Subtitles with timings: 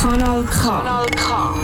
[0.00, 1.54] Kanal K.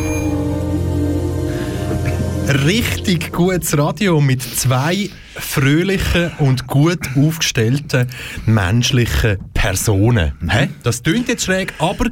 [2.65, 8.07] Richtig gutes Radio mit zwei fröhlichen und gut aufgestellten
[8.47, 10.33] menschlichen Personen.
[10.49, 10.69] Hä?
[10.83, 12.11] Das klingt jetzt schräg, aber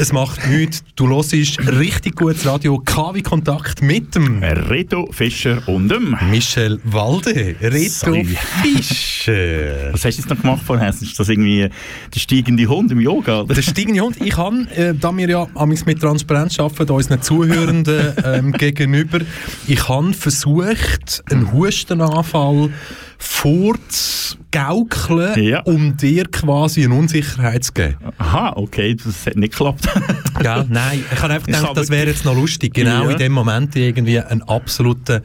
[0.00, 0.84] es macht nichts.
[0.94, 2.78] Du hörst richtig gutes Radio.
[2.78, 6.16] KW Kontakt mit dem Reto Fischer und dem.
[6.30, 7.56] Michel Walde.
[7.60, 8.38] Reto Sorry.
[8.62, 9.92] Fischer.
[9.92, 10.88] Was hast du jetzt noch gemacht vorher?
[10.90, 11.68] Ist das irgendwie
[12.14, 13.42] der steigende Hund im Yoga?
[13.42, 13.54] Oder?
[13.54, 14.16] Der steigende Hund.
[14.22, 15.46] Ich habe, äh, da wir ja
[15.84, 19.20] mit Transparenz arbeiten, unseren Zuhörenden ähm, gegenüber,
[19.66, 22.70] ich habe versucht, einen Hustenanfall Fall
[23.18, 25.60] Furz vorzugaukeln, Ja.
[25.62, 27.96] um dir quasi eine Unsicherheit zu geben.
[28.18, 29.88] Aha, okay, das hat nicht geklappt.
[30.40, 30.66] Gell?
[30.68, 32.74] Nein, ich habe einfach gedacht, das wäre jetzt noch lustig.
[32.74, 33.10] Genau Ja.
[33.10, 35.20] in dem Moment irgendwie einen absoluten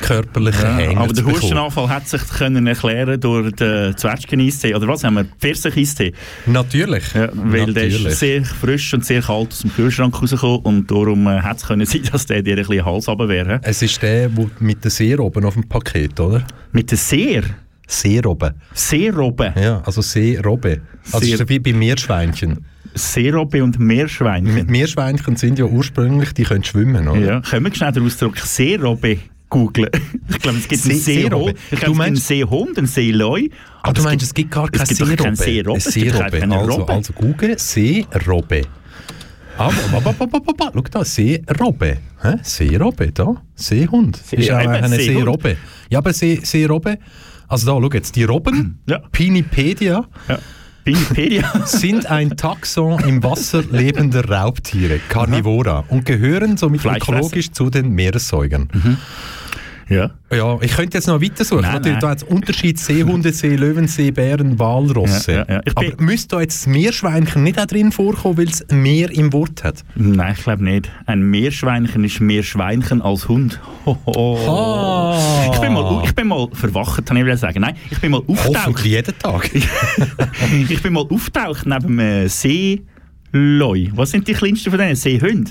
[0.00, 1.24] körperlichen Hänger aber der.
[1.24, 4.74] Hustenanfall hat sich können erklären durch den Zwetschgen-Eistee.
[4.74, 5.24] Oder was haben wir?
[5.40, 6.12] Pfirsich-Eistee.
[6.46, 7.14] Natürlich.
[7.14, 8.04] Ja, weil der Natürlich.
[8.06, 11.66] ist sehr frisch und sehr kalt aus dem Kühlschrank rausgekommen und darum äh, hat es
[11.66, 13.60] können sein, dass der dir ein bisschen Hals runter wäre.
[13.62, 16.46] Es ist der wo mit der Seerobben auf dem Paket, oder?
[16.72, 17.42] Mit der Seer.
[17.90, 18.52] Seerobben.
[18.74, 19.54] Seerobbe.
[19.60, 20.82] Ja, also Seerobbe.
[21.10, 22.64] Also Seer- ist ja wie bei Meerschweinchen.
[22.94, 24.66] Seerobbe und Meerschweinchen.
[24.66, 27.20] Meerschweinchen sind ja ursprünglich, die können schwimmen, oder?
[27.20, 29.88] Ja, können wir schnell den Ausdruck Seerobbe googlen?
[30.28, 31.30] Ich glaube, es gibt einen See- Seehund.
[31.32, 31.50] Seerobbe.
[31.50, 33.42] Ich Du glaube, es gibt einen Seehund, einen Seeleu.
[33.82, 35.16] Aber du meinst, es gibt gar Seerobbe?
[35.16, 36.42] keinen Seerobbe, es gibt Seerobbe.
[36.58, 38.62] Also, also google Seerobbe.
[39.56, 41.98] Aber, aber, aber, aber, aber, schau da, Seerobbe.
[42.42, 43.42] Seerobbe, da.
[43.54, 44.16] Seehund.
[44.16, 44.96] See- ist eben, eine.
[45.00, 45.56] Seerobbe.
[45.90, 46.98] Ja, aber See, Seerobbe,
[47.48, 48.98] also da, schau jetzt, die Robben, Ja.
[49.12, 50.38] Pinipedia, Ja.
[50.84, 51.52] Wikipedia.
[51.66, 58.68] sind ein Taxon im Wasser lebender Raubtiere, Carnivora, und gehören somit ökologisch zu den Meeressäugern.
[59.88, 60.10] Ja.
[60.30, 61.62] Ja, ich könnte jetzt noch weitersuchen.
[61.62, 62.00] Nein, Natürlich, nein.
[62.02, 65.32] da hat es Unterschied Seehundesee, Löwensee, Bären, Walrosse.
[65.32, 65.72] Ja, ja, ja.
[65.80, 69.32] Bin- Aber müsste da jetzt das Meerschweinchen nicht auch drin vorkommen, weil es mehr im
[69.32, 69.84] Wort hat?
[69.94, 70.90] Nein, ich glaube nicht.
[71.06, 73.60] Ein Meerschweinchen ist mehr Schweinchen als Hund.
[73.86, 74.38] Hoho.
[74.46, 75.50] Ah.
[75.52, 77.60] Ich, bin mal, ich bin mal verwacht, kann ich will sagen.
[77.62, 78.56] Nein, ich bin mal auftaucht.
[78.66, 79.50] Hoffentlich jeden Tag.
[80.68, 83.86] ich bin mal auftaucht neben einem Seeleu.
[83.94, 84.94] Was sind die kleinsten von denen?
[84.96, 85.50] Seehunde.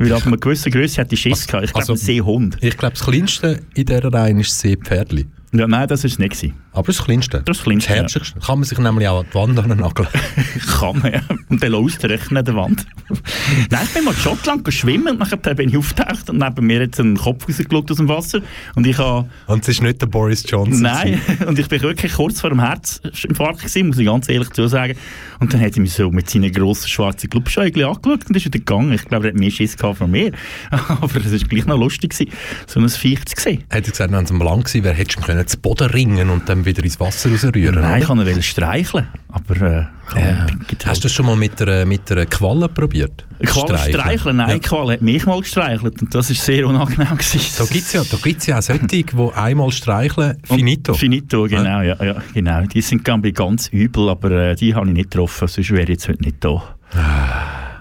[0.00, 1.64] Weil ab einer gewissen Größe hat die Schiss gehabt.
[1.66, 2.56] Ich glaube, also- ein Seehund.
[2.62, 5.26] Ich glaube, das Kleinste in dieser Reihe ist Seepferdli.
[5.52, 6.30] Ja, nein, das war es nicht.
[6.30, 6.54] gewesen.
[6.72, 7.42] Aber das Kleinste.
[7.44, 7.96] Das Kleinste, ja.
[7.96, 8.38] Herzlichste.
[8.38, 10.08] Kann man sich nämlich auch an die Wand nageln.
[10.78, 11.20] Kann man, ja.
[11.48, 12.86] Und dann ausrechnen an der Wand.
[13.70, 16.82] Nein, ich bin mal in Schottland schwimmen und nachher bin ich auftaucht und neben mir
[16.84, 18.40] hat ein Kopf rausgeschaut aus dem Wasser.
[18.76, 19.28] Und ich habe...
[19.48, 20.82] Und es ist nicht der Boris Johnson.
[20.82, 24.96] Nein, und ich bin wirklich kurz vor dem Herzinfarkt gewesen, muss ich ganz ehrlich zusagen.
[25.40, 28.58] Und dann hat er mich so mit seinen grossen schwarzen Glubschäugchen angeschaut und ist wieder
[28.60, 28.92] gegangen.
[28.92, 30.30] Ich glaube, er hat mehr Schiss gehabt von mir.
[30.70, 32.32] Aber es war gleich noch lustig, gewesen,
[32.68, 33.64] so ein Viech zu sehen.
[33.68, 35.88] Hätte er gesagt, wenn es am lang gewesen wäre, hättest du ihm können zu Boden
[35.90, 38.16] ringen und dann wieder ins Wasser rausrühren Nein, ich oder?
[38.24, 39.56] kann ihn streicheln, aber...
[39.60, 39.84] Äh,
[40.16, 40.46] Ja.
[40.46, 43.24] Hast halt- du das schon mal mit einer, mit einer Qualle probiert?
[43.44, 44.38] Qual streicheln?
[44.38, 44.58] Nein, Ja.
[44.58, 47.16] Qual hat mich mal gestreichelt und das war sehr unangenehm.
[47.16, 47.40] gewesen.
[47.58, 49.06] Da gibt es ja, da gibt's ja auch solche, die
[49.36, 50.92] einmal streicheln, finito.
[50.92, 51.94] Und Finito, genau, ja.
[52.02, 52.62] Ja, genau.
[52.62, 55.88] Die sind ich ganz übel, aber äh, die habe ich nicht getroffen, sonst wäre ich
[55.90, 56.74] jetzt heute nicht da.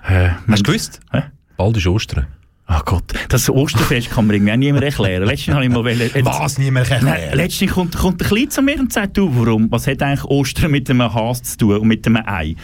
[0.08, 1.00] Äh, Hast du gewusst?
[1.12, 1.24] Hä?
[1.58, 2.28] Bald ist Ostern.
[2.72, 5.24] Ach Gott, das Osterfest kann mir irgendwie auch niemand erklären.
[5.25, 5.84] Letztens habe ich mal...
[5.84, 7.35] wollen- jetzt- Was niemand Nein, erklären?
[7.38, 9.72] letztlich kommt, kommt ein Kleid zu mir und sagt, du, warum?
[9.72, 12.56] Was hat eigentlich Ostern mit einem Has zu tun und mit einem Ei?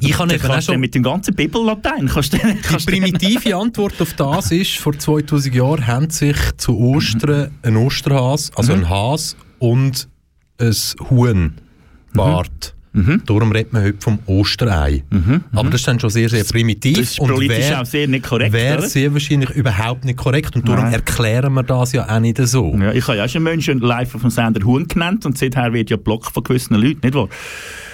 [0.00, 0.80] Ich kann eben kannst schon...
[0.80, 2.08] mit dem ganzen Bibel-Latein...
[2.08, 6.36] Kannst du, Die kannst du- primitive Antwort auf das ist, vor 2000 Jahren haben sich
[6.56, 8.80] zu Ostern ein Osterhas, also Mhm.
[8.80, 10.08] ein Has und
[10.60, 10.74] ein
[11.10, 11.54] Huhn
[12.12, 12.73] Bart.
[12.94, 13.22] Mhm.
[13.26, 15.02] Darum redet man heute vom Osterei.
[15.52, 16.96] Aber das ist dann schon sehr, sehr primitiv.
[16.96, 20.54] Das ist politisch auch sehr nicht korrekt, Wäre sehr wahrscheinlich überhaupt nicht korrekt.
[20.54, 20.94] Und darum Nein.
[20.94, 22.74] erklären wir das ja auch nicht so.
[22.78, 25.90] Ja, ich habe ja schon Menschen live auf dem Sender Huhn genannt und seither wird
[25.90, 27.28] ja blockt von gewissen Leuten, nicht wahr?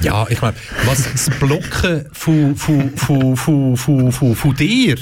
[0.03, 4.97] Ja, ich meine, was das Blocken von, von, von, von, von, von, von dir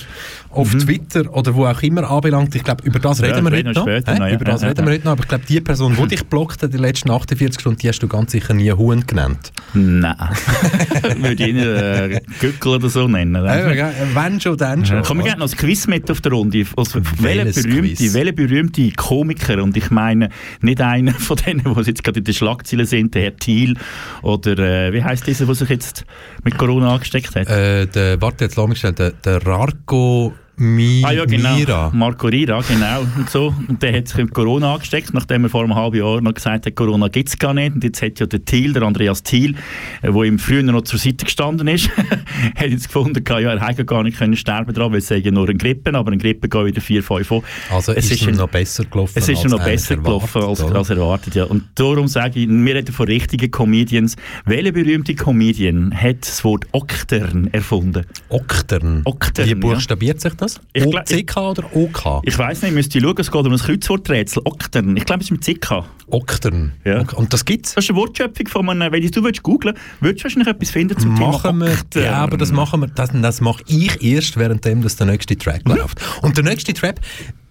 [0.58, 3.24] auf Twitter oder wo auch immer anbelangt, ich glaube, über das Mhm.
[3.26, 3.86] Ja, reden wir reden heute noch.
[3.86, 4.34] später noch, ja.
[4.34, 5.12] Über das Ja, reden ja, wir heute noch.
[5.12, 7.88] Aber ich glaube, die Person, die dich blockt hat in den letzten 48 Stunden, die
[7.88, 9.52] hast du ganz sicher nie Huhn genannt.
[9.75, 10.14] Nein.
[11.19, 13.34] Würde ich ihn äh, Gückel oder so nennen.
[13.44, 14.96] Ja, Wenn schon, dann schon.
[14.96, 16.64] Ja, Kommen wir gerne noch ein Quiz mit auf der Runde.
[16.76, 18.14] Also, welcher Welches berühmte, Quiz?
[18.14, 20.28] welcher berühmte Komiker, und ich meine
[20.61, 23.76] nicht einer von denen, die jetzt gerade in den Schlagzeilen sind, der Herr Thiel
[24.22, 26.04] oder äh, wie heißt dieser, der sich jetzt
[26.44, 27.49] mit Corona angesteckt hat?
[27.49, 31.56] Äh, der, warte, jetzt lass mich schnell, der, der Rarko Mi Ah ja, genau.
[31.56, 31.90] Mira.
[31.94, 33.00] Marco Rira, genau.
[33.16, 33.55] Und, so.
[33.69, 36.66] und der hat sich mit Corona angesteckt, nachdem er vor einem halben Jahr noch gesagt
[36.66, 37.75] hat, Corona gibt es gar nicht.
[37.75, 39.55] Und jetzt hat ja der Thiel, der Andreas Thiel,
[40.02, 41.90] der ihm früher noch zur Seite gestanden ist,
[42.56, 45.31] hat jetzt gefunden, ja, er hätte gar nicht können sterben dran, weil es sei ja
[45.31, 47.43] nur ein Grippe, aber ein Grippe geht wieder 4, 5 an.
[47.70, 50.61] Also Es ist ist ihm noch besser gelaufen Es ist als noch besser gelaufen als,
[50.61, 51.44] erwartet, als erwartet, ja.
[51.44, 54.16] Und darum sage ich, wir reden von richtigen Comedians.
[54.44, 58.04] Welcher berühmte Comedian hat das Wort Oktern erfunden?
[58.28, 59.02] Oktern.
[59.04, 59.56] Oktern, Wie ja.
[59.56, 60.48] buchstabiert sich das?
[60.73, 62.23] Ich glaub- OCK oder OK?
[62.25, 64.43] Ich weiss nicht, müsst ihr schauen, es geht um ein Kreuzworträtsel.
[64.45, 64.97] Oktern.
[64.97, 65.85] Ich glaube, es ist mit CK.
[66.11, 66.73] Oktern.
[66.85, 67.05] Ja.
[67.15, 67.75] Und das gibt's?
[67.75, 70.99] Das ist eine Wortschöpfung von einem, wenn du willst googlen, würdest du wahrscheinlich etwas finden
[70.99, 72.03] zum Machen Thema wir, Oktern.
[72.05, 76.00] ja, aber das machen wir, das, das mache ich erst, währenddem der nächste Track läuft.
[76.23, 76.73] Und der nächste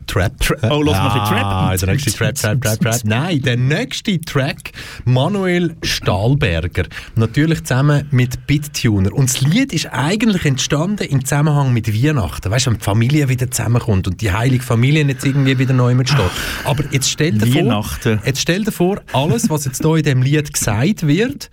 [0.07, 1.79] Trap, Trap, Oh, lass mal ah, Trap.
[1.79, 3.01] der nächste Trap, Trap, Trap, Trap.
[3.03, 4.71] Nein, der nächste Track,
[5.05, 6.83] Manuel Stahlberger,
[7.15, 9.13] natürlich zusammen mit Bittuner.
[9.13, 12.49] Und das Lied ist eigentlich entstanden im Zusammenhang mit Weihnachten.
[12.49, 15.93] Weißt du, wenn die Familie wieder zusammenkommt und die heilige Familie jetzt irgendwie wieder neu
[15.93, 16.31] mit steht.
[16.63, 17.85] Aber jetzt stell dir vor,
[18.25, 21.49] jetzt stell dir vor, alles, was jetzt hier in dem Lied gesagt wird,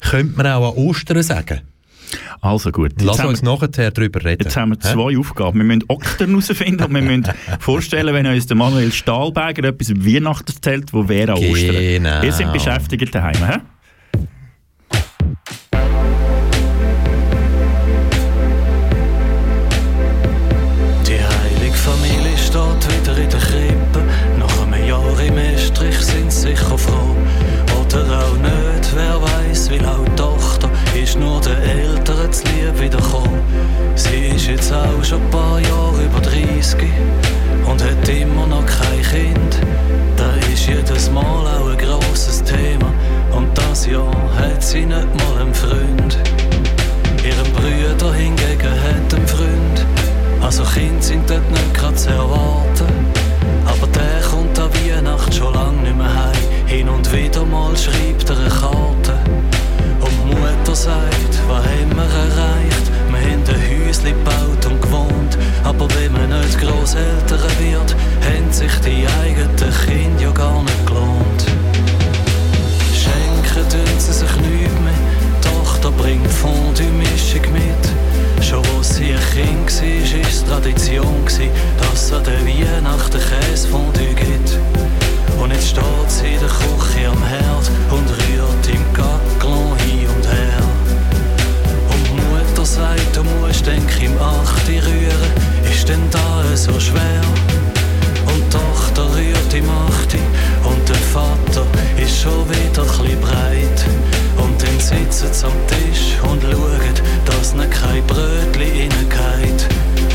[0.00, 1.60] könnte man auch an Ostern sagen.
[2.40, 2.92] Also gut.
[3.02, 4.44] Lass uns wir- nachher darüber reden.
[4.44, 4.92] Jetzt haben wir Hä?
[4.92, 5.58] zwei Aufgaben.
[5.58, 7.24] Wir müssen Oktern herausfinden und wir müssen
[7.60, 11.76] vorstellen, wenn uns der Manuel Stahlberger etwas über Weihnachten erzählt, wo wäre an Ostern.
[11.76, 12.22] Genau.
[12.22, 13.36] Wir sind beschäftigt daheim.
[13.36, 13.58] He?
[44.70, 46.16] Sie nicht mal einen Freund.
[47.24, 49.86] Ihren Brüder hingegen hat einen Freund.
[50.40, 52.86] Also Kinder sind dort nicht gerade zu erwarten.
[53.66, 56.66] Aber der kommt an Weihnacht schon lang nicht mehr heim.
[56.66, 59.18] Hin und wieder mal schreibt er eine Karte.
[60.02, 62.86] Und die Mutter sagt, was haben wir erreicht?
[63.10, 65.38] Wir haben ein Häuschen gebaut und gewohnt.
[65.64, 69.56] Aber wenn man nicht Grosseltern wird, haben sich die eigenen
[77.30, 78.44] Fondue-Mischung mit.
[78.44, 81.24] Schon sie ein Kind war, war es Tradition,
[81.78, 84.58] dass es an der Weihnachten Käsefondue gibt.
[85.40, 90.26] Und jetzt steht sie in der Küche am Herd und rührt im Gackelon hin und
[90.26, 90.62] her.
[91.90, 95.32] Und Mutter sagt, du musst denk im Achte rühren,
[95.70, 97.22] ist denn da so schwer?
[98.26, 100.18] Und die Tochter rührt im Achte
[100.64, 101.66] und der Vater
[101.96, 103.84] ist schon wieder chli breit.
[104.36, 105.79] Und dann sitzen sie am Tisch
[107.54, 109.66] ne kein Brötli reingeht.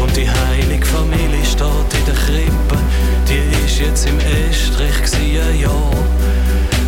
[0.02, 2.78] Und die heilige Familie steht in der Krippe,
[3.28, 5.92] die ist jetzt im Estrich ein Jahr.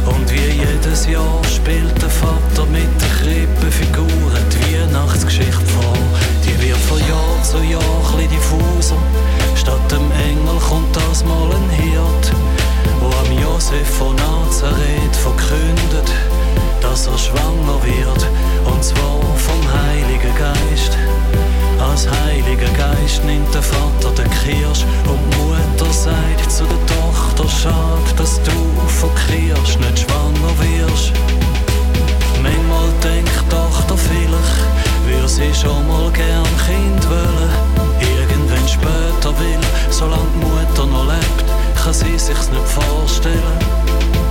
[0.06, 5.98] Und wie jedes Jahr spielt der Vater mit der Krippenfiguren die Weihnachtsgeschichte vor.
[6.46, 9.02] Die wird von Jahr zu Jahr chli diffuser.
[9.56, 12.32] Statt dem Engel kommt das mal ein Hirt,
[13.00, 16.10] wo am Josef von Nazareth verkündet,
[16.98, 18.28] dass er schwanger wird,
[18.66, 20.98] und zwar vom Heiligen Geist.
[21.80, 27.48] Als Heiliger Geist nimmt der Vater den Kirsch und die Mutter sagt zu der Tochter,
[27.48, 28.52] schade, dass du
[28.88, 31.14] von Kirsch nicht schwanger wirst.
[32.42, 34.66] Manchmal denkt die Tochter vielleicht,
[35.06, 37.52] würde sie schon mal gern Kind wollen.
[38.00, 39.62] Irgendwann später will,
[39.92, 41.46] solange die Mutter noch lebt,
[41.84, 44.27] kann sie sich's nicht vorstellen.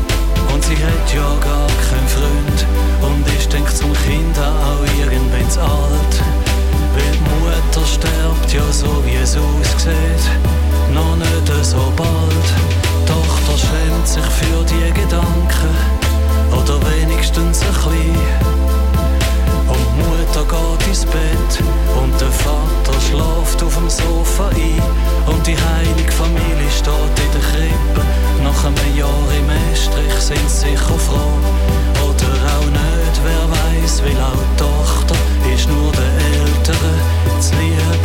[0.57, 2.67] Und sie hat ja gar keinen Freund
[3.03, 6.15] und ist denkt zum Kind auch irgendwann zu alt.
[6.95, 10.31] Weil die Mutter stirbt ja so wie es aussieht,
[10.95, 12.47] noch nicht so bald.
[12.89, 15.77] Die Tochter schämt sich für die Gedanken
[16.51, 18.56] oder wenigstens ein bisschen.
[19.97, 21.53] Mutter geht ins Bett
[22.01, 24.83] und der Vater schläft auf dem Sofa ein.
[25.27, 28.03] Und die heilige Familie steht in der Krippe.
[28.45, 31.39] Nach einem Jahr im Estrich sind sie sicher froh.
[32.07, 35.17] Oder auch nicht, wer weiß, weil auch die Tochter
[35.55, 36.13] ist nur der
[36.43, 36.93] Ältere
[37.41, 38.05] zu lieb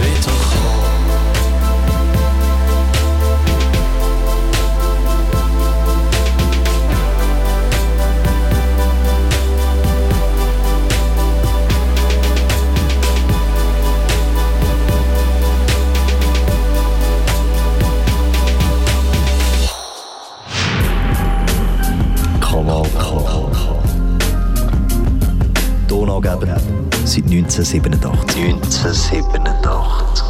[0.00, 0.79] wiederkommen.
[26.20, 26.50] Vorgaben
[27.06, 28.44] seit 1987.
[28.44, 30.26] 1987.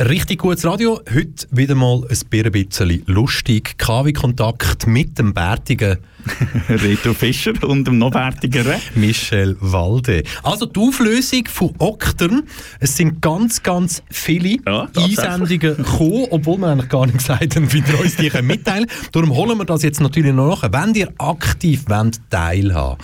[0.00, 1.00] Richtig gutes Radio.
[1.08, 3.78] Heute wieder mal ein bisschen lustig.
[3.78, 5.98] KW-Kontakt mit dem bärtigen
[6.68, 8.80] Reto Fischer und dem noch bärtigeren.
[8.94, 10.22] Michel Walde.
[10.42, 12.42] Also die Auflösung von Oktern.
[12.80, 14.88] Es sind ganz, ganz viele Ja.
[14.96, 19.34] Einsendungen gekommen, obwohl wir eigentlich gar nicht gesagt haben, wie ihr uns die mitteilen Darum
[19.34, 20.72] holen wir das jetzt natürlich noch nach.
[20.72, 22.98] Wenn ihr aktiv wollt teilhaben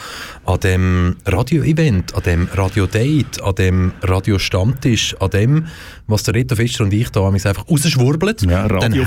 [0.47, 5.67] an dem Radio-Event, an dem Radio-Date, an dem Radio-Stammtisch, an dem,
[6.07, 9.05] was der Reto Fischer und ich da einfach rausschwurbeln, Ja, Radio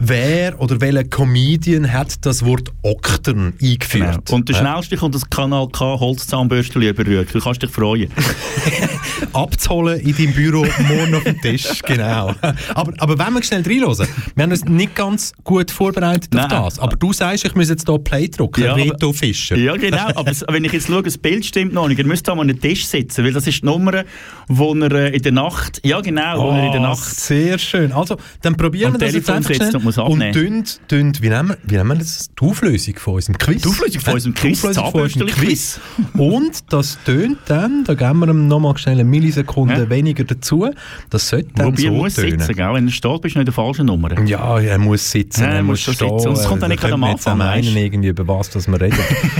[0.05, 4.31] wer oder welcher Comedian hat das Wort Oktern eingeführt.
[4.31, 4.63] Und der Ja.
[4.63, 7.33] schnellste kommt das Kanal K Holzzahnbürstchen überrührt.
[7.35, 8.11] Du kannst dich freuen.
[9.33, 11.81] abzuholen in deinem Büro morgen auf dem Tisch.
[11.87, 12.35] Genau.
[12.75, 16.51] Aber, aber wenn wir schnell reinhören, wir haben uns nicht ganz gut vorbereitet auf Nein.
[16.51, 16.79] das.
[16.79, 19.57] Aber du sagst, ich muss jetzt hier Play drücken, Ja, aber- Reto Fischer.
[19.57, 20.09] Ja, genau.
[20.15, 21.99] Aber wenn ich jetzt schaue, das Bild stimmt noch nicht.
[21.99, 24.05] Ihr müsst da mal an den Tisch sitzen, weil das ist die Nummer,
[24.49, 27.59] wo er äh, in der Nacht, ja genau, wo er in der Ah, Nacht Sehr
[27.59, 27.93] schön.
[27.93, 29.71] Also, dann probieren wir das jetzt einfach schnell.
[29.99, 30.65] Und muss und abnehmen.
[30.65, 32.31] tun, tun, wie, nennen wir, wie nennen wir das?
[32.41, 33.63] Die Auflösung von unserem Quiz.
[33.63, 35.81] Die Auflösung von unserem die Quiz, Auflösung von unserem Zahnbürstchen-Quiz.
[36.19, 39.91] Und das tönt dann, da geben wir ihm nochmal schnell eine Millisekunde Ja.
[39.91, 40.69] weniger dazu,
[41.11, 42.39] das sollte dann Wobei er so muss tönen.
[42.41, 42.75] sitzen, gell?
[42.75, 44.21] wenn er steht, bist du nicht in der falschen Nummer.
[44.27, 45.95] Ja, er muss sitzen, Ja, er er muss stehen.
[45.95, 46.29] sitzen.
[46.29, 48.99] Und es kommt dann nicht gerade am Anfang, meinen, irgendwie über was dass wir reden.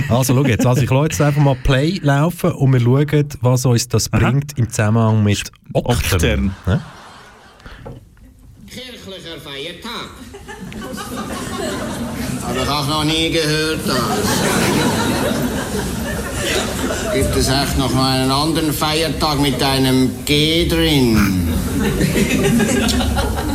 [0.09, 3.67] also schau jetzt, also ich lasse jetzt einfach mal Play laufen und wir schauen, was
[3.67, 6.13] uns das bringt im Zusammenhang mit Oktern.
[6.13, 6.51] Oktern.
[6.67, 6.81] Ja?
[8.67, 10.09] Kirchlicher Feiertag.
[12.63, 13.81] Habe ich auch noch nie gehört.
[13.85, 13.97] Das.
[17.13, 21.49] Gibt es echt noch mal einen anderen Feiertag mit einem G drin?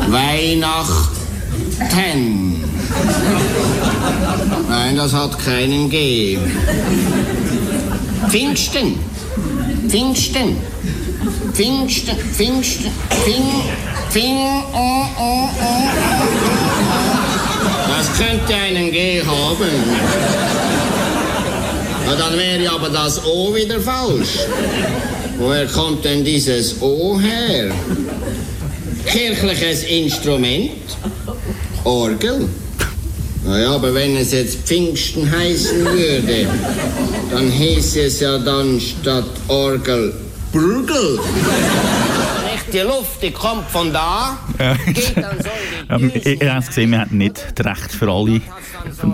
[0.09, 1.15] Weihnachten.
[4.69, 6.37] Nein, das hat keinen G.
[8.27, 8.99] Pfingsten.
[9.87, 10.57] Pfingsten.
[11.53, 12.17] Pfingsten.
[12.17, 12.91] Pfingsten.
[13.23, 13.63] Pfing.
[14.09, 14.63] Pfing.
[14.73, 16.46] Oh, oh, oh.
[17.97, 19.71] Das könnte einen G haben.
[22.05, 24.45] Na, dann wäre aber das O wieder falsch.
[25.39, 27.71] Woher kommt denn dieses O her?
[29.07, 30.73] Kirchliches Instrument?
[31.85, 32.47] Orgel?
[33.43, 36.47] Naja, aber wenn es jetzt Pfingsten heißen würde,
[37.31, 40.13] dann hieß es ja dann statt Orgel
[40.51, 41.19] Burgel.
[42.73, 44.37] Die Luft, die kommt von da,
[44.85, 45.49] geht dann so
[45.97, 48.41] in die ich habe es gesehen, wir hatten nicht das Recht für alle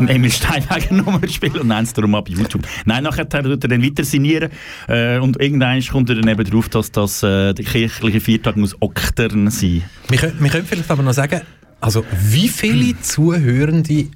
[0.08, 2.68] Emil Steinwegen Nummer zu spielen und nennen es darum ab YouTube.
[2.86, 4.50] Nein, nachher tut er dann weiter signieren
[4.88, 8.76] äh, und irgendwann kommt er dann eben drauf, dass das äh, der kirchliche Viertag muss
[8.82, 9.84] Oktern sein.
[10.10, 11.42] Wir, können, wir können vielleicht aber noch sagen,
[11.80, 14.08] also wie viele Zuhörende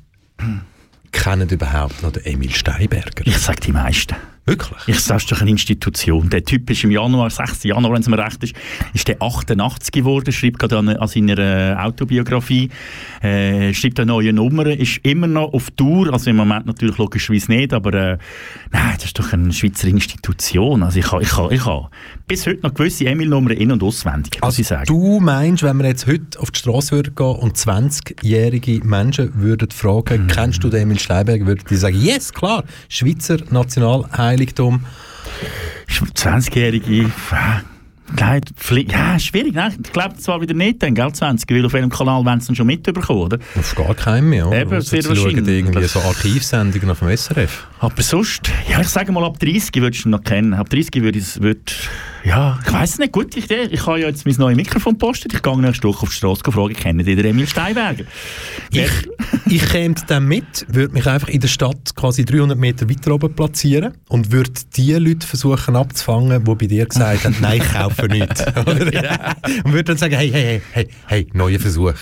[1.12, 3.26] kennen überhaupt noch den Emil Steinberger?
[3.26, 4.16] Ich sage die meisten.
[4.48, 4.80] Wirklich?
[4.88, 6.30] Ich sage, ist doch eine Institution.
[6.30, 7.64] Der Typ ist im Januar, 6.
[7.66, 8.56] Januar, wenn es mir recht ist,
[8.94, 12.70] ist der 88 geworden, schreibt gerade an, an seiner äh, Autobiografie,
[13.22, 17.52] äh, schreibt eine neue Nummer, ist immer noch auf Tour, also im Moment natürlich logischerweise
[17.52, 18.18] nicht, aber äh,
[18.72, 20.82] nein, das ist doch eine Schweizer Institution.
[20.82, 21.90] Also ich habe ich ha, ich ha
[22.28, 24.86] bis heute noch gewisse Emil-Nummern in- und auswendig, Also ich sagen.
[24.86, 29.70] du meinst, wenn wir jetzt heute auf die Straße würden gehen und 20-jährige Menschen würden
[29.72, 30.28] fragen, Mhm.
[30.28, 33.38] kennst du den Emil Steinberger, würden die sagen, yes, klar, Schweizer
[34.38, 34.86] Nationalheiligtum.
[36.16, 37.08] 20-Jährige, äh,
[38.18, 38.42] Nein,
[38.88, 39.70] ja, schwierig, ne?
[39.84, 42.56] Ich glaube zwar wieder nicht, dann, gell, 20, weil auf welchem Kanal wollen sie dann
[42.56, 43.38] schon mitbekommen, oder?
[43.60, 44.48] Auf gar keinen mehr.
[44.48, 44.62] oder?
[44.62, 45.58] Eben, sehr sie schauen wahrscheinlich.
[45.58, 47.68] irgendwie so Archivsendungen auf dem SRF.
[47.80, 50.54] Aber sonst, ja, ich sage mal, ab 30 würdest du ihn noch kennen.
[50.56, 51.76] Ab 30 würde ich es, würd,
[52.24, 53.68] ja, ich weiss nicht, gute Idee.
[53.70, 55.34] Ich habe ja jetzt mein neues Mikrofon gepostet.
[55.34, 58.06] Ich gehe nächste Woche auf die Straße fragen, kennen die den Emil Steinberger?
[58.72, 58.90] Ich,
[59.48, 63.34] ich käme dann mit, würde mich einfach in der Stadt quasi 300 Meter weiter oben
[63.34, 68.08] platzieren und würde die Leute versuchen abzufangen, die bei dir gesagt haben, nein, ich kaufe
[68.08, 68.46] nichts.
[68.66, 69.36] Oder?
[69.64, 71.94] und würde dann sagen, hey, hey, hey, hey, hey neuer Versuch.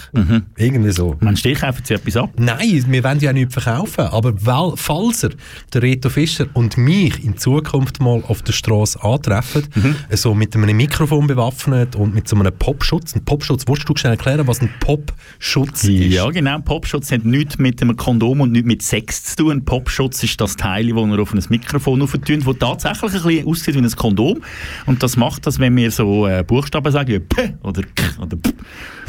[0.57, 1.17] Irgendwie so.
[1.19, 2.29] Meinst du, ich kaufe jetzt etwas ab?
[2.37, 5.31] Nein, wir wollen ja nichts verkaufen, aber weil, falls er,
[5.73, 9.63] der Reto Fischer und mich in Zukunft mal auf der Straße antreffen,
[10.11, 14.13] so mit einem Mikrofon bewaffnet und mit so einem Popschutz, ein Popschutz, willst du schnell
[14.13, 16.13] erklären, was ein Popschutz ist?
[16.13, 16.59] Ja, genau.
[16.59, 19.51] Popschutz hat nichts mit einem Kondom und nichts mit Sex zu tun.
[19.51, 23.47] Ein Popschutz ist das Teil, das wir auf ein Mikrofon auftun, das tatsächlich ein bisschen
[23.47, 24.41] aussieht wie ein Kondom.
[24.85, 28.37] Und das macht das, wenn wir so äh, Buchstaben sagen, wie P oder K oder
[28.37, 28.51] P,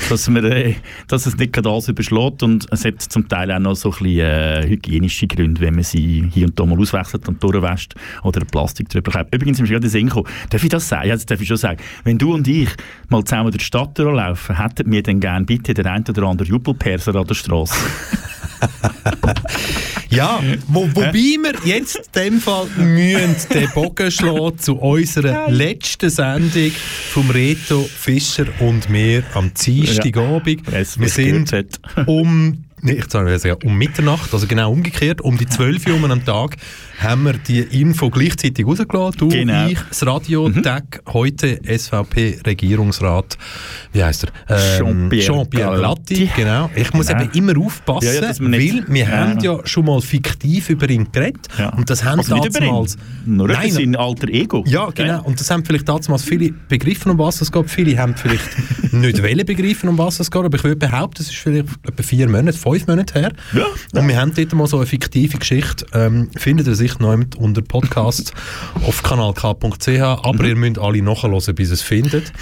[0.09, 0.75] dass, wir, äh,
[1.09, 2.43] dass es nicht gerade alles überschlägt.
[2.43, 5.85] Und es hat zum Teil auch noch so ein bisschen äh, hygienische Gründe, wenn man
[5.85, 9.35] sie hier und da mal auswechselt und durchwäscht oder Plastik drüber klebt.
[9.35, 11.09] Übrigens, ist mir gerade in den Sinn gekommen, darf ich das sagen?
[11.09, 11.83] Ja, das darf ich schon sagen.
[12.05, 12.71] Wenn du und ich
[13.09, 16.49] mal zusammen durch die Stadt durchlaufen, hätten wir dann gerne bitte den einen oder anderen
[16.49, 17.75] Jubelperser an der Straße.
[20.09, 26.11] Ja, wo, wobei wir jetzt in dem Fall müssen den Bogen schlagen zu unserer letzten
[26.11, 26.71] Sendung
[27.11, 30.63] vom Reto Fischer und mir am Dienstagabend.
[30.73, 31.53] Es wir sind
[32.07, 36.57] um, ich sage sagen, um Mitternacht, also genau umgekehrt, um die 12 Uhr am Tag
[37.01, 39.19] haben wir die Info gleichzeitig rausgelassen.
[39.19, 39.67] Du, Genau.
[39.69, 43.37] ich, das Radio, Tag, heute SVP-Regierungsrat,
[43.93, 44.57] wie heißt er?
[44.79, 46.31] Jean-Pierre Jean-Pierre Latti, Galotti.
[46.37, 46.71] genau.
[46.75, 47.23] Ich muss Genau.
[47.23, 49.09] eben immer aufpassen, Ja, ja, weil wir Ja.
[49.09, 51.49] haben ja schon mal fiktiv über ihn geredet.
[51.77, 52.97] Und das haben also damals.
[53.25, 54.65] nur Nein, sein alter Ego.
[54.67, 55.23] ja, genau.
[55.25, 57.71] Und das haben vielleicht damals viele begriffen, um was es geht.
[57.71, 58.49] Viele haben vielleicht
[58.93, 60.43] nicht wollen begriffen, um was es geht.
[60.45, 63.33] Aber ich würde behaupten, es ist vielleicht etwa vier Monate, fünf Monate her.
[63.53, 63.67] Ja.
[64.01, 65.87] Und wir haben dort mal so eine fiktive Geschichte.
[65.93, 68.33] Ähm, findet ihr sich noch unter Podcast
[68.87, 69.89] auf kanalk.ch.
[70.01, 70.49] Aber Mhm.
[70.49, 72.33] ihr müsst alle nachhören, bis ihr es findet.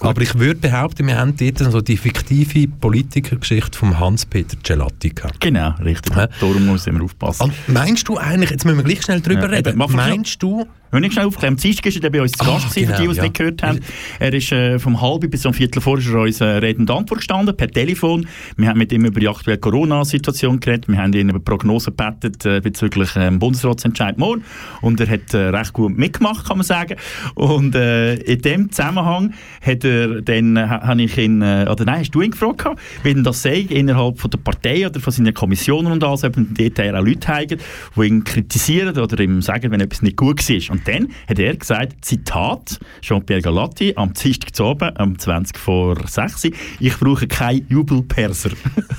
[0.00, 5.40] aber ich würde behaupten, wir haben dort so die fiktive Politikergeschichte von Hans-Peter Gelatti gehabt.
[5.40, 6.14] Genau, richtig.
[6.16, 6.26] Hä?
[6.40, 7.44] Darum muss immer aufpassen.
[7.44, 11.04] Und meinst du eigentlich, jetzt müssen wir gleich schnell drüber Ja, reden, meinst du, Wenn
[11.04, 13.00] ich schnell aufklären, am Dienstag war er bei uns zu Ah, Gast, gewesen, genau, für
[13.00, 13.22] die, die es ja.
[13.22, 13.80] nicht gehört haben.
[14.18, 16.90] Er ist äh, vom halb bis um Viertel vor ist er uns äh, Rede und
[16.90, 18.26] Antwort gestanden, per Telefon.
[18.58, 20.88] Wir haben mit ihm über die aktuelle Corona-Situation geredet.
[20.88, 24.44] Wir haben ihn über Prognosen gebeten äh, bezüglich ähm, Bundesratsentscheid morgen.
[24.82, 26.96] Und er hat äh, recht gut mitgemacht, kann man sagen.
[27.36, 32.00] Und äh, in dem Zusammenhang hat er dann, äh, habe ich ihn, äh, oder nein,
[32.00, 32.66] hast du ihn gefragt,
[33.02, 36.34] wie denn das sei, innerhalb von der Partei oder von seinen Kommissionen und alles, ob
[36.36, 37.58] dort auch Leute haben,
[37.96, 40.72] die ihn kritisieren oder ihm sagen, wenn etwas nicht gut war.
[40.72, 45.96] Und dann hat er gesagt, Zitat, Jean-Pierre Galatti, am Dienstag zu oben, am 20 vor
[46.06, 48.50] 6 ich brauche keinen Jubelperser.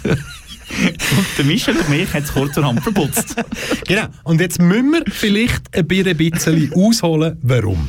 [0.70, 3.36] und der Michel und mich hat es kurzerhand verputzt.
[3.88, 4.06] Genau.
[4.24, 7.88] Und jetzt müssen wir vielleicht ein bi- ein bisschen ausholen, warum.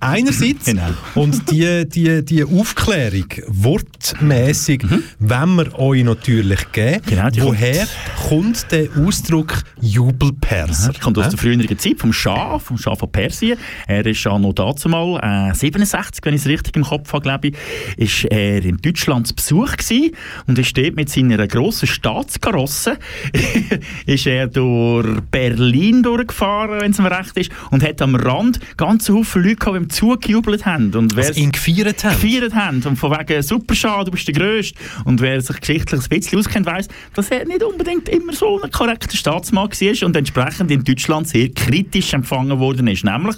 [0.00, 0.90] Einerseits, Genau.
[1.14, 4.84] und die, die, die Aufklärung wortmäßig,
[5.18, 7.00] wenn wir euch natürlich geben, Mhm.
[7.08, 7.86] Genau, woher
[8.28, 10.92] kommt der Ausdruck Jubelperser?
[10.92, 13.58] Das kommt aus der früheren Zeit, vom Schah, vom Schah von Persien.
[13.86, 17.48] Er ist ja noch dazumal, äh, 67, wenn ich es richtig im Kopf habe, glaube
[17.48, 17.54] ich,
[17.96, 20.10] ist er in Deutschland zu Besuch gewesen
[20.46, 22.98] und ist dort mit seiner grossen Staatskarosse
[24.06, 29.08] ist er durch Berlin durchgefahren, wenn es mir recht ist, und hat am Rand ganz
[29.08, 30.92] Haufen Leute gehabt, die ihm zugejubelt haben.
[30.94, 32.20] Und wer Also ihn gefeiert haben.
[32.20, 34.76] gefeiert haben und von wegen super schade, du bist der Größte.
[35.04, 38.70] Und wer sich geschichtlich ein bisschen auskennt, weiss, dass er nicht unbedingt immer so ein
[38.72, 43.04] korrekter Staatsmann war und entsprechend in Deutschland sehr kritisch empfangen worden ist.
[43.04, 43.36] Nämlich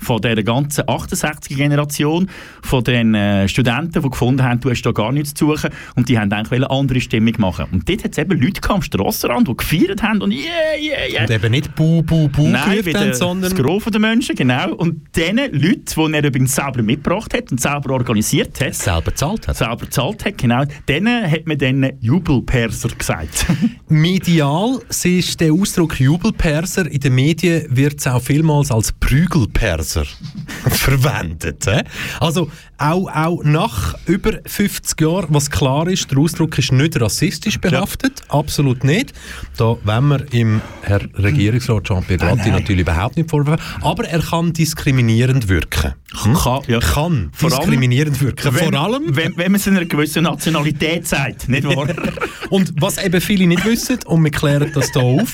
[0.00, 2.30] von der ganzen 68er-Generation,
[2.62, 6.08] von den äh, Studenten, die gefunden haben, du hast da gar nichts zu suchen und
[6.08, 7.66] die haben eigentlich eine andere Stimmung machen.
[7.72, 10.44] Und dort hat es eben Leute am Strassenrand, die gefeiert haben und yeah,
[10.80, 11.22] yeah, yeah.
[11.22, 13.54] Und eben nicht Bu, Bu, Bu Nein, haben, das sondern...
[13.54, 14.74] Gros der Menschen, genau.
[14.74, 19.46] Und den Leuten, die er übrigens selber mitgebracht hat und selber organisiert hat, selber gezahlt
[19.48, 19.56] hat.
[19.56, 23.46] selber gezahlt hat, genau, denen hat man dann Jubelperser gesagt.
[23.88, 26.90] Medial ist der Ausdruck Jubelperser.
[26.90, 30.04] In den Medien wird es auch vielmals als Prügelperser
[30.68, 31.66] verwendet.
[31.66, 31.82] hä?
[32.20, 37.58] Also auch, auch nach über 50 Jahren, was klar ist, der Ausdruck ist nicht rassistisch
[37.58, 37.95] behaftet,
[38.28, 39.12] absolut nicht.
[39.56, 44.52] Da wenn wir im Herr Regierungsrat Jean-Pierre Gatti natürlich überhaupt nicht vorwerfen, aber er kann
[44.52, 45.94] diskriminierend wirken.
[46.22, 46.78] Kann, ja.
[46.80, 48.54] kann Vor allem- diskriminierend wirken.
[48.54, 51.88] Wenn, Vor allem, wenn, wenn man es einer gewissen Nationalität sagt, nicht wahr?
[52.50, 55.32] und was eben viele nicht wissen, und wir klären das hier auf,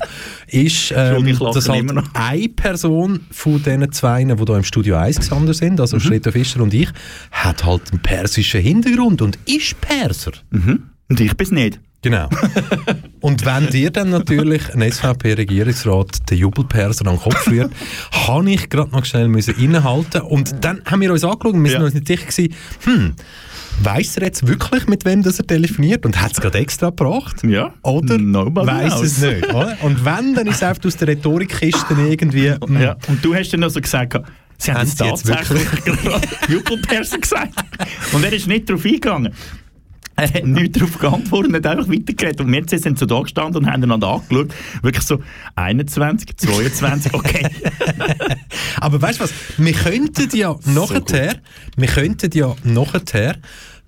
[0.49, 5.55] ist, ähm, dass halt eine Person von diesen zwei, die hier im Studio 1 gesander
[5.55, 6.01] sind, also Mhm.
[6.01, 6.89] Schritte Fischer und ich,
[7.31, 10.33] hat halt einen persischen Hintergrund und ist Perser.
[10.51, 11.81] Und ich bin nicht.
[12.03, 12.29] Genau.
[13.21, 17.73] Und wenn dir dann natürlich ein SVP-Regierungsrat den Jubelperser an den Kopf führt,
[18.27, 21.71] habe ich gerade noch schnell müssen innehalten und dann haben wir uns angeschaut und wir
[21.71, 21.85] sind Ja.
[21.87, 23.15] uns nicht sicher gewesen, hm,
[23.83, 27.45] weiss er jetzt wirklich, mit wem das er telefoniert und hat es gerade extra gebracht?
[27.45, 27.73] Ja.
[27.83, 29.03] Oder Nobody weiss knows.
[29.05, 29.49] es nicht?
[29.55, 29.77] Oder?
[29.83, 32.51] Und wenn, dann ist es einfach aus der Rhetorikkiste irgendwie...
[32.51, 32.97] hm, Ja.
[33.07, 34.19] Und du hast dann noch so gesagt,
[34.59, 37.53] sie haben Haben es tatsächlich gerade Jubelperson gesagt.
[38.13, 39.33] Und er ist nicht darauf eingegangen.
[40.17, 42.41] Er hat nichts darauf geantwortet hat einfach weitergeredet.
[42.41, 44.55] Und wir sind so da gestanden und haben einander angeschaut.
[44.83, 45.21] Wirklich so
[45.57, 47.49] 21, 22, okay.
[48.81, 49.33] Aber weißt du was?
[49.57, 51.37] Wir könnten ja nachher,
[51.77, 53.37] wir könnten ja nachher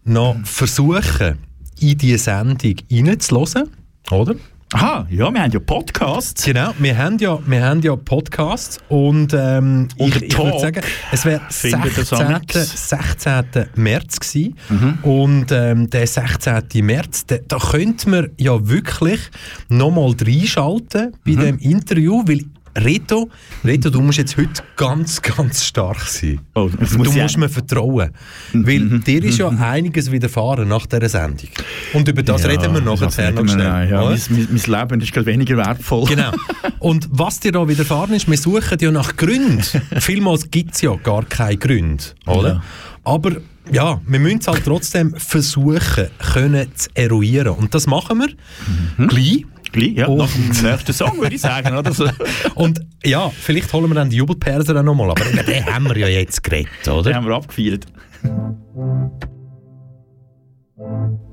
[0.05, 1.39] noch versuchen,
[1.81, 3.71] in diese Sendung reinzuhören,
[4.11, 4.35] oder?
[4.75, 6.43] Aha, ja, wir haben ja Podcasts.
[6.45, 10.81] Genau, wir haben ja, wir haben ja Podcasts und, ähm, Und ich, ich würde sagen,
[11.13, 12.27] es wäre findet das 16.
[12.27, 12.89] amix.
[12.89, 13.67] 16.
[13.77, 14.99] März gewesen Mhm.
[15.03, 16.65] und ähm, der 16.
[16.85, 19.21] März, da, da könnte man ja wirklich
[19.69, 21.39] nochmal reinschalten bei Mhm.
[21.41, 22.41] dem Interview, weil
[22.77, 23.31] Reto,
[23.65, 26.41] Reto, du musst jetzt heute ganz, ganz stark sein.
[26.55, 28.11] Oh, das du muss musst ich- mir vertrauen,
[28.53, 31.49] weil dir ist ja einiges widerfahren nach dieser Sendung.
[31.93, 33.85] Und über das reden wir nachher reden noch schnell.
[33.87, 36.07] noch, Ja, mein, mein, Leben ist gerade weniger wertvoll.
[36.07, 36.33] Genau.
[36.81, 39.63] Und was dir da widerfahren ist, wir suchen ja nach Gründen.
[40.01, 42.49] Vielmals gibt es ja gar keine Gründe, oder?
[42.55, 42.63] Ja.
[43.05, 43.33] Aber
[43.73, 47.55] ja, wir müssen es halt trotzdem versuchen, können zu eruieren.
[47.55, 49.45] Und das machen wir gleich.
[49.75, 51.77] Gleich, ja, nach dem nächsten Song würde ich sagen.
[51.77, 51.93] Oder?
[51.93, 52.09] So.
[52.55, 55.97] Und ja, vielleicht holen wir dann die Jubelperser auch nochmal, aber über den haben wir
[55.99, 57.13] ja jetzt geredet, Den oder?
[57.13, 57.85] haben wir abgefeiert.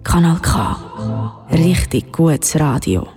[0.03, 1.45] Kanal K.
[1.51, 3.07] Richtig gutes Radio.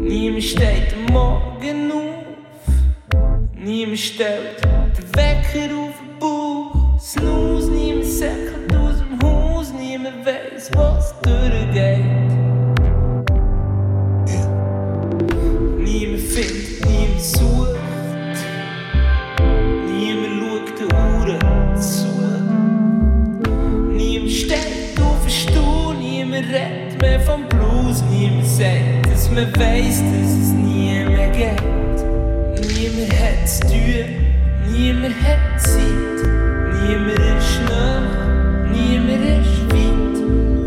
[0.00, 4.62] Niemand steht am Morgen auf, niemand stellt
[5.14, 6.98] Wecker auf den Bauch.
[7.00, 12.04] Snooze, niemand säckelt aus dem Haus, niemand weiß, was durchgeht.
[15.78, 17.76] Niemand findet, niemand sucht,
[19.86, 22.10] niemand schaut den Uhren zu.
[23.92, 29.98] Niemand steht auf den Stuhl, niemand redet mehr vom Blues, niemand sagt, dass man weiss,
[29.98, 31.62] dass es nie mehr geht.
[32.76, 34.19] Niemand hat zu tun,
[34.80, 36.20] niemand hat Zeit,
[36.82, 38.00] niemand ist nah,
[38.72, 40.16] niemand ist weit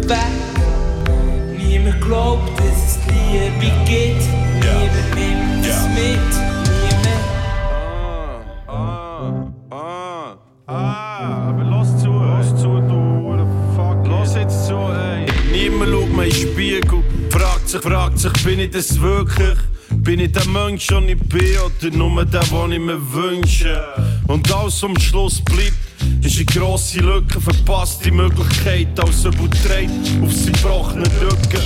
[0.10, 0.44] weg.
[1.58, 4.24] Niemand glaubt, dass es Liebe gibt,
[4.62, 6.32] niemand nimmt es mit,
[6.84, 7.26] niemand.
[8.68, 13.46] Ah, ah, aber los zu, los zu, du, what the
[13.76, 14.08] fuck.
[14.08, 15.26] Los jetzt zu, ey.
[15.52, 19.58] Niemand schaut mir in den Spiegel, fragt sich, fragt sich, bin ich das wirklich?
[20.02, 23.82] Bin ich der Mensch, den ich bin, oder nur der, den ich mir wünsche?
[24.28, 25.74] Und alles am Schluss bleibt,
[26.22, 31.62] ist eine grosse Lücke, verpasste Möglichkeit, als ob trägt auf seinen gebrochenen Rücken.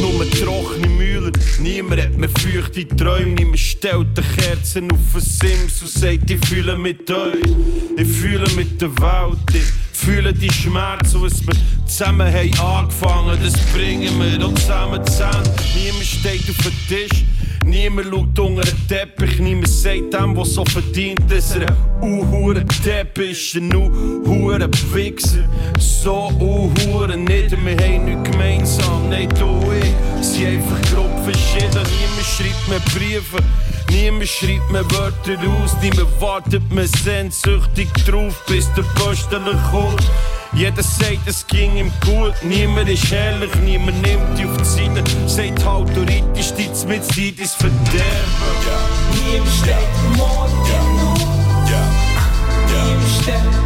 [0.00, 5.82] Nur trockene Mühlen, niemand hat mehr feuchte Träume, niemand stellt die Kerzen auf den Sims
[5.82, 7.42] und sagt, ich fühle mit euch,
[7.96, 11.54] ich fühle mit der Welt, ich fühle die Schmerzen, was wir
[11.86, 15.50] zusammen haben angefangen, das bringen wir auch zusammen zusammen.
[15.74, 17.24] Niemand steht auf dem Tisch,
[17.68, 22.66] niemand schaut unter den Teppich, niemand sagt dem, was so verdient, dass er ein uhuren
[22.82, 25.48] Teppich ist, ein uhuren Wichser.
[25.78, 31.70] So uhuren nicht, wir haben nichts gemeinsam, nein, du ich sind einfach grob verschieden.
[31.72, 33.38] Niemand schreibt mir Briefe,
[33.90, 40.02] niemand schreibt mir Wörter aus, niemand wartet mir sehnsüchtig drauf, bis der Postler kommt.
[40.52, 45.04] Jeder sagt, es ging ihm gut, niemand ist ehrlich, niemand nimmt dich auf die Seite,
[45.26, 48.08] sagt halt, du reitest dich mit Zeit ins Verderben.
[49.12, 51.18] Niemand steht Morgen auf,
[52.66, 53.57] niemand stellt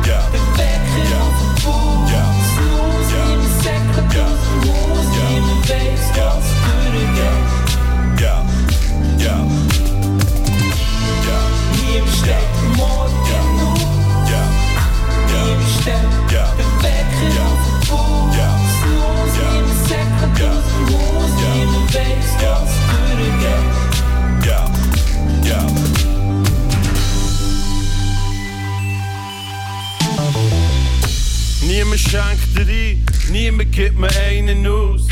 [31.92, 35.06] niemand schenkt dir ein, niemand gibt mir einen aus.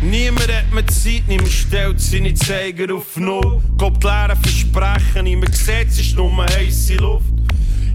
[0.00, 3.60] Niemand hat mir Zeit, niemand stellt seine Zeiger auf Null.
[3.76, 7.26] Gott leeren Versprechen, niemand sieht, es ist nur heisse Luft.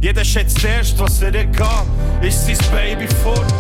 [0.02, 1.88] Jeder schätzt erst, was er hat,
[2.22, 3.54] ist sein Baby fort.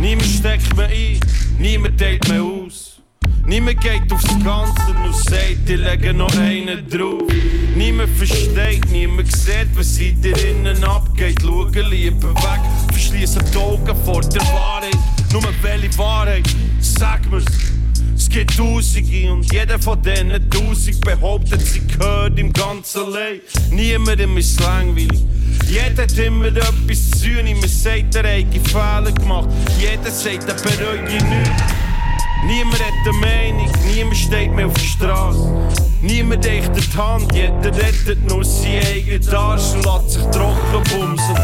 [0.00, 1.20] Niemand steckt mir ein,
[1.58, 2.79] niemand teilt mir aus.
[3.46, 7.22] Niemand geht aufs Ganze und sagt, ich lege noch einen drauf.
[7.74, 11.40] Niemand versteht, niemand sieht, was in dir innen abgeht.
[11.42, 12.60] Schauen lieber weg,
[12.92, 14.96] verschließen die Augen vor der Wahrheit.
[15.32, 16.48] Nur welche Wahrheit,
[16.80, 17.44] sag mir's.
[18.16, 23.40] Es gibt Tausende und jeder von denen Tausend behauptet, sie gehört im ganzen Leben.
[23.70, 25.24] Niemandem ist langweilig.
[25.66, 29.48] Jeder hat immer etwas zu tun, niemand sagt, er hat Fehler gemacht.
[29.78, 31.89] Jeder sagt, er bereut ihn nicht.
[32.46, 35.70] Niemand hat eine Meinung, niemand steht mehr auf der Straße.
[36.02, 41.34] Niemand echt die Hand, jeder rettet nur sein eigenes Arsch und lässt sich trocken bumsen.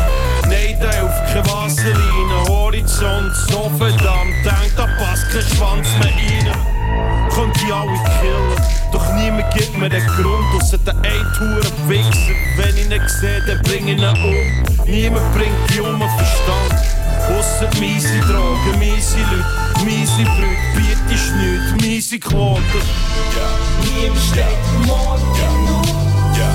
[0.44, 6.76] Nein, da hilft keine Wasserlinie, Horizont so verdammt eng, da passt kein Schwanz mehr rein.
[7.34, 12.32] Könnt ihr alle killen, doch niemand gibt mir den Grund, ausser der ein Wichser.
[12.56, 14.86] Wenn ich ihn sehe, dann bring ich ihn um.
[14.86, 16.95] Niemand bringt die um Verstand.
[17.28, 22.62] Ausser miese Drogen, miese Leute, miese Brüder, Bier ist nichts, miese Quoten.
[23.34, 23.48] Ja.
[23.82, 25.50] Nie im Steck, morgen ja.
[25.50, 25.86] nur.
[26.36, 26.50] Ja.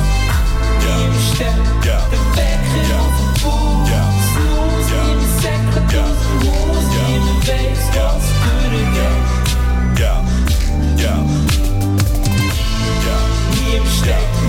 [0.85, 0.95] Ja.
[0.95, 1.99] Nie im Steck, ja.
[2.09, 2.99] der Wecker ja.
[2.99, 3.89] auf dem Bus.
[3.89, 4.01] Ja.
[4.31, 5.03] Snooze, ja.
[5.03, 6.05] nie im Säckchen, ja.
[6.39, 7.07] Snooze, ja.
[7.07, 8.01] nie im ja.
[8.01, 9.11] ganz Dürren, ja.
[9.99, 10.13] Ja.
[10.97, 11.15] Ja.
[13.05, 13.17] Ja.
[13.51, 14.40] Nie im Steck.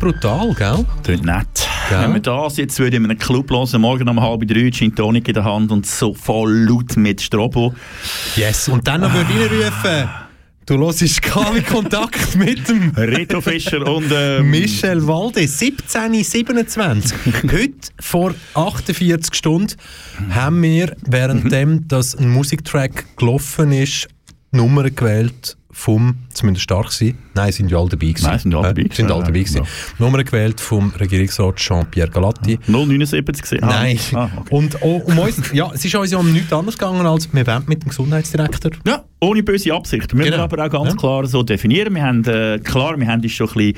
[0.00, 0.84] Brutal, gell?
[1.04, 1.68] Tönt nett.
[1.88, 2.00] Gell?
[2.00, 5.28] Wenn wir das jetzt würde in einem Club hören, morgen um halb drei, Gin Tonic
[5.28, 7.74] in der Hand und so voll laut mit Strobo.
[8.34, 10.08] Yes, und dann noch würde ich rufen,
[10.66, 17.12] du hörst KW Kontakt mit dem Reto Fischer und ähm, Michel Walde, 1727.
[17.52, 19.76] Heute vor 48 Stunden
[20.30, 24.08] haben wir, währenddem das ein Musiktrack gelaufen ist,
[24.50, 28.26] Nummern gewählt vom, zumindest stark sein, nein, sind ja alle dabei gewesen.
[28.26, 29.56] Nein, sind alle dabei Äh, sind gewesen, alle dabei ja, gewesen.
[29.58, 30.04] ja.
[30.04, 32.58] Nummern gewählt vom Regierungsrat Jean-Pierre Galatti.
[32.66, 33.60] 079 gesehen.
[33.62, 33.98] Nein.
[34.14, 34.54] Ah, okay.
[34.54, 37.46] Und oh, um uns, ja, es ist uns ja um nichts anderes gegangen, als wir
[37.46, 38.72] wollen mit dem Gesundheitsdirektor.
[38.86, 40.14] Ja, ohne böse Absicht.
[40.14, 40.44] Müssen wir Genau.
[40.44, 40.96] aber auch ganz Ja.
[40.96, 41.94] klar so definieren.
[41.94, 43.74] Wir haben, äh, klar, wir haben uns schon ein bisschen,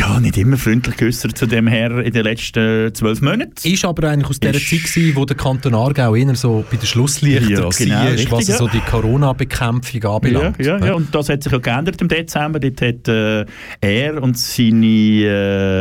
[0.00, 3.52] ja, nicht immer freundlich geäußert zu dem Herr in den letzten zwölf Monaten.
[3.62, 6.86] Ist aber eigentlich aus der Zeit gewesen, wo der Kanton Aargau eher so bei den
[6.86, 8.56] Schlusslichtern Ja, war, genau, richtig, was ja.
[8.56, 10.56] so die Corona-Bekämpfung Ja, anbelangt.
[10.64, 12.58] ja, ja, und das hat sich ja geändert im Dezember.
[12.58, 13.44] Dort hat äh,
[13.80, 14.86] er und seine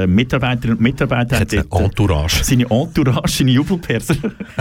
[0.04, 2.44] äh, Mitarbeiterinnen und Mitarbeiter Hat dort, äh, Entourage.
[2.44, 4.16] seine Entourage, seine Jubelperser,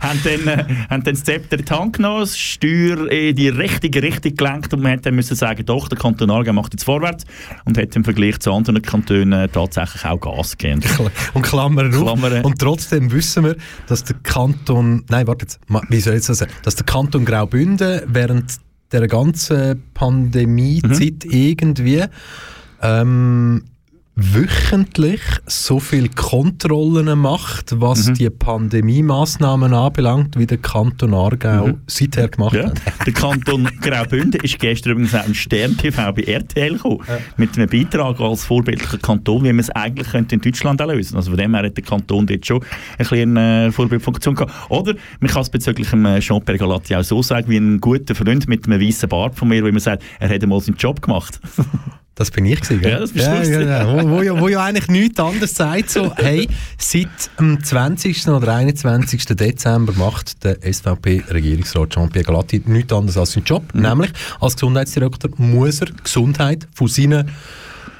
[0.00, 3.48] haben, dann, äh, haben dann das Zepter in die Hand genommen, das Steuer in die
[3.48, 7.24] richtige Richtung gelenkt und man dann müssen sagen, doch, der Kanton Aargau macht jetzt vorwärts
[7.64, 10.82] und hat im Vergleich zu anderen Kantonen tatsächlich auch Gas gegeben.
[11.34, 12.02] Und Klammern auf.
[12.02, 12.44] Klammern.
[12.44, 16.52] Und trotzdem wissen wir, dass der Kanton, nein, warte jetzt, wie soll ich das sagen,
[16.62, 18.56] dass der Kanton Graubünden während
[18.92, 21.30] der ganzen Pandemiezeit Mhm.
[21.30, 22.04] irgendwie
[22.82, 23.64] ähm,
[24.14, 28.14] wöchentlich so viel Kontrollen macht, was Mhm.
[28.14, 32.58] die Pandemie-Massnahmen anbelangt, wie der Kanton Aargau seither gemacht Mhm.
[32.60, 32.66] Ja.
[32.66, 33.06] hat.
[33.06, 37.00] Der Kanton Graubünden ist gestern übrigens auch im Stern TV bei RTL gekommen,
[37.38, 41.16] mit einem Beitrag als vorbildlicher Kanton, wie man es eigentlich könnte in Deutschland auch lösen
[41.16, 44.52] Also von dem her hat der Kanton dort schon ein bisschen eine Vorbildfunktion gehabt.
[44.70, 48.46] Oder man kann es bezüglich äh, Jean-Pierre Galatti auch so sagen, wie ein guter Freund
[48.46, 51.40] mit einem weißen Bart von mir, wo man sagt, er hat einmal seinen Job gemacht.
[52.14, 52.82] Das bin ich gewesen?
[52.82, 54.02] Ja, das bist ja, du ja, ja.
[54.04, 56.46] Wo, wo, ja, wo ja eigentlich nichts anderes sagt, so, hey,
[56.76, 57.08] seit
[57.40, 58.28] dem 20.
[58.28, 59.24] oder 21.
[59.26, 63.82] Dezember macht der SVP-Regierungsrat Jean-Pierre Galatti nichts anderes als seinen Job, Mhm.
[63.82, 67.30] nämlich als Gesundheitsdirektor muss er die Gesundheit von seinen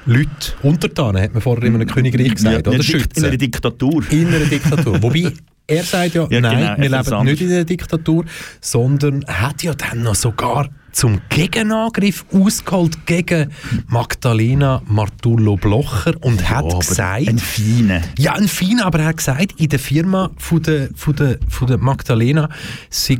[0.05, 0.29] Leuten
[0.61, 3.25] untertanen, hat man vorher in einem Königreich gesagt, Ja, in, oder Dik- in schützen.
[3.25, 4.03] einer Diktatur.
[4.11, 5.01] In einer Diktatur.
[5.01, 5.31] Wobei,
[5.67, 8.25] er sagt ja, Ja, nein, genau, wir leben nicht in einer Diktatur,
[8.61, 13.51] sondern hat ja dann noch sogar zum Gegenangriff ausgeholt gegen
[13.87, 18.01] Magdalena Martullo Blocher und hat aber gesagt, Ein feiner.
[18.17, 21.67] ja, ein Feiner, aber er hat gesagt, in der Firma von der, von der, von
[21.67, 22.49] der Magdalena
[22.89, 23.17] sei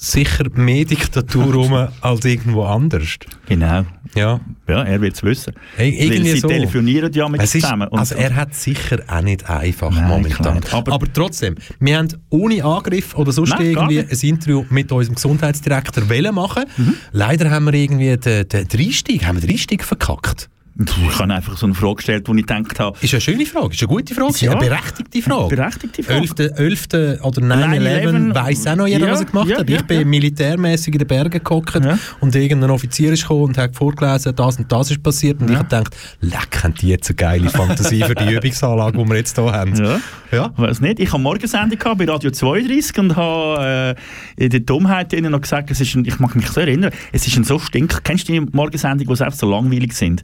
[0.00, 3.18] sicher mehr Diktatur rum als irgendwo anders.
[3.46, 3.84] Genau.
[4.14, 4.40] Ja.
[4.68, 5.54] Ja, er wird es wissen.
[5.76, 6.48] Hey, irgendwie Weil sie so.
[6.48, 7.88] telefonieren ja mit Es ist, zusammen.
[7.92, 10.60] Also er hat sicher auch nicht einfach Nein, momentan.
[10.70, 15.16] Aber, Aber- trotzdem, wir haben ohne Angriff oder sonst Nein, irgendwie ein Interview mit unserem
[15.16, 16.64] Gesundheitsdirektor wollen machen.
[16.76, 16.94] Mhm.
[17.12, 20.48] Leider haben wir irgendwie den, den, Einstieg, haben wir den Einstieg verkackt.
[20.80, 23.74] Ich habe einfach so eine Frage gestellt, wo ich gedacht habe, Ist eine schöne Frage,
[23.74, 24.52] ist eine gute Frage, Ja.
[24.52, 25.56] eine berechtigte Frage.
[25.56, 26.20] berechtigte Frage.
[26.20, 26.34] 11.
[26.56, 27.20] 11.
[27.24, 29.68] oder 9-11 weiss auch noch jeder, Ja, was er gemacht ja, hat.
[29.70, 31.98] ich bin militärmäßig in den Bergen gehockt Ja.
[32.20, 35.40] und irgendein Offizier ist gekommen und hat vorgelesen, das und das ist passiert.
[35.40, 39.08] Und ich habe gedacht, leck, haben die jetzt eine geile Fantasie für die Übungsanlage, die
[39.08, 39.74] wir jetzt hier haben.
[39.76, 40.00] Ja.
[40.30, 40.50] Ja.
[40.56, 41.00] Ich weiß nicht.
[41.00, 43.96] Ich habe Morgensendung gehabt bei Radio 32 und habe
[44.38, 46.92] äh, in der Dummheit ihnen noch gesagt, es ist ein, ich mag mich so erinnern,
[47.12, 48.04] es ist ein so stink.
[48.04, 50.22] Kennst du die Morgensendung, wo sie einfach so langweilig sind?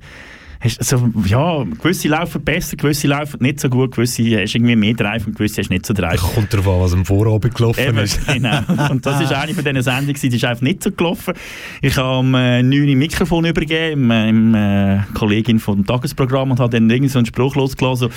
[0.65, 4.95] Hast, also, ja, gewisse laufen besser, gewisse laufen nicht so gut, gewisse hast irgendwie mehr
[4.95, 6.23] Drive und gewisse hast nicht so Drive.
[6.23, 8.27] Kommt darauf an, was am Vorabend gelaufen Eben, ist.
[8.33, 8.61] genau.
[8.91, 11.35] Und das ist eine von diesen Sendungen, die ist einfach nicht so gelaufen.
[11.83, 16.61] Ich habe am äh, 9 Uhr Mikrofon übergeben, im, im äh, Kollegin vom Tagesprogramm und
[16.61, 18.09] habe dann irgendwie so einen Spruch losgelassen.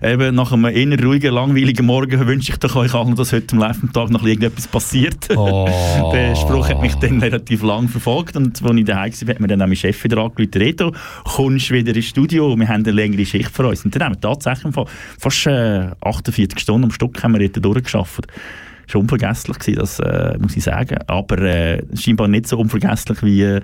[0.00, 3.56] So, eben, nach einem eher ruhigen, langweiligen Morgen wünsche ich doch euch allen, dass heute
[3.56, 5.28] am laufenden Tag noch irgendetwas passiert.
[5.36, 5.68] Oh.
[6.12, 9.48] Der Spruch hat mich dann relativ lang verfolgt und als ich daheim war, hat mir
[9.48, 10.92] dann auch mein Chef wieder angerufen, Reto,
[11.24, 13.84] kommst wieder ins Studio, wir haben eine längere Schicht vor uns.
[13.84, 14.74] Und dann haben wir tatsächlich
[15.18, 18.26] fast äh, 48 Stunden am Stück haben wir dort durchgeschafft.
[18.86, 20.96] Das war unvergesslich, gewesen, das äh, muss ich sagen.
[21.08, 23.60] Aber äh, scheinbar nicht so unvergesslich wie äh,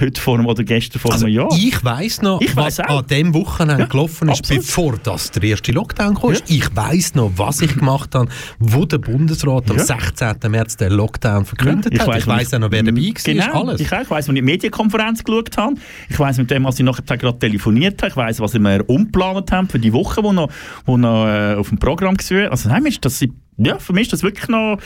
[0.00, 1.48] heute vor einem, oder gestern vor Also einem Jahr.
[1.56, 4.62] ich weiss noch, Ich weiss was an dem Wochenende Ja, gelaufen ist, absolut.
[4.66, 6.32] bevor das der erste Lockdown kam.
[6.46, 9.84] Ich weiss noch, was ich gemacht habe, wo der Bundesrat am Ja.
[9.84, 10.36] 16.
[10.50, 12.16] März den Lockdown verkündet Ja, hat.
[12.18, 13.80] Ich wo weiss auch noch, wer dabei war, Genau, alles.
[13.80, 15.74] ich, ich weiss, wo ich die Medienkonferenz geschaut habe.
[16.08, 18.10] Ich weiss, mit dem, was ich nachher gerade telefoniert habe.
[18.10, 20.48] Ich weiss, was wir umgeplant haben für die Woche, die noch,
[20.86, 22.50] wo noch äh, auf dem Programm war.
[22.50, 23.22] Also nein, das,
[23.58, 24.78] ja, für mich ist das wirklich noch,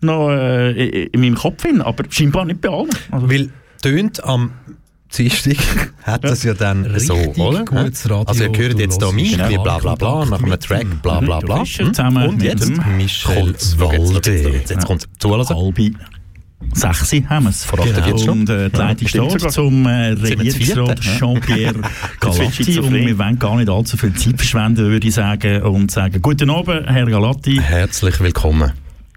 [0.00, 2.90] noch äh, in meinem Kopf hin, aber scheinbar nicht bei allen.
[3.10, 3.50] Also, Weil
[3.82, 4.52] tönt am
[5.16, 5.56] Dienstag
[6.04, 7.64] hat das ja dann so, Richtig oder?
[7.64, 9.62] gutes Radio, Also ihr hört jetzt hier mich, genau.
[9.62, 11.64] bla bla bla, nach einem Track, bla bla bla.
[11.64, 14.62] Fischer zusammen Und jetzt Michel Walde.
[14.68, 15.56] Jetzt kommt zulassen.
[15.56, 15.90] halbe
[16.72, 17.64] Sechsi haben wir es.
[17.64, 18.40] Verratet jetzt schon.
[18.40, 21.00] Und äh, die Leitung stimmt steht zum äh, Regierungsrat?
[21.00, 21.80] Jean-Pierre
[22.20, 22.78] Galatti.
[22.78, 25.62] und wir wollen gar nicht allzu viel Zeit verschwenden, würde ich sagen.
[25.62, 27.56] Und sagen, guten Abend, Herr Galatti.
[27.56, 28.72] Herzlich willkommen.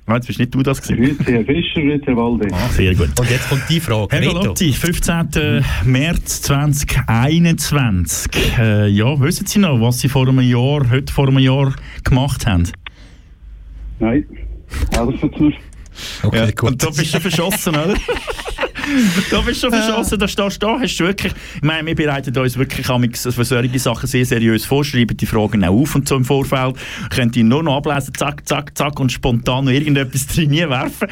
[0.05, 1.17] Ah, jetzt bist nicht du das gewesen.
[1.17, 2.47] Grüezi, Herr Fischer, grüezi, Herr Walde.
[2.51, 3.17] Ah, sehr gut.
[3.17, 4.07] Und jetzt kommt die Frage.
[4.11, 4.33] Herr Reto.
[4.41, 5.63] Galatti, 15.
[5.85, 8.57] März 2021.
[8.57, 12.45] Äh, ja, wissen Sie noch, was Sie vor einem Jahr, heute vor einem Jahr gemacht
[12.45, 12.63] haben?
[13.99, 14.25] Nein,
[14.97, 15.53] alles dazu.
[16.23, 16.71] Okay, Ja, gut.
[16.71, 17.93] Und da bist du verschossen, oder?
[19.31, 22.37] da bist du verschossen, da stehst du da, hast du wirklich, ich meine, wir bereiten
[22.37, 26.15] uns wirklich für solche Sachen sehr seriös vor, schreiben die Fragen auch auf und so
[26.15, 26.75] im Vorfeld,
[27.09, 31.07] könnt ihr nur noch ablesen, zack, zack, zack und spontan noch irgendetwas drin werfen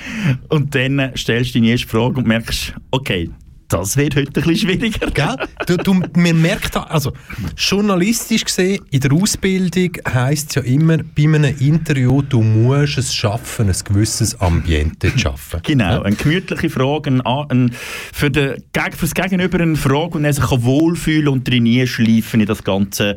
[0.50, 3.30] und dann stellst du deine erste Frage und merkst, okay,
[3.71, 5.12] das wird heute ein bisschen schwieriger.
[5.12, 5.47] Gell?
[5.65, 7.13] Du, du, man merkt, also
[7.57, 13.13] journalistisch gesehen, in der Ausbildung heisst es ja immer, bei einem Interview, du musst es
[13.13, 15.62] schaffen, ein gewisses Ambiente zu schaffen.
[15.63, 17.71] Genau, eine gemütliche Frage, ein, ein,
[18.13, 22.47] für, den, für das Gegenüber eine Frage, und er sich wohlfühlen und drin schleifen in
[22.47, 23.15] das ganze,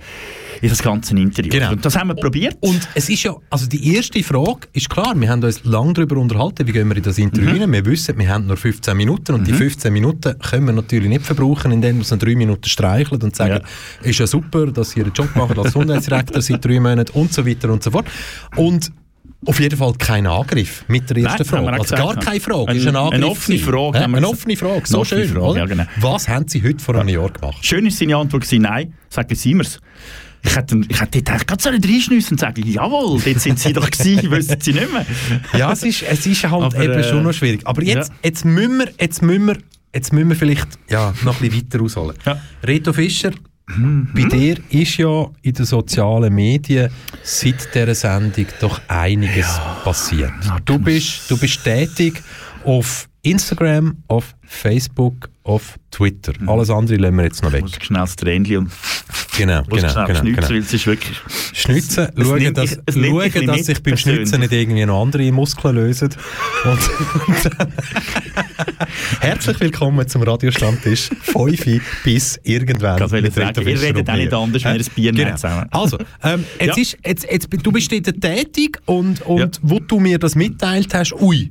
[0.63, 1.51] in das ganze Interview.
[1.51, 1.73] Genau.
[1.73, 2.57] Und das haben wir probiert.
[2.61, 6.17] Und es ist ja, also die erste Frage ist klar, wir haben uns lange darüber
[6.17, 7.73] unterhalten, wie gehen wir in das Interview rein.
[7.73, 11.23] Wir wissen, wir haben nur 15 Minuten und die 15 Minuten können wir natürlich nicht
[11.25, 13.61] verbrauchen, indem wir in drei Minuten streicheln und sagen,
[14.03, 17.47] ist ja super, dass ihr einen Job macht als Gesundheitsdirektor seit drei Monaten und so
[17.47, 18.07] weiter und so fort.
[18.57, 18.93] Und
[19.47, 21.73] auf jeden Fall kein Angriff mit der ersten Nein, Frage.
[21.81, 22.21] Also gar ja.
[22.21, 23.15] keine Frage, Eine- ist ein Angriff.
[23.15, 23.59] eine offene.
[23.59, 25.37] Frage Ja, Eine offene Frage, so offene schön.
[25.37, 25.85] Frage, ja, genau.
[26.01, 27.59] Was haben Sie heute vor einem Jahr gemacht?
[27.65, 29.81] Schön ist seine Antwort gewesen, nein, sagen Sie mir's.
[30.45, 33.91] Ich hätte, ich hätte dort eigentlich ganz reinschnüssen und sagen, jawohl, dort sind Sie doch
[33.91, 35.07] gewesen, wissen Sie nicht mehr.
[35.59, 37.63] Ja, es ist, es ist halt Aber, eben äh, schon noch schwierig.
[37.65, 38.15] Aber jetzt, ja.
[38.23, 39.59] jetzt, müssen wir, jetzt, müssen wir,
[39.95, 42.17] jetzt müssen wir vielleicht ja, noch ein bisschen weiter ausholen.
[42.27, 42.41] Ja.
[42.63, 43.33] Reto Fischer,
[43.67, 46.91] bei dir ist ja in den sozialen Medien
[47.23, 50.33] seit dieser Sendung doch einiges passiert.
[50.67, 52.23] Du bist, du bist tätig
[52.65, 56.35] auf Instagram, auf Facebook, auf Twitter.
[56.47, 57.63] Alles andere lassen wir jetzt noch weg.
[57.63, 58.73] Muss schnell das Tränchen und
[59.37, 60.19] Genau, muss genau, genau.
[60.21, 60.49] schnitzen, genau.
[60.49, 61.17] weil es ist wirklich...
[61.53, 64.87] Schnitzen, Es schauen, nimmt dass, mich- es schauen, ein dass sich beim Schnitzen nicht irgendwie
[64.87, 66.11] noch andere Muskeln lösen.
[66.65, 66.81] Und,
[67.29, 67.51] und
[69.21, 73.03] Herzlich willkommen zum Radiostammtisch 5 bis irgendwann.
[73.03, 74.79] Ich wollte sagen, ihr redet auch nicht anders, wir Hä?
[74.79, 75.37] ein Bier nehmen genau.
[75.37, 75.67] zusammen.
[75.71, 76.83] Also, ähm, jetzt Ja.
[76.83, 79.49] ist, jetzt, jetzt, du bist dort tätig und, und Ja.
[79.63, 81.51] wo du mir das mitteilt hast, ui,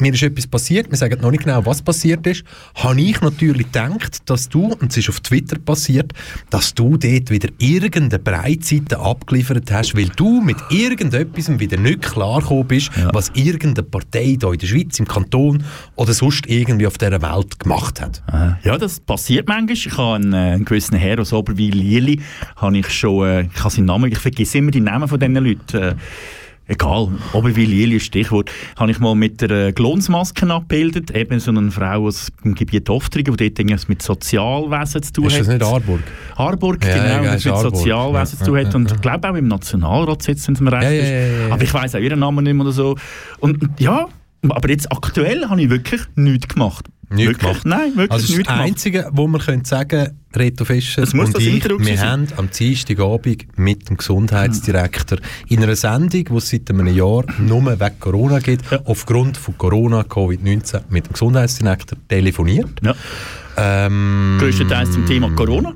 [0.00, 2.44] mir ist etwas passiert, wir sagen noch nicht genau, was passiert ist,
[2.74, 6.12] habe ich natürlich gedacht, dass du, und es ist auf Twitter passiert,
[6.50, 12.66] dass du dort wieder irgendeine Breitseite abgeliefert hast, weil du mit irgendetwas wieder nicht klargekommen
[12.66, 15.64] bist, was irgendeine Partei hier in der Schweiz, im Kanton
[15.96, 18.22] oder sonst irgendwie auf dieser Welt gemacht hat.
[18.62, 19.72] Ja, das passiert manchmal.
[19.74, 22.20] Ich habe einen, äh, einen gewissen Herr aus Oberwil, Lili,
[22.56, 25.34] habe ich schon, äh, ich habe seinen Namen, ich vergesse immer die Namen von diesen
[25.34, 25.98] Leuten.
[26.70, 31.70] Egal, Oberwil, ist Stichwort, habe ich mal mit der äh, Glonsmaske abgebildet, eben so eine
[31.70, 35.40] Frau aus dem Gebiet Oftringen, die dort irgendwas mit Sozialwesen zu tun Ist hat.
[35.40, 36.00] das nicht Arburg?
[36.36, 37.56] Harburg, Ja, genau, ja, das ist mit.
[37.62, 38.74] Sozialwesen Ja, zu tun hat.
[38.74, 41.52] Und ich glaube auch im Nationalrat sitzt, wenn es mir recht ist.
[41.52, 42.96] Aber ich weiss auch ihren Namen nicht mehr oder so.
[43.38, 44.06] Und ja,
[44.46, 46.84] aber jetzt aktuell habe ich wirklich nichts gemacht.
[47.10, 47.62] Nichts wirklich?
[47.62, 47.66] gemacht.
[47.66, 48.60] Nein, wirklich Also das, nichts das.
[48.60, 53.58] Einzige, wo man könnte sagen, Reto Fischer Das und ich, wir gewesen haben am Dienstagabend
[53.58, 58.70] mit dem Gesundheitsdirektor in einer Sendung, die es seit einem Jahr nur wegen Corona gibt,
[58.70, 58.80] Ja.
[58.84, 62.70] aufgrund von Corona, Covid-19, mit dem Gesundheitsdirektor telefoniert.
[62.82, 62.94] Ja.
[63.56, 65.74] Ähm, Größtenteils zum Thema Corona.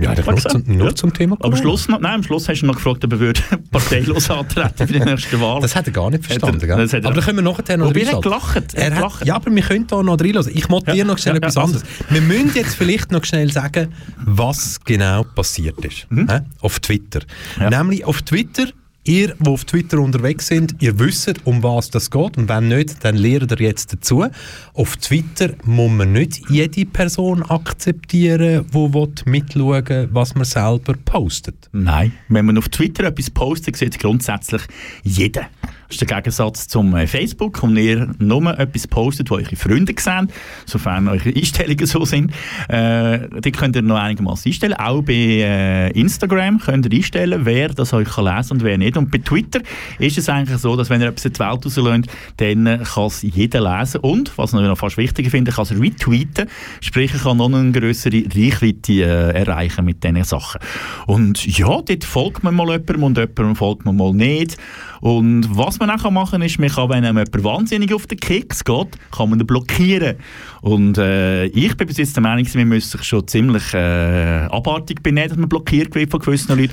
[0.00, 0.50] Ja, nur, gesagt.
[0.66, 0.94] zum, nur Ja.
[0.94, 1.56] zum Thema Aber Corona.
[1.56, 3.40] am Schluss noch, nein, am Schluss hast du noch gefragt, ob er würde
[3.70, 5.60] parteilos antreten für die nächste Wahl.
[5.60, 6.88] Das hat er gar nicht verstanden, er- gell?
[6.88, 8.74] er- Aber da können wir nachher noch Wobei, er gelacht.
[8.74, 9.26] Er Er hat gelacht.
[9.26, 10.52] ja, aber wir können da noch reinlassen.
[10.54, 10.94] Ich wollte Ja.
[10.94, 11.74] dir noch schnell Ja, etwas ja, also.
[11.78, 11.88] anderes.
[12.10, 13.92] Wir müssen jetzt vielleicht noch schnell sagen,
[14.24, 16.06] was genau passiert ist.
[16.10, 16.40] Hä?
[16.60, 17.20] Auf Twitter.
[17.58, 17.68] Mhm.
[17.68, 18.66] Nämlich auf Twitter,
[19.04, 22.36] ihr, die auf Twitter unterwegs sind, ihr wisst, um was das geht.
[22.36, 24.26] Und wenn nicht, dann lernt ihr jetzt dazu.
[24.74, 31.68] Auf Twitter muss man nicht jede Person akzeptieren, die mitschauen will, was man selber postet.
[31.72, 34.62] Nein, wenn man auf Twitter etwas postet, sieht grundsätzlich
[35.02, 35.48] jeder.
[35.88, 39.94] Das ist der Gegensatz zum äh, Facebook, wo ihr nur etwas postet, wo eure Freunde
[39.98, 40.30] sehen,
[40.66, 42.30] sofern eure Einstellungen so sind.
[42.68, 44.74] Äh, die könnt ihr noch einigermaßen einstellen.
[44.74, 48.98] Auch bei äh, Instagram könnt ihr einstellen, wer das euch kann lesen und wer nicht.
[48.98, 49.60] Und bei Twitter
[49.98, 53.06] ist es eigentlich so, dass wenn ihr etwas in die Welt rauslässt, dann äh, kann
[53.06, 54.00] es jeder lesen.
[54.02, 56.48] Und, was ich noch fast wichtiger finde, kann es retweeten.
[56.82, 60.60] Sprich, ich kann noch eine größere Reichweite äh, erreichen mit diesen Sachen.
[61.06, 64.58] Und ja, dort folgt man mal jemandem und jemandem folgt man mal nicht.
[65.00, 68.18] Und was man auch machen kann, ist, man kann, wenn einem jemand wahnsinnig auf den
[68.18, 70.16] Keks geht, kann man ihn blockieren.
[70.62, 75.02] Und äh, ich bin bis jetzt der Meinung, wir müssen sich schon ziemlich äh, abartig
[75.02, 76.72] benehmen, dass man blockiert wird von gewissen Leuten.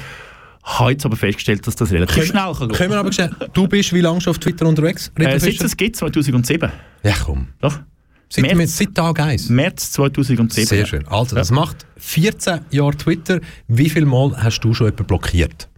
[0.63, 2.71] Habe jetzt aber festgestellt, dass das relativ schnell kann.
[2.71, 5.11] Können wir aber schnell, du bist wie lange schon auf Twitter unterwegs?
[5.15, 6.71] Äh, seit es gibt, 2007.
[7.03, 7.49] ja, komm.
[7.61, 7.80] Doch.
[8.30, 8.78] Seit, März.
[8.78, 9.49] seit Tag 1.
[9.49, 10.49] März 2007.
[10.49, 11.07] Sehr schön.
[11.07, 13.39] Also, das macht 14 Jahre Twitter.
[13.67, 15.69] Wie viel Mal hast du schon jemanden blockiert?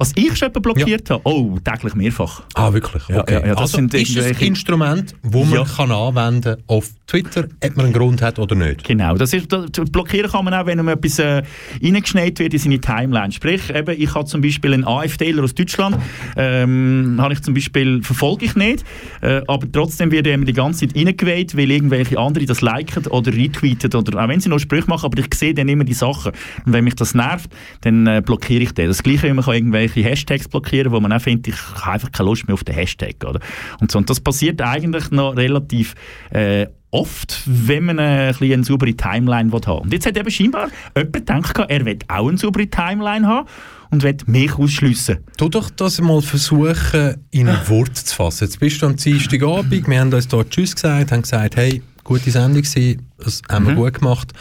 [0.00, 1.20] Was ich schon jemanden blockiert habe?
[1.24, 2.42] Oh, täglich mehrfach.
[2.54, 3.02] Ah, wirklich?
[3.08, 3.34] Ja, Okay.
[3.34, 5.64] ja, ja, das also sind ist es ein Instrument, das man Ja.
[5.64, 8.82] kann anwenden auf Twitter, ob man einen Grund hat oder nicht?
[8.84, 11.42] Genau, das ist, das, blockieren kann man auch, wenn einem etwas äh,
[11.84, 13.30] reingeschneit wird in seine Timeline.
[13.30, 15.98] Sprich, eben, ich habe zum Beispiel einen AfDler aus Deutschland,
[16.34, 18.84] ähm, habe ich zum Beispiel, verfolge ich nicht,
[19.20, 23.34] äh, aber trotzdem wird ihm die ganze Zeit reingewählt, weil irgendwelche andere das liken oder
[23.34, 26.32] retweeten oder auch wenn sie noch Sprüche machen, aber ich sehe dann immer die Sachen.
[26.64, 27.50] Und wenn mich das nervt,
[27.82, 28.86] dann äh, blockiere ich den.
[28.88, 32.12] Das Gleiche, wie man kann irgendwelche Hashtags blockieren, wo man auch findet, ich habe einfach
[32.12, 33.16] keine Lust mehr auf den Hashtag.
[33.24, 33.40] Oder?
[33.80, 33.98] Und, so.
[33.98, 35.94] und das passiert eigentlich noch relativ
[36.30, 40.16] äh, oft, wenn man äh, ein bisschen eine saubere Timeline will haben Und jetzt hat
[40.16, 43.48] eben scheinbar jemand gedacht, er will auch eine saubere Timeline haben
[43.90, 45.18] und will mich ausschliessen.
[45.36, 48.44] Tu doch das mal versuchen, in ein Wort zu fassen.
[48.44, 52.30] Jetzt bist du am Dienstagabend, wir haben uns dort Tschüss gesagt, haben gesagt, hey, gute
[52.30, 54.32] Sendung gewesen, das haben wir gut gemacht.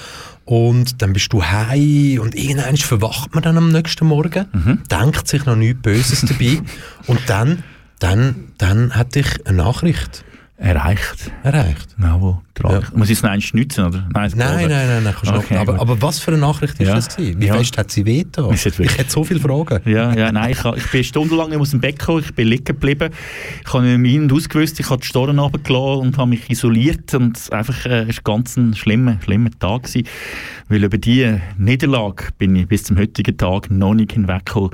[0.50, 4.48] Und dann bist du heim und irgendwann verwacht man dann am nächsten Morgen,
[4.90, 6.60] denkt sich noch nichts Böses dabei.
[7.06, 7.62] Und dann,
[8.00, 10.26] dann, dann hat dich eine Nachricht
[10.62, 11.32] Erreicht.
[11.44, 11.96] erreicht.
[11.98, 12.90] Jawohl, tragisch.
[12.92, 12.98] Ja.
[12.98, 14.06] Muss ich es noch schnitzen, oder?
[14.14, 16.96] Nein, Nein, nein, nein, nein, kannst Okay, aber, aber was für eine Nachricht ist Ja.
[16.96, 17.40] das gewesen?
[17.42, 17.54] Wie Ja.
[17.56, 18.50] fest hat sie weh getan?
[18.54, 19.80] Es hat wirklich- Ich hätte so viele Fragen.
[19.90, 22.66] Ja, ja, nein, ich, ich bin stundenlang nicht aus dem Bett gekommen, ich bin liegen
[22.66, 23.10] geblieben.
[23.66, 27.14] Ich habe mich in und ausgewusst, ich habe die Storen runtergelassen und habe mich isoliert
[27.14, 30.06] und einfach, äh, es war ganz ein schlimmer, schlimmer Tag gewesen,
[30.68, 34.72] weil über diese Niederlage bin ich bis zum heutigen Tag noch nicht hinweggekommen.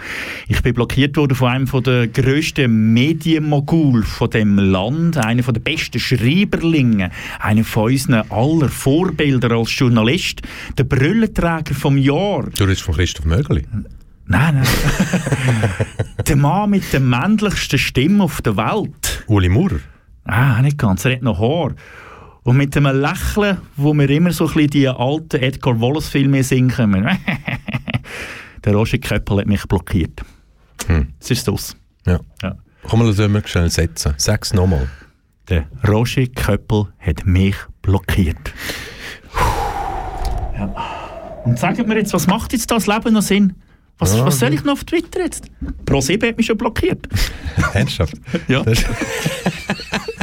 [0.47, 5.53] Ich bin blockiert worden von einem von der grössten Medienmogul von dem Land, einer von
[5.53, 10.41] der besten Schreiberlinge, einer von unseren aller Vorbilder als Journalist,
[10.77, 12.49] der Brüllenträger vom Jahr.
[12.57, 13.65] Du redest von Christoph Mögeli.
[14.27, 14.67] Nein, nein.
[16.27, 19.23] der Mann mit der männlichsten Stimme auf der Welt.
[19.27, 19.79] Uli Maurer.
[20.23, 21.05] Ah, nicht ganz.
[21.05, 21.75] Er hat noch Haar.
[22.43, 26.69] Und mit einem Lächeln, wo wir immer so ein bisschen die alten Edgar Wallace-Filme singen
[26.69, 27.05] können.
[28.63, 30.21] Der Roger Köppel hat mich blockiert.
[30.87, 31.07] Hm.
[31.19, 31.75] Es ist das.
[32.05, 32.19] Ja.
[32.41, 32.55] Ja.
[32.83, 34.13] Komm mal, das wir schnell setzen.
[34.17, 34.87] Sag's nochmal.
[35.49, 38.53] Der Roger Köppel hat mich blockiert.
[40.57, 40.73] Ja.
[41.45, 43.53] Und sagt mir jetzt, was macht jetzt das Leben noch Sinn?
[43.99, 45.45] Was, Ja, was soll ich noch auf Twitter jetzt?
[45.85, 47.07] Pro7 hat mich schon blockiert.
[47.73, 48.15] Ernsthaft?
[48.47, 48.63] Ja.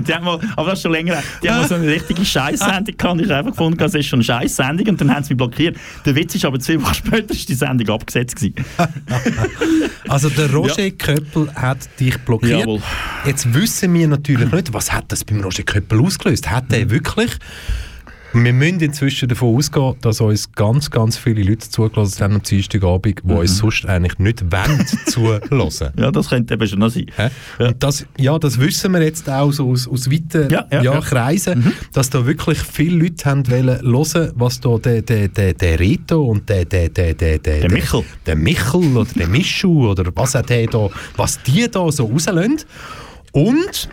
[0.00, 1.22] Die haben mal, aber das ist schon länger.
[1.42, 3.20] Die haben mal so eine richtige Scheißsendung gehabt.
[3.20, 5.76] Ich habe einfach gefunden, das ist schon eine Scheißsendung und dann haben sie mich blockiert.
[6.04, 8.54] Der Witz ist aber zwei Wochen später ist die Sendung abgesetzt gewesen.
[10.08, 12.60] also der Roger Köppel hat dich blockiert.
[12.60, 12.80] Jawohl.
[13.26, 16.50] Jetzt wissen wir natürlich nicht, was hat das beim Roger Köppel ausgelöst.
[16.50, 17.38] Hat er wirklich...
[18.34, 23.20] Wir müssen inzwischen davon ausgehen, dass uns ganz, ganz viele Leute zugelassen haben am Dienstagabend,
[23.22, 25.92] die uns sonst eigentlich nicht wollen zuhören.
[25.98, 27.06] Ja, das könnte eben schon noch sein.
[27.16, 27.28] Hä?
[27.58, 31.00] Und das, ja, das wissen wir jetzt auch so aus, aus weiten Ja, ja, ja.
[31.00, 35.78] Kreisen, dass da wirklich viele Leute haben wollen hören, was da der, der, der, der
[35.78, 38.02] Reto und der, der, der, der, der, Der Michel.
[38.24, 42.58] der Michel oder der Mischu oder was auch der da, was die da so rauslassen.
[43.32, 43.88] Und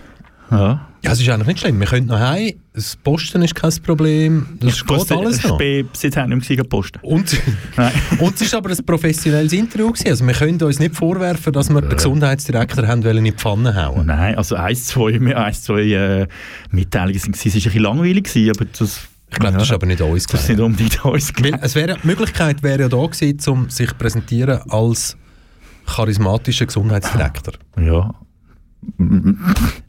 [0.51, 0.85] Ja.
[1.01, 1.79] Ja, es ist eigentlich nicht schlimm.
[1.79, 5.59] Wir können noch heim, das Posten ist kein Problem, das geht alles noch.
[5.59, 7.01] Ich bin seither nicht mehr gepostet.
[7.03, 7.41] Und,
[8.19, 9.91] und es war aber ein professionelles Interview.
[9.91, 10.09] Gewesen.
[10.09, 13.73] Also wir können uns nicht vorwerfen, dass wir den Gesundheitsdirektor haben wollen in die Pfanne
[13.75, 14.07] hauen.
[14.07, 16.27] Nein, also eins, zwei, eins, zwei äh,
[16.71, 17.33] Mitteilungen gewesen.
[17.33, 19.01] Es war ein bisschen langweilig, gewesen, aber das...
[19.31, 21.97] Ich glaube, das ist aber nicht uns Das ist nicht unbedingt uns Weil es wäre,
[22.01, 25.15] die Möglichkeit wäre ja da gewesen, um sich präsentieren als
[25.85, 27.53] charismatischer Gesundheitsdirektor.
[27.79, 28.15] Ja.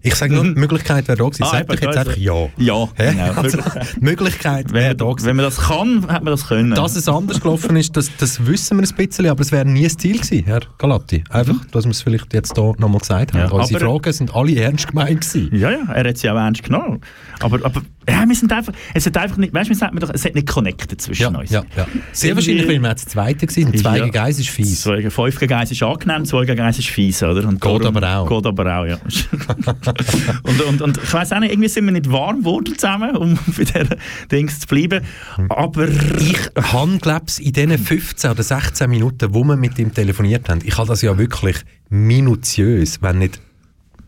[0.03, 1.45] Ich sage nur, die Möglichkeit wäre da gewesen.
[1.45, 2.49] Ah, Sag doch jetzt einfach ja.
[2.57, 3.32] Ja, genau.
[3.36, 3.59] Also,
[3.97, 5.26] die Möglichkeit wäre Wenn da man, gewesen.
[5.28, 6.74] wenn man das kann, hat man das können.
[6.74, 9.84] Dass es anders gelaufen ist, das, das wissen wir ein bisschen, aber es wäre nie
[9.84, 11.22] das Ziel gewesen, Herr Galatti.
[11.30, 13.41] Einfach, dass wir es vielleicht jetzt hier nochmal gesagt haben.
[13.41, 15.55] Ja, Unsere Fragen sind alle ernst gemeint gewesen.
[15.57, 17.01] Ja, ja, er hat sie auch ernst genommen.
[17.43, 20.11] Aber, aber ja, wir sind einfach, es hat einfach nicht, weißt du, wir sagen doch,
[20.12, 21.51] es hat nicht connected zwischen Ja, uns.
[21.51, 21.86] ja, ja.
[22.12, 24.05] Sehr wahrscheinlich, weil wir jetzt Zweite gewesen und zwei Ja.
[24.05, 24.82] gegen eins ist fies.
[24.82, 27.47] Zwei fünf gegen eins ist angenehm, zwei gegen eins ist fies, oder?
[27.49, 28.28] Und Geht aber auch.
[28.28, 28.99] Geht aber auch, ja.
[30.43, 33.34] und, und, und ich weiss auch nicht, irgendwie sind wir nicht warm geworden zusammen, um
[33.57, 33.97] bei dieser
[34.30, 35.05] Dings zu bleiben.
[35.49, 36.38] Aber Ich
[36.72, 40.76] habe, glaube in diesen 15 oder 16 Minuten, wo wir mit ihm telefoniert haben, ich
[40.78, 41.57] habe das ja wirklich
[41.88, 43.41] minutiös, wenn nicht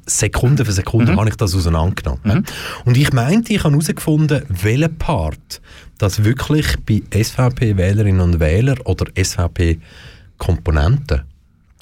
[0.07, 2.44] Sekunde für Sekunde, habe ich das auseinandergenommen.
[2.84, 5.61] Und ich meinte, ich habe herausgefunden, welcher Part
[5.98, 9.07] das wirklich bei SVP-Wählerinnen und Wählern oder
[10.38, 11.22] SVP-Komponenten,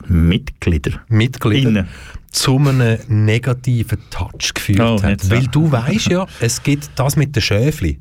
[0.07, 1.01] Mitglieder.
[1.09, 1.89] Mitglieder, Innen.
[2.31, 5.21] zu einem negativen Touch geführt Oh, hat.
[5.21, 5.31] so.
[5.31, 7.99] Weil du weißt ja, es gibt das mit den Schäfli.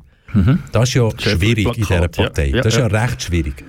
[0.70, 2.22] Das ist ja schwierig in dieser Plakat, ja.
[2.24, 2.46] Partei.
[2.50, 3.00] Ja, das ist ja, ja.
[3.02, 3.64] recht schwierig.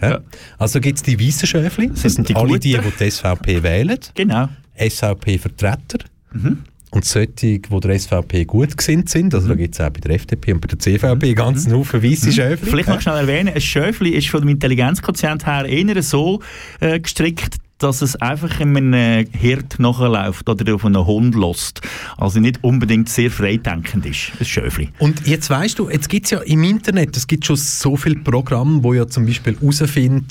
[0.59, 2.91] Also gibt es die weißen Schäfli, das sind sind die alle die, Guten.
[2.99, 4.47] die die SVP wählen, Genau.
[4.77, 5.99] SVP-Vertreter
[6.34, 6.59] Mhm.
[6.91, 9.34] und solche, die der SVP gut gesinnt sind.
[9.34, 12.01] Also da gibt es auch bei der FDP und bei der CVP ganz einen Haufen
[12.01, 12.65] Schäfli.
[12.65, 12.69] Mhm.
[12.69, 16.41] Vielleicht noch schnell erwähnen, ein Schöfli ist von dem Intelligenzquotient her eher so
[16.79, 21.82] äh, gestrickt, dass es einfach in einem Hirt nachläuft oder auf einen Hund lässt.
[22.17, 24.89] Also nicht unbedingt sehr freidenkend ist, ein Schöfli.
[24.99, 28.17] Und jetzt weißt du, jetzt gibt es ja im Internet, es gibt schon so viele
[28.17, 30.27] Programme, wo ja zum Beispiel herausfinden,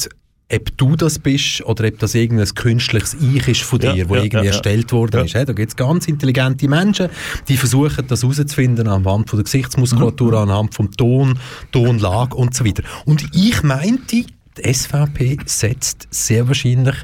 [0.53, 4.16] ob du das bist oder ob das irgendein künstliches Ich ist von dir, Ja, wo
[4.16, 5.34] ja, irgendwie ja, erstellt worden ist.
[5.34, 7.09] Da gibt es ganz intelligente Menschen,
[7.48, 10.51] die versuchen das herauszufinden anhand von der Gesichtsmuskulatur, Mhm.
[10.51, 11.38] anhand vom Ton,
[11.72, 12.82] Tonlage und so weiter.
[13.05, 14.24] Und ich meinte,
[14.57, 16.96] die SVP setzt sehr wahrscheinlich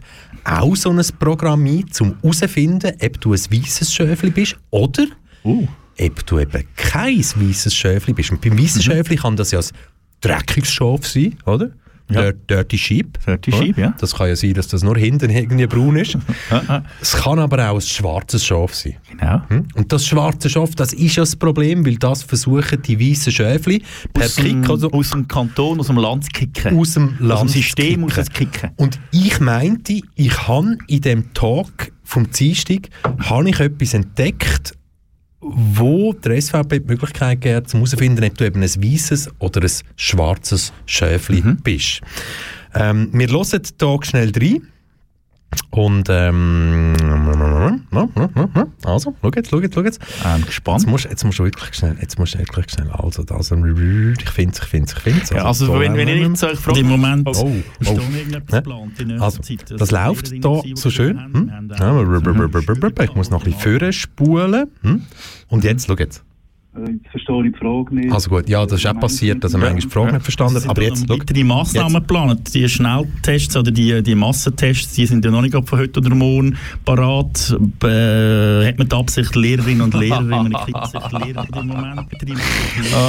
[0.45, 5.07] auch so ein Programm ein, um herauszufinden, ob du ein weißes Schöfli bist oder
[5.45, 5.67] Uh.
[6.01, 8.31] ob du eben kein weißes Schäfli bist.
[8.33, 9.65] Und beim weißen Schäfli kann das ja ein
[10.21, 11.71] dreckiges Schaf sein, oder?
[12.09, 12.31] Ja.
[12.33, 13.19] Dirty Sheep.
[13.27, 13.51] Dirty?
[13.53, 13.95] Sheep, ja.
[13.99, 16.17] Das kann ja sein, dass das nur hinten irgendwie braun ist.
[16.51, 18.97] Ah, ah, es kann aber auch ein schwarzes Schaf sein.
[19.11, 19.41] genau.
[19.49, 19.67] Hm?
[19.75, 23.83] Und das schwarze Schaf, das ist ja das Problem, weil das versuchen die weißen Schäfli
[24.13, 26.79] per Aus Kick also aus dem Kanton, aus dem Land zu kicken.
[26.79, 28.21] aus dem Land aus dem System kicken.
[28.21, 28.71] aus zu kicken.
[28.77, 32.89] Und ich meinte, ich habe in dem Talk vom Dienstag
[33.19, 34.75] habe ich etwas entdeckt,
[35.41, 39.71] wo der SVP die Möglichkeit gibt, um herauszufinden, ob du eben ein weißes oder ein
[39.97, 41.59] schwarzes Schäfli Mhm.
[41.63, 42.01] bist.
[42.75, 44.69] Ähm, wir hören hier schnell rein.
[45.71, 46.95] Und ähm,
[48.85, 50.01] also, schau jetzt, schau jetzt, schau jetzt.
[50.25, 50.81] Ähm, gespannt.
[50.83, 54.31] Jetzt musst, jetzt musst du wirklich schnell, jetzt musst du wirklich schnell, also das, ich
[54.31, 55.31] finde es, ich finde es, ich finde es.
[55.31, 57.27] Ja, also, wenn, wenn ich jetzt euch frage, Im Moment.
[57.29, 57.31] Oh,
[57.79, 57.97] ist oh.
[57.97, 58.63] da irgendetwas Ne?
[58.63, 59.81] geplant in nächster Also, Zeit?
[59.81, 61.19] das läuft wäre da so schön.
[61.33, 61.71] Hm?
[61.79, 63.05] Ja, brr.
[63.05, 64.71] Ich muss noch ein bisschen vorne spulen.
[64.83, 65.03] Hm?
[65.49, 66.23] Und jetzt, schau jetzt.
[66.77, 68.13] Äh, Jetzt verstehe ich die Frage nicht.
[68.13, 70.69] Also gut, ja, das ist auch passiert, dass er manchmal die Frage nicht verstanden hat.
[70.69, 72.55] Aber jetzt, schau, die Massnahmen geplant.
[72.55, 76.15] Die Schnelltests oder die, die Massentests, die sind ja noch nicht gerade von heute oder
[76.15, 77.57] morgen parat.
[77.83, 82.01] Äh, hat man die Absicht, Lehrerinnen und Lehrer, wenn man eine kritische Lehrer im Moment?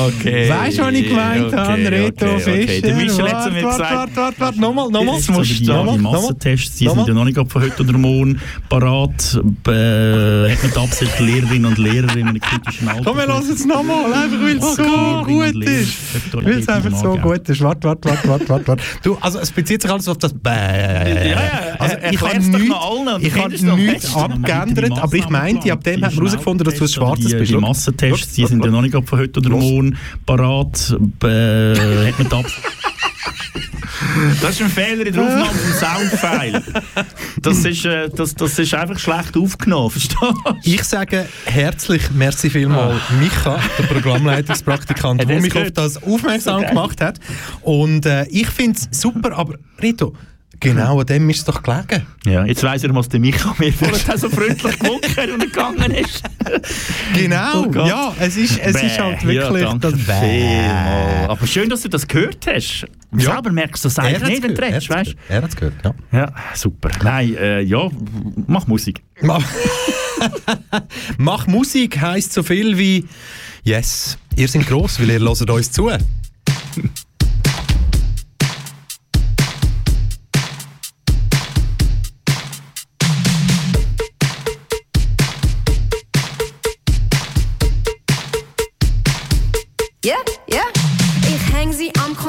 [0.07, 0.49] Okay.
[0.49, 1.91] Weißt du, was ich gemeint habe?
[1.91, 2.67] Reto okay, okay.
[2.67, 2.81] Fischer.
[2.81, 5.15] Der Michel hat Warte, mir warte, gesagt- warte, warte, warte, nochmal, nochmal.
[5.15, 6.01] Jetzt musst du die, Nochmal, die.
[6.03, 8.39] Massentests, die sind ja noch nicht gerade von heute oder morgen
[8.69, 9.39] parat.
[9.67, 13.03] Äh, hat man die Absicht, Lehrerinnen und Lehrer in einem kritischen Alter...
[13.03, 15.25] Komm, wir hören es nochmal, einfach weil es Oh so Gott.
[15.25, 15.97] gut ist.
[16.33, 17.61] Weil es einfach so gut ist.
[17.61, 18.83] Warte, warte, warte, warte, warte.
[19.03, 20.49] Du, also es bezieht sich alles auf das Bäh.
[20.51, 21.37] Ja, ja,
[21.79, 24.19] Also er- ich habe nichts, besten.
[24.19, 27.51] abgeändert, aber ich meinte, ab dem hat man herausgefunden, dass du ein Schwarzes bist.
[27.51, 27.57] Die.
[27.57, 30.95] Massentests, die sind ja noch nicht von heute oder morgen parat.
[31.23, 32.45] Äh, hat man.
[34.41, 36.63] Das ist ein Fehler in der Aufnahme vom Soundfile.
[37.41, 40.55] Das ist, äh, das, das ist einfach schlecht aufgenommen, verstehst du?
[40.63, 45.77] Ich sage herzlich merci vielmal Micha, der Programmleitungspraktikant, der mich auf gehört?
[45.77, 46.69] das aufmerksam geil.
[46.69, 47.19] gemacht hat.
[47.61, 50.13] Und äh, ich finde es super, aber Rito,
[50.59, 52.05] genau an dem ist es doch gelegen.
[52.25, 56.23] Ja, jetzt weiss er, was der Micha mir vorher so freundlich gewunken und gegangen ist.
[57.13, 60.65] Genau, Oh ja, es ist, es ist halt wirklich ja, das Bäh.
[61.27, 62.85] Aber schön, dass du das gehört hast.
[63.17, 63.31] Ja.
[63.33, 65.73] Selber merkst du das eigentlich nicht, wenn du redest, er weißt Er hat es gehört,
[65.83, 65.93] ja.
[66.11, 66.89] Ja, super.
[67.03, 67.89] Nein, äh, ja,
[68.47, 69.01] mach Musik.
[69.21, 69.41] Ma-
[71.17, 73.05] Mach Musik heisst so viel wie
[73.63, 75.89] Yes, ihr seid gross, weil ihr hört uns zu.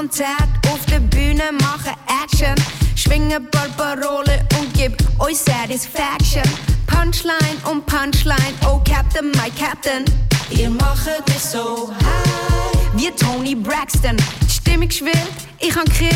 [0.09, 1.91] Konzert auf der Bühne, mache
[2.25, 2.55] Action.
[2.97, 6.43] Schwinge Barbarole und gib euch Satisfaction.
[6.87, 10.07] Punchline um Punchline, oh Captain, my Captain.
[10.49, 12.89] Ihr macht mich so high.
[12.95, 14.17] Wie Tony Braxton.
[14.47, 15.29] Die Stimmung schwillt,
[15.59, 16.15] ich han gekillt.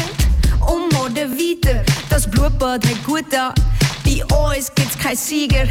[0.60, 3.52] Und Morde weiter, das Blutbad hat gut da.
[4.04, 5.68] Bei uns gibt's kein Sieger.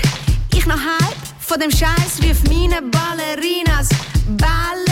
[0.54, 3.90] Ich noch halb von dem Scheiß rief meine Ballerinas.
[4.38, 4.91] Balle,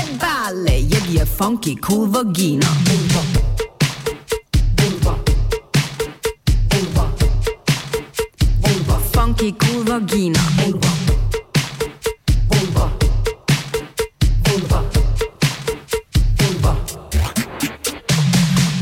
[0.49, 2.65] Balle, ja die funky cool Vagina.
[9.13, 10.39] Funky cool Vagina.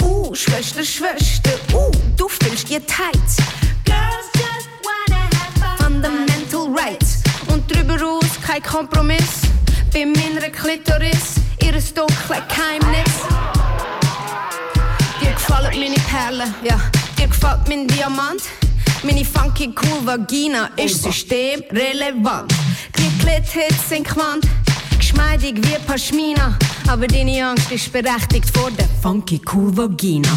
[0.02, 3.14] Uh, Schwester, Schwester, uh, du fühlst dir tight.
[3.84, 5.78] Girls just wanna have fun.
[5.78, 7.24] Fundamental Rights.
[7.48, 9.42] Und drüber raus kein Kompromiss.
[9.94, 11.37] Bei meiner Klitoris,
[12.38, 13.14] dunklen Geheimnis.
[15.22, 16.80] Dir gefallen meine Perlen, ja.
[17.18, 18.42] Dir gefällt mein Diamant.
[19.04, 22.54] Meine funky cool Vagina ist systemrelevant.
[22.98, 24.46] Die Klithits sind gewandt,
[24.98, 26.58] geschmeidig wie Pashmina.
[26.88, 30.30] Aber deine Angst ist berechtigt vor der funky cool Vagina.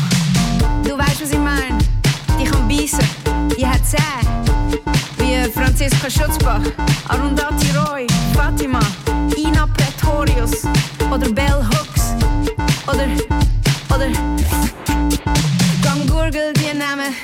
[0.84, 1.78] Du weißt, was ich mein?
[2.38, 3.04] Die kann beißen,
[3.56, 4.80] die hat Zähne.
[5.18, 6.62] Wie Franziska Schutzbach,
[7.08, 8.80] Arundhati Roy, Fatima,
[9.36, 10.64] Ina Pretorius
[11.10, 11.89] oder Bell Hooks.
[12.86, 13.06] Oder,
[13.94, 14.08] oder
[15.82, 17.14] Gang gurgel die Namen,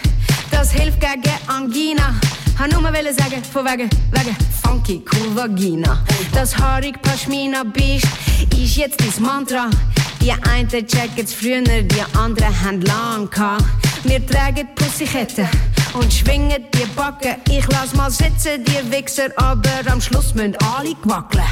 [0.51, 2.15] das hilft gegen Angina.
[2.59, 6.03] Han nur wollen sagen, von wegen, wegen funky cool Vagina.
[6.33, 8.07] Das haarig Pashmina Biest
[8.59, 9.71] ist jetzt dein Mantra.
[10.21, 13.65] Die einen checken's früher, die anderen haben lang gehabt.
[14.05, 15.49] Wir tragen Pussyketten
[15.95, 17.37] und schwingen die Backen.
[17.49, 21.45] Ich lass mal sitzen, die Wichser, aber am Schluss müssen alle wackeln.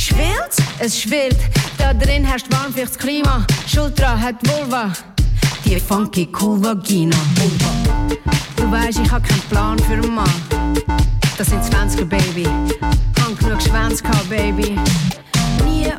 [0.00, 0.56] Schwillt?
[0.78, 1.36] Es schwillt.
[1.76, 3.44] Da drin herrscht warm fürs Klima.
[3.66, 4.90] Schultra hat Vulva.
[5.66, 7.16] Die funky cool Vagina.
[8.56, 10.32] Du weißt, ich hab keinen Plan für einen Mann.
[11.36, 12.48] Das sind 20er, Baby.
[13.20, 14.78] Hab genug Schwänze gehabt, Baby.
[15.66, 15.92] Nie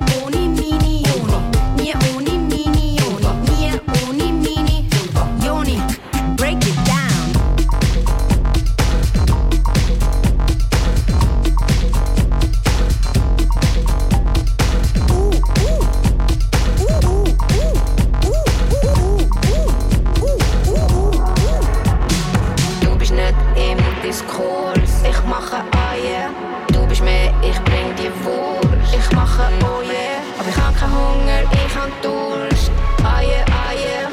[24.21, 25.03] Diskurs.
[25.09, 25.57] Ich mache
[25.95, 26.29] yeah.
[26.71, 28.93] Du bist mehr, ich bring dir Wurst.
[28.93, 30.21] Ich mache yeah.
[30.39, 32.71] Aber ich hab keinen Hunger, ich hab Durst.
[33.01, 34.09] Yeah, ah yeah.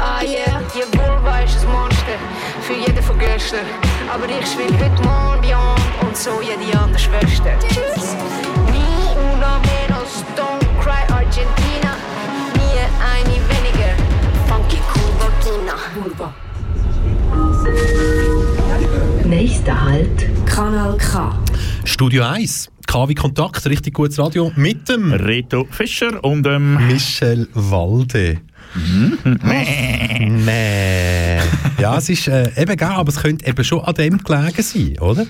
[0.00, 0.60] Ah yeah.
[0.74, 2.18] Die Vulva ist ein Monster.
[2.62, 3.66] Für jeden von gestern.
[4.12, 7.52] Aber ich schwill heute morgen Beyond und so jede andere Schwester.
[7.68, 8.16] Tschüss.
[19.34, 21.36] Nächster Halt, Kanal K.
[21.84, 28.38] Studio 1, KW Kontakt, richtig gutes Radio mit dem Reto Fischer und ähm, Michel Walde.
[29.42, 31.38] Nee.
[31.80, 34.98] Ja, es ist äh, eben geil, aber es könnte eben schon an dem gelegen sein,
[35.00, 35.26] oder?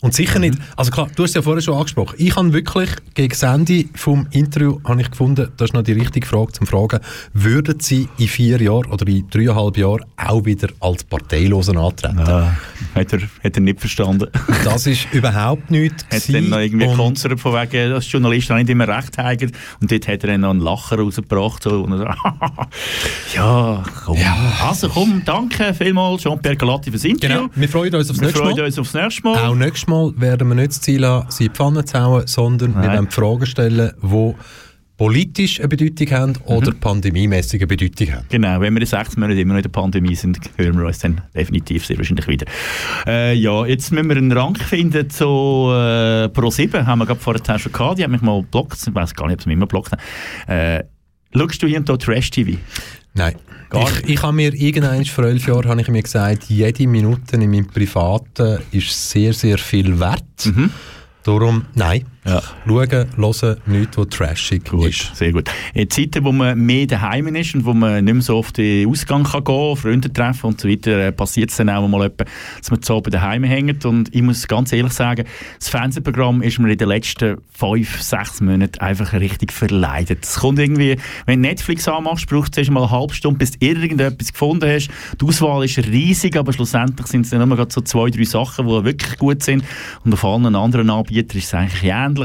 [0.00, 2.90] Und sicher nicht, also klar, du hast es ja vorher schon angesprochen, ich habe wirklich
[3.14, 6.68] gegen das Ende vom Interview habe ich gefunden, das ist noch die richtige Frage zum
[6.68, 7.00] Fragen,
[7.32, 12.20] würden Sie in vier Jahren oder in dreieinhalb Jahren auch wieder als Parteilosen antreten?
[12.20, 12.56] Ah,
[12.94, 14.28] hat, er, hat er nicht verstanden.
[14.64, 18.86] Das ist überhaupt nichts Hat dann noch irgendwie Konzert von wegen, dass Journalisten nicht immer
[18.86, 19.52] recht haben.
[19.80, 21.62] Und dort hat er dann noch einen Lacher rausgebracht.
[21.62, 22.04] So, und so,
[23.34, 24.18] ja, komm.
[24.66, 27.36] Also komm, danke vielmals Jean-Pierre Galatti fürs Interview.
[27.36, 28.64] Genau, wir freuen uns aufs Wir nächste freuen Mal.
[28.66, 29.48] uns aufs nächste Mal.
[29.48, 32.26] Auch nächstes Mal werden wir nicht das Ziel haben, sie in die Pfanne zu hauen,
[32.26, 32.92] sondern wir Nein.
[32.92, 34.34] werden Fragen stellen, die
[34.98, 38.26] politisch eine Bedeutung haben oder pandemiemäßige Bedeutung haben.
[38.28, 40.98] Genau, wenn wir in sechs Monaten immer noch in der Pandemie sind, hören wir uns
[40.98, 42.46] dann definitiv sehr wahrscheinlich wieder.
[43.06, 47.58] Äh, ja, jetzt müssen wir einen Rang finden zu äh, Pro7, haben wir gerade vorher
[47.58, 49.66] schon gehabt, die haben mich mal geblockt, ich weiß gar nicht, ob sie mich immer
[49.66, 50.52] geblockt haben.
[50.52, 50.84] Äh,
[51.32, 52.58] schaust du hier und da Trash-TV?
[53.14, 53.36] Nein.
[53.74, 57.50] Ich, ich habe mir irgendwann vor elf Jahren habe ich mir gesagt, jede Minute in
[57.50, 60.46] meinem Privaten ist sehr, sehr viel wert.
[60.46, 60.70] Mhm.
[61.22, 62.06] Darum, nein.
[62.28, 65.16] Schauen, hören, nichts, was trashig ist.
[65.16, 65.50] Sehr gut.
[65.74, 68.64] In Zeiten, wo man mehr daheim ist und wo man nicht mehr so oft in
[68.64, 72.06] den Ausgang kann gehen Freunde treffen und so weiter, äh, passiert es dann auch mal
[72.06, 72.24] etwa,
[72.58, 73.84] dass man zu Abend daheim hängt.
[73.84, 75.24] Und ich muss ganz ehrlich sagen,
[75.58, 80.24] das Fernsehprogramm ist mir in den letzten fünf, sechs Monaten einfach richtig verleidet.
[80.24, 83.66] Es kommt irgendwie, wenn du Netflix anmachst, braucht es mal eine halbe Stunde, bis du
[83.66, 84.88] irgendetwas gefunden hast.
[85.20, 88.84] Die Auswahl ist riesig, aber schlussendlich sind es dann immer so zwei, drei Sachen, die
[88.84, 89.64] wirklich gut sind.
[90.04, 92.17] Und auf allen anderen Anbietern ist es eigentlich ähnlich.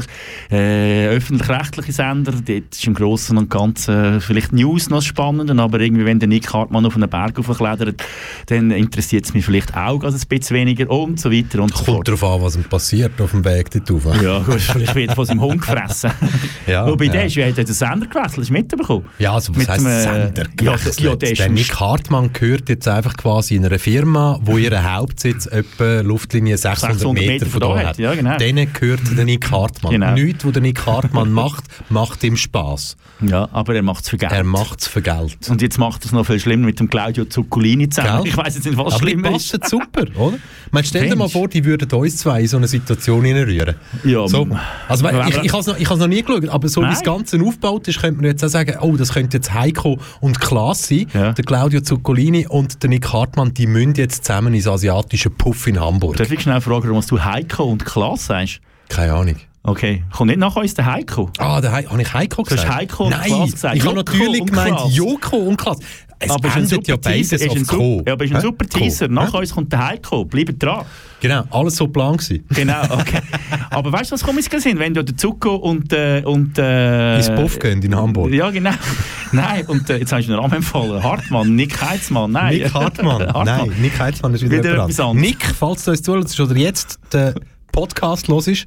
[0.50, 6.04] Äh, öffentlich-rechtliche Sender, dort ist im Großen und Ganzen vielleicht News noch spannend, aber irgendwie,
[6.04, 8.02] wenn der Nick Hartmann auf einen Berg aufklettert,
[8.46, 11.84] dann interessiert es mich vielleicht auch also ein bisschen weniger und so weiter und so
[11.84, 14.22] Kommt darauf an, was ihm passiert auf dem Weg dort rauf.
[14.22, 16.10] Ja, gut, vielleicht wird er von seinem Hund gefressen.
[16.66, 17.12] Ja, Wobei ja.
[17.12, 19.04] der ist, ja, hat den Sender gewechselt, hast du mitbekommen?
[19.18, 21.00] Ja, also was Mit heisst äh, Sender ja, gewechselt?
[21.00, 24.56] ja, der ist der im Nick Hartmann gehört jetzt einfach quasi in einer Firma, wo
[24.64, 27.98] ihren Hauptsitz etwa Luftlinie 600, 600 Meter Meter von da hat.
[27.98, 28.36] ja, genau.
[28.38, 29.83] Denen gehört der Nick Hartmann.
[29.90, 30.12] Genau.
[30.14, 32.96] Nichts, was der Nick Hartmann macht, macht ihm Spass.
[33.20, 34.32] Ja, aber er macht es für Geld.
[34.32, 35.36] Er macht es für Geld.
[35.48, 38.24] Und jetzt macht er es noch viel schlimmer mit dem Claudio Zuccolini zusammen.
[38.24, 38.32] Gell?
[38.32, 39.52] Ich weiß jetzt nicht, was Aber die schlimmer ist.
[39.58, 40.36] passen super, oder?
[40.70, 43.76] Man stell dir mal vor, die würden uns zwei in so eine Situation hineinrühren.
[44.04, 44.46] Ja, so.
[44.88, 47.02] Also, aber- ich, ich habe es noch, ich noch nie geschaut, aber so wie das
[47.02, 47.16] Nein.
[47.18, 50.88] Ganze aufgebaut ist, könnte man jetzt auch sagen, oh, das könnte jetzt Heiko und Klaas
[50.88, 55.66] sein, der Claudio Zuccolini und der Nick Hartmann, die müssen jetzt zusammen ins asiatische Puff
[55.66, 56.16] in Hamburg.
[56.16, 58.60] Darf ich schnell fragen, was du Heiko und Klaas sagst?
[58.88, 59.36] Keine Ahnung.
[59.66, 61.30] Okay, kommt nicht nach uns der Heiko?
[61.38, 62.74] Ah, der He habe ich Heiko Du hast gesagt?
[62.74, 63.76] Heiko und Nein, Klaas gesagt.
[63.76, 64.78] ich habe natürlich gemeint.
[64.90, 65.78] Joko und Klaas.
[66.18, 68.02] Es aber ist ein endet ja beides Ist ein, Co.
[68.06, 68.42] Ja, aber ist ein Hä?
[68.42, 68.66] super.
[68.66, 69.06] Teaser.
[69.06, 69.12] Hä?
[69.12, 70.26] Nach uns kommt der Heiko.
[70.26, 70.84] Bleibt dran.
[71.20, 72.44] Genau, alles so plan gewesen.
[72.50, 73.20] Genau, okay.
[73.70, 74.78] aber weißt du, was komisch sind?
[74.78, 75.90] Wenn du der Zucco und.
[75.94, 78.32] Äh, und äh, Ins Puff gehen in Hamburg.
[78.34, 78.72] Ja, genau.
[79.32, 81.02] Nein, und äh, jetzt hast du den Namen empfohlen.
[81.02, 82.32] Hartmann, Nick Heitzmann.
[82.32, 82.58] Nein.
[82.58, 83.22] Nick Hartmann.
[83.32, 83.46] Hartmann.
[83.46, 85.28] Nein, Nick Heitzmann ist wieder, Wieder etwas anderes.
[85.30, 87.34] Nick, falls du uns zuhörst oder jetzt den
[87.72, 88.66] Podcast los ist.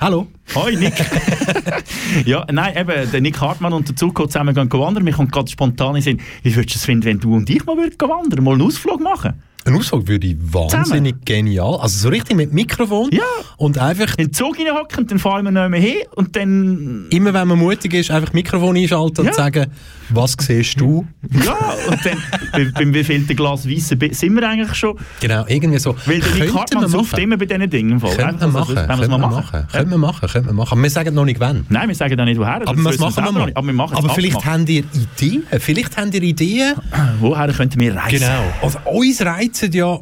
[0.00, 0.28] Hallo.
[0.54, 0.94] Hoi Nick.
[2.24, 5.02] ja, nein, eben, der Nick Hartmann und der Zuko zusammen gehen wandern.
[5.02, 7.66] Mir kommt gerade spontan in Sinn, wie würdest du es finden, wenn du und ich
[7.66, 9.42] mal würden wandern, mal einen Ausflug machen?
[9.68, 11.76] Ein Ausflug würde ich wahnsinnig genial.
[11.80, 13.10] Also so richtig mit Mikrofon.
[13.12, 13.22] Ja.
[13.56, 14.14] Und einfach.
[14.18, 17.06] In den Zug reinhocken, dann fahren wir nicht mehr hin und dann...
[17.10, 19.30] Immer wenn man mutig ist, einfach Mikrofon einschalten Ja.
[19.30, 19.66] und sagen,
[20.10, 21.06] was siehst du?
[21.44, 21.52] Ja,
[21.88, 22.16] und dann,
[22.52, 24.96] bei- beim wievielten Glas Weisse sind wir eigentlich schon?
[25.20, 25.94] Genau, irgendwie so.
[26.06, 27.22] Weil der Nick Hartmann sucht machen.
[27.24, 27.90] immer bei diesen Dingen.
[27.92, 28.16] im Fall.
[28.16, 28.88] Könnten wir Also, machen.
[28.88, 29.32] Wenn wir machen.
[29.34, 29.66] machen.
[29.70, 30.28] Könnten wir machen.
[30.28, 30.82] Könnten wir machen.
[30.82, 31.66] Wir sagen noch nicht wann.
[31.68, 32.60] Nein, wir sagen da nicht woher.
[32.60, 33.46] das Aber wissen machen wir mal?
[33.48, 33.56] noch.
[33.56, 34.60] Aber wir machen Aber vielleicht abgemacht.
[34.60, 35.42] habt ihr Ideen.
[35.58, 36.74] Vielleicht habt ihr Ideen.
[37.20, 38.18] Woher könnten wir reisen?
[38.20, 38.42] Genau.
[38.62, 39.20] Also, uns
[39.62, 39.98] reizen ja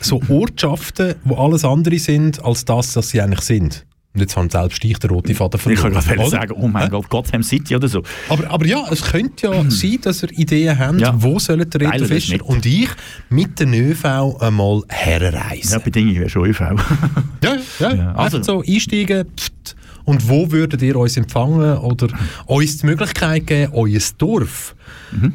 [0.00, 3.84] so Ortschaften, die alles andere sind, als das, was sie eigentlich sind.
[4.14, 5.92] Und jetzt haben selbst ich den roten Faden Ich verloren.
[5.92, 6.30] kann gerade oder?
[6.30, 8.02] sagen, oh mein Gott, Gotham City oder so.
[8.28, 11.14] Aber, aber ja, es könnte ja sein, dass ihr Ideen habt, Ja.
[11.20, 12.88] wo sollen der Reto Fischer und ich
[13.28, 14.04] mit den ÖV
[14.40, 15.72] einmal herreisen.
[15.72, 16.60] Ja, Bedingung wäre schon ÖV.
[17.44, 18.12] Ja, ja, ja.
[18.14, 19.26] Also also- so einsteigen.
[19.36, 19.76] Pft.
[20.04, 22.08] Und wo würdet ihr uns empfangen oder
[22.46, 24.74] uns die Möglichkeit geben, euer Dorf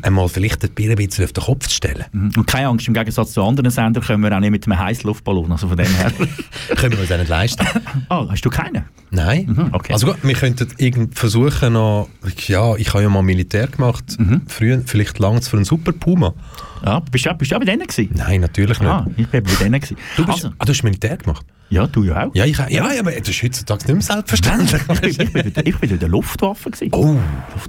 [0.01, 2.05] einmal vielleicht ein bisschen auf den Kopf zu stellen?
[2.35, 5.51] Und keine Angst, im Gegensatz zu anderen Sendern können wir auch nicht mit einem Heißluftballon.
[5.51, 6.11] Also von dem her.
[6.77, 7.65] Können wir uns auch nicht leisten.
[8.09, 8.85] oh, hast du keinen?
[9.11, 9.45] Nein.
[9.47, 9.93] Mhm, okay.
[9.93, 12.07] Also gut, wir könnten irgend versuchen noch,
[12.47, 14.41] ja, ich habe ja mal Militär gemacht, Mhm.
[14.47, 16.33] früher, vielleicht lange für einen Super Puma.
[16.85, 18.09] Ja, bist du, bist du auch bei denen gewesen?
[18.15, 18.89] Nein, natürlich nicht.
[18.89, 19.97] Ah, ich bin bei denen gewesen.
[20.17, 21.45] Du, bist, also, ah, du hast Militär gemacht?
[21.69, 22.35] ja, du ja auch.
[22.35, 25.19] Ja, ich, ja, ja, aber das ist heutzutage nicht mehr selbstverständlich.
[25.65, 26.91] ich, bin in der Luftwaffe gewesen.
[26.93, 27.17] Oh,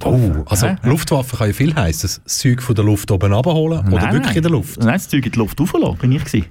[0.04, 0.76] oh, also Ja.
[0.82, 2.20] Luftwaffe kann ja viel heißen.
[2.24, 4.78] Das Zeug von der Luft oben abholen oder Nein, wirklich in der Luft?
[4.80, 6.46] Nein, das Zeug in die Luft rauflassen, bin ich gewesen.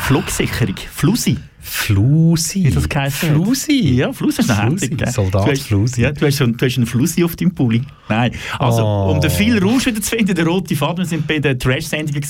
[0.00, 1.38] Flugsicherung, Flusi.
[1.64, 2.64] Flusi.
[2.64, 3.30] Wie das geheißen.
[3.30, 3.94] Flusi?
[3.94, 5.08] Ja, Flusi ist ein Flusi, Herzig?
[5.14, 6.02] Soldat Du hast- Flusi.
[6.02, 7.82] Ja, du hast, so, du hast einen Flusi auf deinem Pulli.
[8.08, 9.12] Nein, also Oh.
[9.12, 12.22] um den viel Rausch wieder zu finden, der rote Faden, wir sind bei den Trash-Sendungen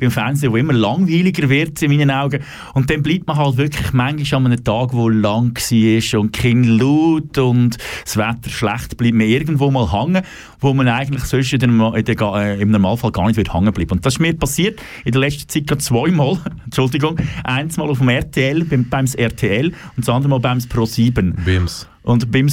[0.00, 2.42] beim Fernsehen, wo immer langweiliger wird in meinen Augen.
[2.74, 6.64] Und dann bleibt man halt wirklich manchmal an einem Tag, wo lang war und kein
[6.64, 10.22] laut und das Wetter schlecht, bleibt man irgendwo mal hängen,
[10.58, 13.72] wo man eigentlich sonst in der, in der, äh, im Normalfall gar nicht wird hängen
[13.72, 13.92] bleiben.
[13.92, 17.98] Und das ist mir passiert in der letzten Zeit gerade zweimal, Entschuldigung, eins Mal auf
[17.98, 21.34] dem RTL, beim, beim RTL und das andere Mal beim Pro 7.
[21.44, 21.86] Bims.
[22.02, 22.48] Und beim,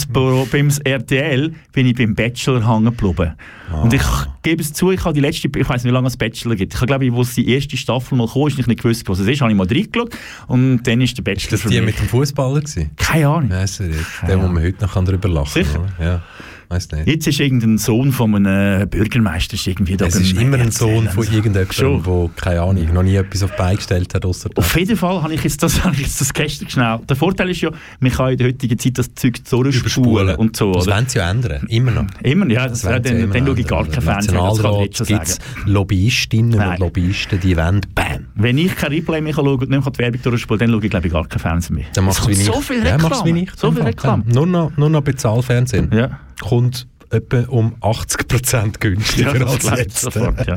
[0.51, 3.34] beim RTL bin ich beim Bachelor hängen geblieben.
[3.82, 4.01] Und ich
[4.43, 6.73] gebe es zu, ich habe die letzte, ich weiß nicht, wie lange es Bachelor gibt.
[6.73, 9.28] Ich glaube ich, wo die erste Staffel mal kam, ist ich nicht gewusst, was es
[9.28, 10.09] ist, habe ich mal reingeschaut
[10.47, 11.86] und dann ist der Bachelor Das für die mich.
[11.95, 12.91] mit dem Fußballer gewesen?
[12.97, 13.51] Keine Ahnung.
[13.63, 13.95] Ich nicht.
[14.28, 15.73] Der, wo man heute noch darüber lachen Sicher?
[15.80, 15.82] kann.
[15.97, 16.05] oder?
[16.05, 16.21] Ja,
[16.70, 17.07] weiß nicht.
[17.07, 20.72] Jetzt ist irgendein Sohn von einem Bürgermeister ist irgendwie da Es ist immer ein.
[20.72, 24.49] Sohn von irgendjemandem, der, keine Ahnung, noch nie etwas auf die Beine gestellt hat, ausser
[24.53, 24.65] das.
[24.65, 26.99] Auf jeden Fall habe ich jetzt das, habe ich jetzt das gestern schnell.
[27.07, 30.74] Der Vorteil ist ja, man kann in der heutigen Zeit das Zeug zurückspulen und so.
[30.74, 30.95] Das oder?
[30.95, 32.05] wollen sie ja ändern, immer noch.
[32.24, 33.93] Immer, ja, das, ja, wollen sie dann, dann noch schaue ich gar ändern.
[33.93, 35.24] kein Im Fernsehen, das kann ich jetzt schon sagen.
[35.24, 36.70] es Lobbyistinnen Nein.
[36.72, 38.26] und Lobbyisten, die wollen BAM.
[38.36, 40.84] Wenn ich kein Replay mehr schauen kann und nicht mehr die Werbung durchspielen dann schaue
[40.84, 41.86] ich glaube ich gar kein Fernsehen mehr.
[41.93, 43.03] Dann machst Es du wie so viel Ja, Reklame.
[43.09, 43.51] machst du wie ich.
[43.55, 44.24] So viel Reklame.
[44.28, 45.89] Nur noch, nur noch Bezahlfernsehen.
[45.93, 46.20] Ja.
[46.58, 50.01] Kommt etwa um 80% günstiger Ja, als jetzt.
[50.01, 50.55] sofort, ja.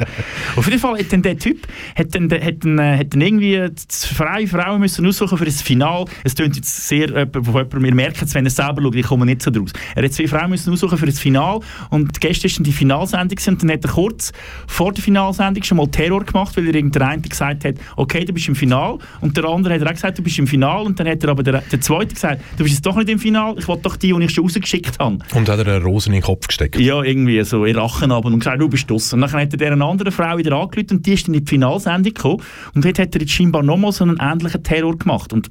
[0.57, 3.69] Auf jeden Fall hat dann der Typ hat dann, hat dann, äh, hat dann irgendwie
[3.89, 6.05] freie Frauen müssen aussuchen für das Final.
[6.25, 9.43] Es klingt jetzt sehr, äh, wir merken es, wenn er selber schaut, ich komme nicht
[9.43, 9.73] so draus.
[9.95, 13.63] Er hat zwei Frauen müssen aussuchen für das Final und gestern war die Finalsendung und
[13.63, 14.33] dann hat er kurz
[14.67, 18.33] vor der Finalsendung schon mal Terror gemacht, weil er irgendein eine gesagt hat, okay, du
[18.33, 20.99] bist im Final und der andere hat er auch gesagt, du bist im Final und
[20.99, 23.55] dann hat er aber der, der zweite gesagt, du bist jetzt doch nicht im Final,
[23.59, 25.19] ich will doch die, die ich schon rausgeschickt habe.
[25.35, 26.79] Und hat er eine Rose in den Kopf gesteckt.
[26.79, 29.17] Ja, irgendwie so in Rachen aber und gesagt, du bist draussen.
[29.17, 31.45] Und dann hat er der eine andere Frau wieder angerufen und die ist dann in
[31.45, 32.43] die Finalsendung gekommen.
[32.75, 35.33] Und dort hat er jetzt scheinbar nochmal so einen ähnlichen Terror gemacht.
[35.33, 35.49] Und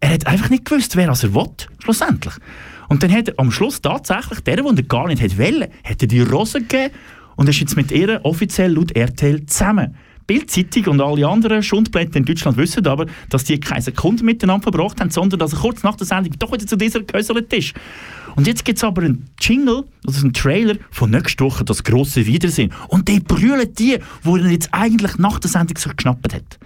[0.00, 1.46] er hat einfach nicht gewusst, wer also will,
[1.78, 2.34] schlussendlich.
[2.88, 6.08] Und dann hat er am Schluss tatsächlich, der, der er gar nicht wollen, hat er
[6.08, 6.94] die Rose gegeben
[7.36, 9.96] und ist jetzt mit ihr offiziell laut RTL zusammen.
[10.26, 15.00] Bildzeitung und alle anderen Schundblätter in Deutschland wissen aber, dass die keine Sekunde miteinander verbracht
[15.00, 17.74] haben, sondern dass er kurz nach der Sendung doch wieder zu dieser gehäuselt ist.
[18.36, 22.26] Und jetzt gibt es aber einen Jingle, also einen Trailer von nächster Woche, das grosse
[22.26, 22.72] Wiedersehen.
[22.88, 26.58] Und die brüllen die, wo er jetzt eigentlich nach der Sendung sich geschnappt hat.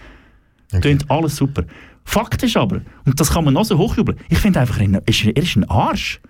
[0.81, 1.65] Klingt alles super.
[2.05, 5.25] Fakt ist aber, und das kann man noch so hochjubeln, ich finde einfach, er ist,
[5.25, 6.21] er ist ein Arsch.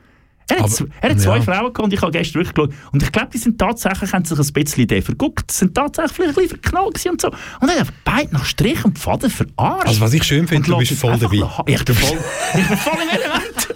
[0.49, 1.43] Er hat, Aber- er hat zwei ja.
[1.43, 2.75] Frauen gehabt und ich habe gestern wirklich geschaut.
[2.91, 5.49] Und ich glaube, die sind tatsächlich, haben sich ein bisschen Idee verguckt.
[5.53, 7.29] Sind tatsächlich vielleicht ein bisschen verknallt und so.
[7.29, 9.87] Und er hat einfach beide nach Strich und Faden verarscht.
[9.87, 11.49] Also was ich schön finde, du bist voll dabei.
[11.67, 12.19] Ich bin voll,
[12.59, 13.30] ich bin voll im.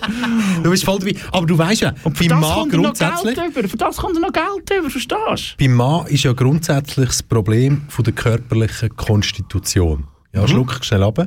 [0.63, 1.15] Du bist voll dabei.
[1.33, 3.35] Aber du weißt ja, Und beim das Mann kommt noch grundsätzlich...
[3.35, 3.69] Geld über.
[3.69, 5.65] Für das kommt er noch Geld über, verstehst du?
[5.65, 10.05] Beim Mann ist ja grundsätzlich das Problem von der körperlichen Konstitution.
[10.33, 10.49] Ja, Mhm.
[10.49, 11.25] schluck ich schnell ab.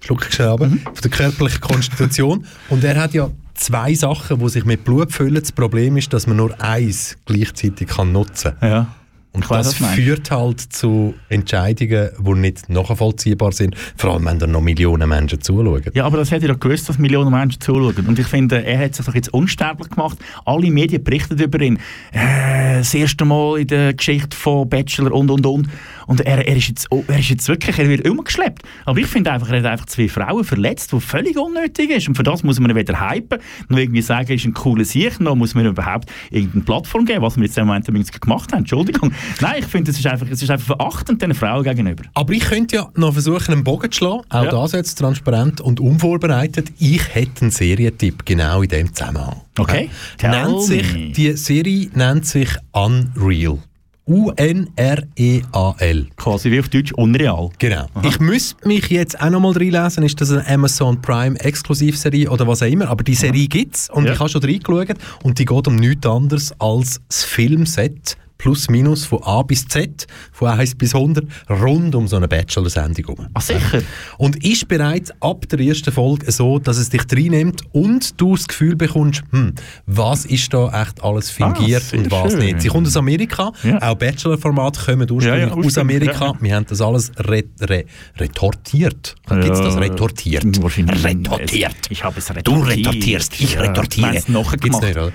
[0.00, 0.60] Schluck ich schnell ab.
[0.60, 2.46] Von der körperlichen Konstitution.
[2.68, 5.34] Und er hat ja zwei Sachen, die sich mit Blut füllen.
[5.36, 8.70] Das Problem ist, dass man nur eins gleichzeitig kann nutzen kann.
[8.70, 8.86] Ja.
[9.34, 9.96] Und Ich das meinst.
[9.96, 13.74] führt halt zu Entscheidungen, die nicht nachvollziehbar sind.
[13.96, 15.82] Vor allem, wenn da noch Millionen Menschen zuschauen.
[15.92, 18.06] Ja, aber das hätte er ja gewusst, dass Millionen Menschen zuschauen.
[18.06, 20.18] Und ich finde, er hat sich doch jetzt unsterblich gemacht.
[20.44, 21.78] Alle Medien berichten über ihn.
[22.12, 25.68] Äh, das erste Mal in der Geschichte von Bachelor und und und.
[26.06, 28.62] Und er, er, ist jetzt, oh, er ist jetzt wirklich, er wird umgeschleppt.
[28.84, 32.06] Aber ich finde einfach, er hat einfach zwei Frauen verletzt, was völlig unnötig ist.
[32.06, 33.40] Und für das muss man ihn wieder hypen.
[33.68, 35.18] Nur irgendwie sagen, er ist ein cooler Sieg.
[35.18, 38.52] Noch muss man ihm überhaupt irgendeine Plattform geben, was wir jetzt im Moment übrigens gemacht
[38.52, 38.60] haben.
[38.60, 39.12] Entschuldigung.
[39.40, 42.04] Nein, ich finde, es ist einfach, es ist einfach verachtend den Frauen gegenüber.
[42.14, 44.22] Aber ich könnte ja noch versuchen, einen Bogen zu schlagen.
[44.30, 44.50] Auch Ja.
[44.50, 46.72] das jetzt transparent und unvorbereitet.
[46.78, 49.40] Ich hätte einen Serientipp genau in dem Zusammenhang.
[49.58, 49.90] Okay.
[50.18, 53.58] Tell Nennt sich, die Serie nennt sich Unreal.
[54.06, 56.06] U-N-R-E-A-L.
[56.16, 57.48] Quasi wie auf Deutsch unreal.
[57.58, 57.86] Genau.
[58.02, 62.46] Ich müsste mich jetzt auch noch mal reinlesen, ist das eine Amazon Prime Exklusivserie oder
[62.46, 64.12] was auch immer, aber die Serie gibt's und Ja.
[64.12, 69.04] ich habe schon reingeschaut und die geht um nichts anderes als das Filmset plus minus
[69.06, 73.26] von A bis Z, von 1 bis 100, rund um so eine Bachelor-Sendung herum.
[73.34, 73.82] Ach sicher?
[74.18, 78.46] Und ist bereits ab der ersten Folge so, dass es dich reinnimmt und du das
[78.48, 79.54] Gefühl bekommst, hm,
[79.86, 82.40] was ist da echt alles fingiert Ah, und was schön.
[82.40, 82.60] nicht.
[82.62, 83.80] Sie kommt aus Amerika, Ja.
[83.82, 86.34] auch Bachelor-Formate kommen ursprünglich Ja, ja, aus Amerika.
[86.40, 87.84] Wir haben das alles re re
[88.18, 89.14] retortiert.
[89.28, 89.76] Gibt es das?
[89.76, 90.44] Retortiert.
[90.44, 91.74] Retortiert.
[91.90, 92.68] Ich habe es Du retortiert.
[92.86, 94.22] retortierst, ich retortiere.
[94.26, 94.82] du nachher Gibt's gemacht?
[94.82, 95.12] nicht, oder?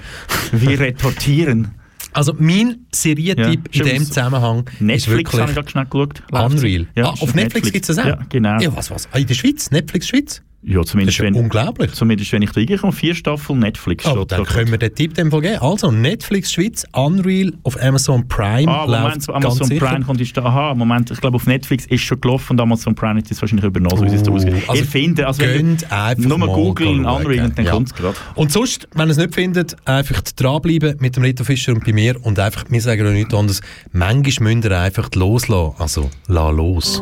[0.51, 1.75] Wir retortieren.
[2.13, 4.05] Also mein Serientipp Ja, in dem.
[4.05, 6.23] Zusammenhang ist Netflix habe ich wirklich gerade schnell geschaut.
[6.31, 6.87] Unreal.
[6.95, 8.09] Ja, ah, auf Netflix, gibt es das auch?
[8.09, 8.59] Ja, genau.
[8.59, 9.07] Ja, was, was?
[9.11, 9.71] Ah, in der Schweiz?
[9.71, 10.41] Netflix Schweiz?
[10.61, 11.93] Ja, zumindest Das ist ja wenn, unglaublich.
[11.93, 14.05] zumindest wenn ich da reinkomme, vier Staffeln Netflix.
[14.05, 15.59] Aber steht dann da können wir den Tipp dem Fall geben.
[15.61, 19.85] Also, Netflix Schweiz, Unreal auf Amazon Prime Ah, läuft Moment, ganz Amazon sicher.
[19.85, 20.43] Prime kommt ist da.
[20.43, 23.65] Aha, Moment, ich glaube auf Netflix ist schon gelaufen und Amazon Prime hat es wahrscheinlich
[23.65, 24.69] übernommen, so wie es Oh, ausgeht.
[24.69, 27.05] also Ihr findet, also wenn Gönnt ihr einfach nur mal googeln.
[27.05, 27.71] Unreal und dann Ja.
[27.71, 28.15] kommt es gerade.
[28.35, 31.93] Und sonst, wenn ihr es nicht findet, einfach dranbleiben mit dem Rito Fischer und bei
[31.93, 33.61] mir und einfach, wir sagen euch nichts anderes,
[33.93, 35.73] manchmal müsst ihr einfach loslassen.
[35.79, 37.01] Also, la los.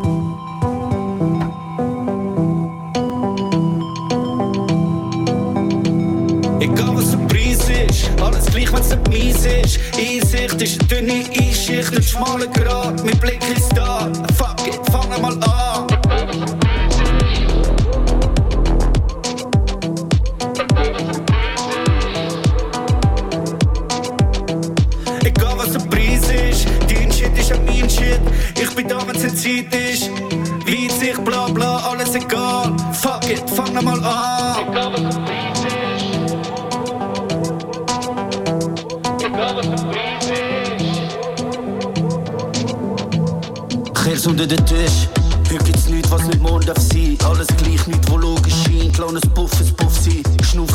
[9.09, 9.37] Mies.
[9.97, 14.09] Einsicht ist eine dünne Einschicht, ein schmaler Grat, mein Blick ist da.
[14.37, 15.87] Fuck it, fangen mal an.
[25.23, 28.21] Egal was der Preis ist, dein Shit ist ja mein Shit.
[28.59, 30.09] Ich bin da, wenn's in Zeit ist.
[30.65, 32.75] Weitsicht, bla bla, alles egal.
[32.93, 34.67] Fuck it, fangen mal an.
[34.69, 35.36] Egal was der
[44.17, 45.07] Kehr's unter den Tisch.
[45.51, 47.15] Heute gibt's nichts, was nicht morgen darf sein.
[47.23, 48.93] Alles gleich, nichts, wo logisch scheint.
[48.95, 50.23] Kleines Puff, es Puff sein.
[50.43, 50.71] Schnuff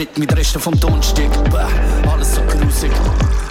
[0.00, 1.30] frites mit Resten vom Donnerstag.
[1.50, 2.90] Bäh, alles so grusig.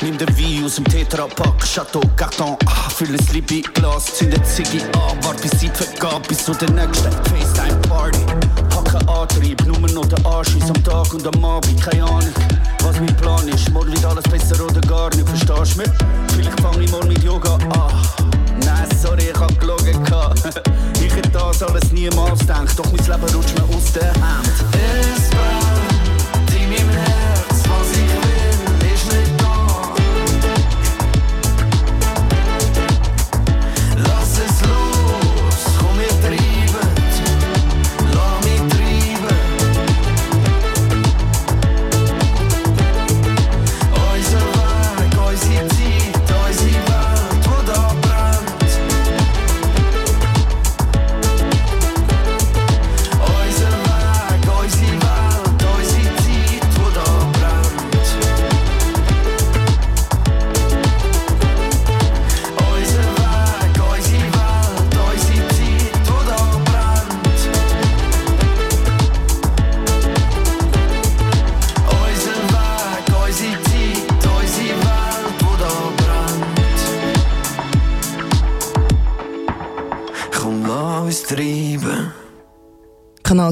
[0.01, 4.81] Nimm den Wein aus dem Tetra-Pack, Chateau, Carton, ah, füll ein Libi-Glas, zünd eine Ziggy
[4.93, 7.08] an, wart bis Zeit vergeht, bis zu der nächsten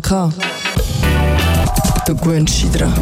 [0.07, 0.31] K.
[2.05, 2.93] Du gewöhnst dich dran.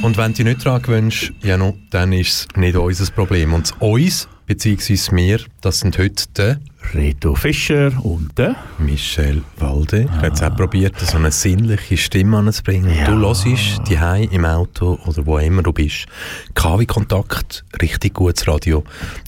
[0.00, 3.52] Und wenn du nicht daran gewöhnst, ja, no, dann ist es nicht unser Problem.
[3.52, 6.60] Und uns, beziehungsweise wir, das sind heute der
[6.94, 10.02] Reto Fischer und der Michel Walde.
[10.02, 12.94] Ich habe auch probiert, so eine sinnliche Stimme anzubringen.
[12.94, 13.06] Ja.
[13.06, 16.06] Du hörst die im Auto oder wo immer du bist.
[16.54, 18.84] KW-Kontakt, richtig gutes Radio,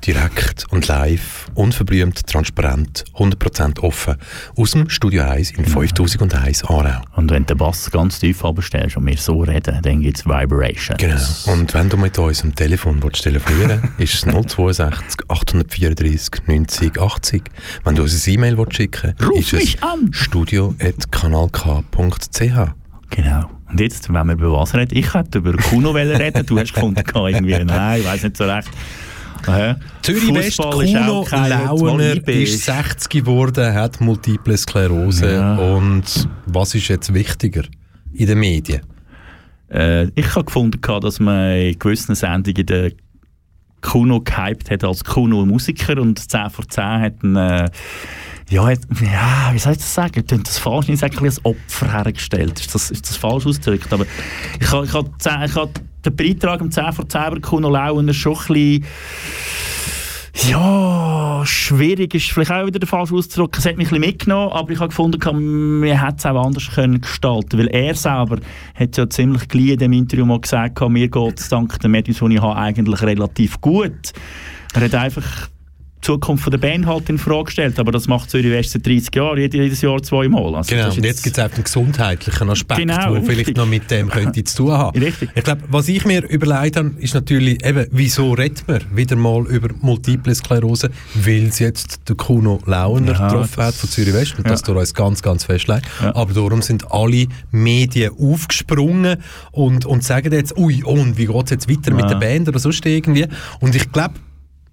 [0.06, 4.16] direkt und live, unverblümt, transparent, 100% offen,
[4.56, 7.00] aus dem Studio 1 in 5001 Aarau.
[7.16, 10.26] Und wenn du den Bass ganz tief abstellst und wir so reden, dann gibt es
[10.26, 10.98] Vibrations.
[10.98, 11.52] Genau.
[11.52, 17.00] Und wenn du mit uns am Telefon willst telefonieren willst, ist es 062 834 90
[17.00, 17.43] 80.
[17.84, 19.76] Wenn du uns ein E-Mail willst schicken Ruf ist es
[20.10, 22.40] studio.kanalk.ch.
[23.10, 23.50] Genau.
[23.68, 27.02] Und jetzt, wenn wir über was reden, ich hätte über Kuno reden, du hast gefunden,
[27.14, 28.70] irgendwie, nein, ich weiß nicht so recht.
[29.46, 35.34] Äh, Zürich West, Kuno Launer ist 60 geworden, hat Multiple Sklerose.
[35.34, 35.56] Ja.
[35.56, 37.62] Und was ist jetzt wichtiger
[38.12, 38.82] in den Medien?
[39.70, 42.92] Äh, ich habe gefunden, dass man in gewissen Sendungen den
[43.84, 47.70] Kuno gehypt hat als Kuno-Musiker und 10 vor 10 hat einen, äh,
[48.50, 50.24] ja, hat, ja, wie soll ich das sagen?
[50.30, 52.60] Ich das falsch nicht sagen, als Opfer hergestellt.
[52.60, 53.92] Ist das, ist das falsch ausgedrückt?
[53.92, 54.06] Aber
[54.60, 55.70] ich habe ich zehn- ich habe
[56.04, 58.84] den Beitrag um 10 vor 10 über Kuno Launer schon ein bisschen
[60.34, 63.56] ja, schwierig ist vielleicht auch wieder der falsche Ausdruck.
[63.56, 66.70] Es hat mich ein bisschen mitgenommen, aber ich habe gefunden, man hätte es auch anders
[66.74, 68.38] können gestalten Weil er selber
[68.74, 72.16] hat ja ziemlich gleich in dem Interview mal gesagt, mir geht es dank den Medien,
[72.28, 74.12] die ich habe, eigentlich relativ gut.
[74.74, 75.48] Er hat einfach
[76.04, 79.14] Zukunft von der Band halt in Frage gestellt, aber das macht Zürich West seit 30
[79.14, 80.54] Jahren, jedes, Jahr zweimal.
[80.54, 83.90] Also Genau, und jetzt gibt es auch den gesundheitlichen Aspekt, Genau, der vielleicht noch mit
[83.90, 84.98] dem könnte zu tun haben.
[85.02, 85.30] Richtig.
[85.34, 89.46] Ich glaube, was ich mir überlegt habe, ist natürlich eben, wieso redet man wieder mal
[89.46, 94.34] über Multiple Sklerose, weil es jetzt der Kuno Launer Ja, getroffen hat von Zürich West
[94.38, 94.50] und ja.
[94.52, 95.86] das durch uns ganz, ganz festlegt.
[96.02, 96.14] Ja.
[96.14, 99.18] Aber darum sind alle Medien aufgesprungen
[99.52, 102.08] und, und sagen jetzt, ui, und wie geht es jetzt weiter mit Ja.
[102.10, 103.26] der Band oder sonst irgendwie.
[103.60, 104.14] Und ich glaube,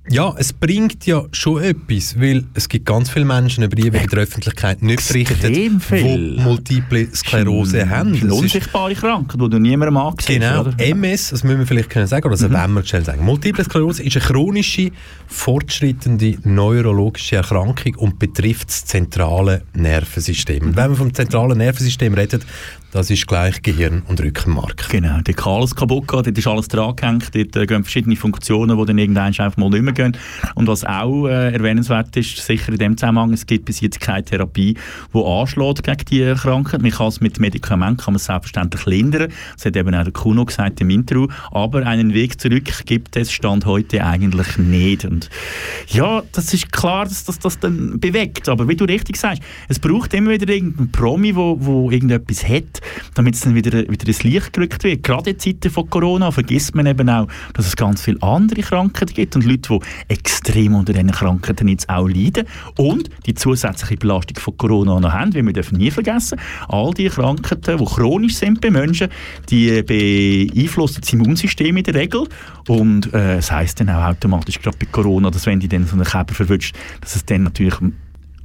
[0.09, 4.01] ja, es bringt ja schon etwas, weil es gibt ganz viele Menschen, über die wir
[4.01, 5.25] in der Öffentlichkeit nicht viel.
[5.25, 8.09] die Multiple Sklerose haben.
[8.09, 10.27] Das ist eine unsichtbare Krankheit, die du niemandem ansiehst.
[10.27, 10.73] Genau, oder?
[10.79, 13.23] MS, das müssen wir vielleicht können sagen, oder das wollen wir schnell sagen.
[13.23, 14.91] Multiple Sklerose ist eine chronische,
[15.27, 20.63] fortschreitende neurologische Erkrankung und betrifft das zentrale Nervensystem.
[20.63, 22.41] Und wenn wir vom zentralen Nervensystem reden,
[22.91, 24.89] das ist gleich Gehirn und Rückenmark.
[24.89, 28.15] Genau, dort kann alles kaputt gehen, dort ist alles dran gehängt, dort äh, gehen verschiedene
[28.15, 30.17] Funktionen, die dann irgendwann einfach mal nicht mehr gehen.
[30.55, 34.23] Und was auch äh, erwähnenswert ist, sicher in dem Zusammenhang, es gibt bis jetzt keine
[34.23, 34.75] Therapie,
[35.13, 36.81] die anschlägt gegen die Krankheit.
[36.81, 39.31] Man kann es mit Medikamenten kann man selbstverständlich lindern.
[39.55, 41.27] Das hat eben auch der Kuno gesagt im Interview.
[41.51, 45.05] Aber einen Weg zurück gibt es Stand heute eigentlich nicht.
[45.05, 45.29] Und
[45.87, 48.49] ja, das ist klar, dass das das dann bewegt.
[48.49, 52.80] Aber wie du richtig sagst, es braucht immer wieder irgendeinen Promi, wo, wo irgendetwas hat,
[53.13, 55.03] damit es dann wieder, wieder ins Licht gerückt wird.
[55.03, 59.13] Gerade in Zeiten von Corona vergisst man eben auch, dass es ganz viele andere Krankheiten
[59.13, 62.45] gibt und Leute, die extrem unter diesen Krankheiten jetzt auch leiden
[62.77, 67.09] und die zusätzliche Belastung von Corona noch haben, weil wir dürfen nie vergessen, all die
[67.09, 69.09] Krankheiten, die chronisch sind bei Menschen,
[69.49, 72.27] die beeinflussen das Immunsystem in der Regel
[72.67, 75.93] und äh, es heisst dann auch automatisch, gerade bei Corona, dass wenn die dann so
[75.95, 77.75] einen Käfer verwünscht, dass es dann natürlich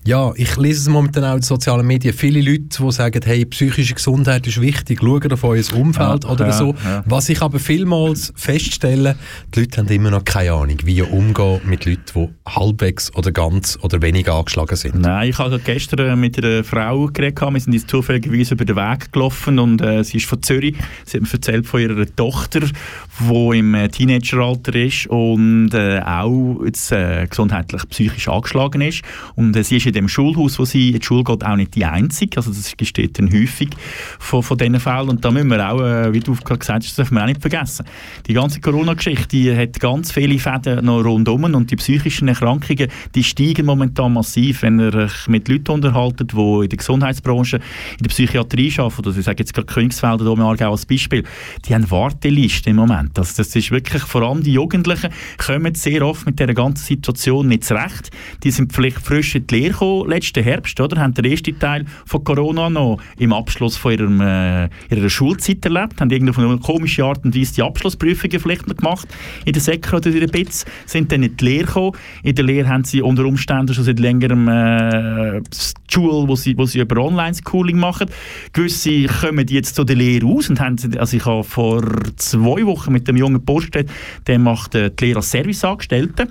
[0.05, 3.45] ja, ich lese es momentan auch in den sozialen Medien, viele Leute, die sagen, hey,
[3.45, 6.77] psychische Gesundheit ist wichtig, schaut auf euer Umfeld Ja, oder ja, so.
[6.85, 7.03] ja.
[7.07, 9.17] Was ich aber vielmals feststelle,
[9.53, 13.77] die Leute haben immer noch keine Ahnung, wie umgehen mit Leuten, die halbwegs oder ganz
[13.83, 15.01] oder wenig angeschlagen sind.
[15.01, 19.11] Nein, ich habe gestern mit einer Frau geredet, wir sind jetzt zufälligerweise über den Weg
[19.11, 20.77] gelaufen und äh, sie ist von Zürich.
[21.05, 26.63] Sie hat mir erzählt von ihrer Tochter, die im äh, Teenageralter ist und äh, auch
[26.65, 29.03] jetzt, äh, gesundheitlich psychisch angeschlagen ist.
[29.35, 31.75] Und äh, sie ist in dem Schulhaus, wo sie in die Schule geht, auch nicht
[31.75, 32.37] die Einzige.
[32.37, 33.71] Also das gesteht dann häufig
[34.19, 35.09] von, von diesen Fällen.
[35.09, 37.27] Und da müssen wir auch, äh, wie du gerade gesagt hast, das dürfen wir auch
[37.27, 37.87] nicht vergessen.
[38.27, 43.67] Die ganze Corona-Geschichte, hat ganz viele Fäden noch rundum und die psychischen Erkrankungen, die steigen
[43.67, 44.63] momentan massiv.
[44.63, 49.17] Wenn ihr euch mit Leuten unterhaltet, die in der Gesundheitsbranche, in der Psychiatrie arbeiten, oder
[49.17, 51.25] ich sage jetzt gerade Königsfelder Aargau als Beispiel,
[51.65, 53.19] die haben Wartelisten im Moment.
[53.19, 56.85] Also das ist wirklich vor allem die Jugendlichen, Jugendlichen kommen sehr oft mit dieser ganzen
[56.85, 58.11] Situation nicht zurecht.
[58.43, 61.01] Die sind vielleicht frisch in die Lehre gekommen, letzten Herbst, oder?
[61.01, 66.01] Haben den ersten Teil von Corona noch im Abschluss von ihrem, äh, ihrer Schulzeit erlebt,
[66.01, 69.09] haben irgendwie auf eine komische Art und Weise die Abschlussprüfungen vielleicht noch gemacht
[69.45, 71.93] in der Sekre oder in der BITS, sind dann in die Lehre gekommen.
[72.23, 76.57] In der Lehre haben sie unter Umständen schon seit längerem äh, die Schule, wo sie,
[76.57, 78.09] wo sie über Online-Schooling machen.
[78.53, 81.83] Gewisse kommen jetzt zu der Lehre aus und haben, also ich habe vor
[82.17, 83.45] zwei Wochen mit dem jungen
[83.77, 83.91] geredet,
[84.27, 86.29] der macht äh, Lehre als Serviceangestellte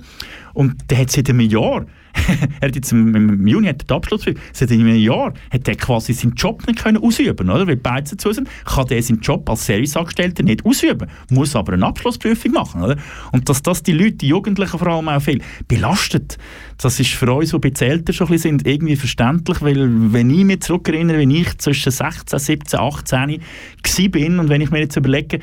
[0.54, 1.86] und der hat seit einem Jahr
[2.60, 6.12] er hat jetzt im, im Juni hat den Abschluss seit einem Jahr hat er quasi
[6.12, 7.66] seinen Job nicht können ausüben oder?
[7.66, 11.86] Weil beide zu sind, kann er seinen Job als Serviceangestellter nicht ausüben, muss aber eine
[11.86, 12.82] Abschlussprüfung machen.
[12.82, 12.96] Oder?
[13.32, 16.38] Und dass das die Leute, die Jugendlichen vor allem auch viel, belastet,
[16.78, 20.30] das ist für uns, die bisschen älter schon ein bisschen sind, irgendwie verständlich, weil wenn
[20.30, 24.96] ich mich zurückerinnere, wenn ich zwischen 16, 17, 18 war und wenn ich mir jetzt
[24.96, 25.40] überlege,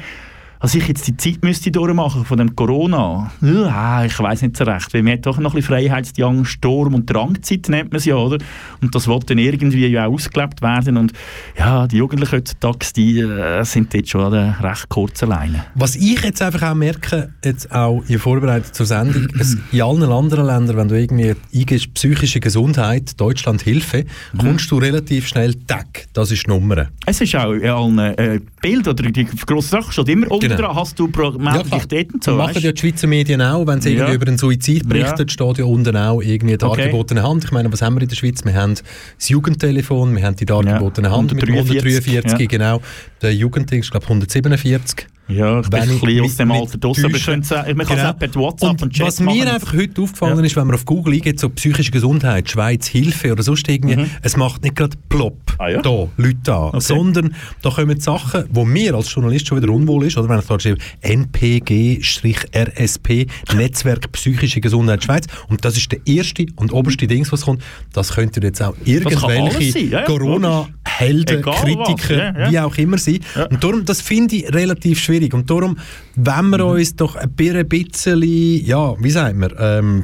[0.64, 4.64] als ich jetzt die Zeit müsste durchmachen von dem Corona, ja, ich weiß nicht so
[4.64, 8.06] recht, weil man hat doch noch ein bisschen Freiheitsdrang, Sturm- und Drangzeit nennt man es
[8.06, 8.38] ja, oder?
[8.82, 11.12] Und das wird dann irgendwie ja auch ausgelebt werden und
[11.60, 15.66] ja, die Jugendlichen heutzutage, die äh, sind jetzt schon an der recht kurzen Leine.
[15.76, 20.04] Was ich jetzt einfach auch merke, jetzt auch in Vorbereitung zur Sendung, es, in allen
[20.04, 24.38] anderen Ländern, wenn du irgendwie eingibst, psychische Gesundheit, Deutschland Hilfe, mhm.
[24.38, 26.88] kommst du relativ schnell, tack, das ist die Nummer.
[27.06, 30.76] Es ist auch in allen äh, Bildern oder die grossen Sachen schon immer genau dran
[30.76, 32.36] hast du meldest ja, dich dort so.
[32.36, 34.12] machen ja die Schweizer Medien auch, wenn sie ja.
[34.12, 35.34] über einen Suizid berichtet, ja.
[35.34, 36.82] steht ja unten auch irgendwie die okay.
[36.84, 37.44] dargebotene Hand.
[37.46, 38.44] Ich meine, was haben wir in der Schweiz?
[38.44, 38.76] Wir haben
[39.18, 42.82] das Jugendtelefon, wir haben die dargebotene Hand 143, mit 143, genau.
[43.22, 45.08] Der Jugendding ist, glaube ich, 147.
[45.30, 48.18] Ja, ich bin ein bisschen aus dem Alter draussen, aber ich man kann es auch
[48.18, 50.44] per WhatsApp und, und Chat Was mir einfach heute aufgefallen ja.
[50.44, 54.10] ist, wenn man auf Google eingeht, so psychische Gesundheit, Schweiz, Hilfe oder sonst irgendwie, mhm.
[54.22, 55.82] es macht nicht gerade plopp ah, ja?
[55.82, 56.80] da Leute an, okay.
[56.82, 60.46] sondern da kommen Sachen, wo mir als Journalist schon wieder unwohl ist, oder wenn ich
[60.46, 67.26] da schreibe, NPG-RSP, Netzwerk Psychische Gesundheit Schweiz, und das ist der erste und oberste Ding,
[67.32, 67.64] was kommt,
[67.94, 73.20] das könnte jetzt auch irgendwelche ja, Corona-Helden, Kritiker, wie auch immer sein.
[73.50, 75.34] Und darum, das finde ich relativ schwierig schwierig.
[75.34, 75.78] Und darum,
[76.16, 76.72] wenn wir mhm.
[76.72, 80.04] uns doch ein bisschen, ja, wie sagt man, ähm,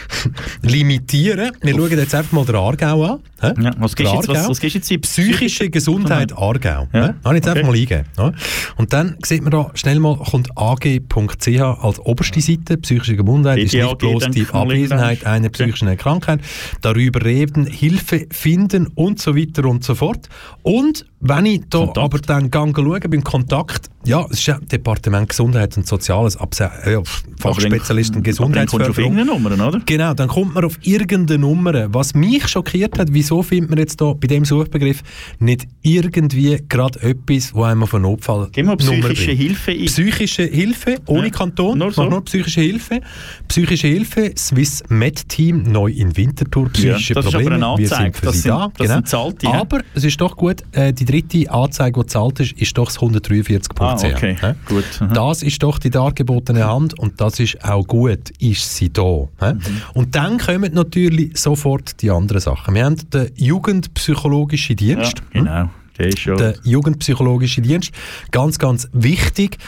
[0.62, 1.52] limitieren.
[1.62, 3.20] Wir schauen jetzt einfach mal den Aargau an.
[3.40, 6.88] Ja, was gehst jetzt, was, was jetzt Psychische Gesundheit Aargau.
[6.92, 7.14] Ja.
[7.24, 7.58] Habe ich jetzt okay.
[7.58, 8.04] einfach mal eingegeben.
[8.16, 8.32] Ja.
[8.76, 12.78] Und dann sieht man da schnell mal, kommt ag.ch als oberste Seite.
[12.78, 16.40] Psychische Gesundheit ist nicht bloß die Abwesenheit einer psychischen Krankheit.
[16.80, 20.28] Darüber reden, Hilfe finden und so weiter und so fort.
[20.62, 21.98] Und wenn ich da Kontakt.
[21.98, 27.02] aber dann gang schaue beim Kontakt, ja, es ist ja Departement Gesundheit und Soziales, ja,
[27.38, 28.54] Fachspezialisten Gesundheitsförderung.
[28.54, 29.82] Dann kommt man auf irgendeine Nummer, oder?
[29.84, 31.92] Genau, dann kommt man auf irgendeine Nummer.
[31.92, 35.02] Was mich schockiert hat, wieso findet man jetzt da bei dem Suchbegriff
[35.40, 39.86] nicht irgendwie gerade etwas, wo einem auf einen Notfall Gehen wir psychische Hilfe ein.
[39.86, 41.30] Psychische Hilfe, ohne ja.
[41.30, 42.08] Kanton, nur, so.
[42.08, 43.00] nur psychische Hilfe.
[43.48, 47.56] Psychische Hilfe, Swiss Med Team, neu in Winterthur, psychische ja, das Probleme.
[47.56, 47.90] Ist aber eine Anzeige.
[47.90, 48.68] Wir sind für das Sie sind, da.
[48.68, 48.94] Das genau.
[48.94, 52.78] sind Zahlte, aber es ist doch gut, äh, die dritte Anzeige, die zahlt ist, ist
[52.78, 54.27] doch das 143 ah, okay.
[54.40, 54.54] Ja?
[54.66, 54.84] Gut.
[55.00, 55.14] Mhm.
[55.14, 59.28] Das ist doch die dargebotene Hand und das ist auch gut, ist sie da.
[59.40, 59.60] Mhm.
[59.94, 62.74] Und dann kommen natürlich sofort die anderen Sachen.
[62.74, 65.18] Wir haben den Jugendpsychologischen Dienst.
[65.32, 65.70] Ja, genau.
[65.98, 67.90] Der, ist der Jugendpsychologische Dienst.
[68.30, 69.58] Ganz, ganz wichtig.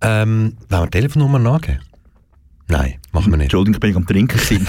[0.00, 1.80] Ähm, wollen wir Telefonnummer nachgeben?
[2.68, 3.44] Nein, machen wir nicht.
[3.44, 4.38] Entschuldigung, ich bin am Trinken.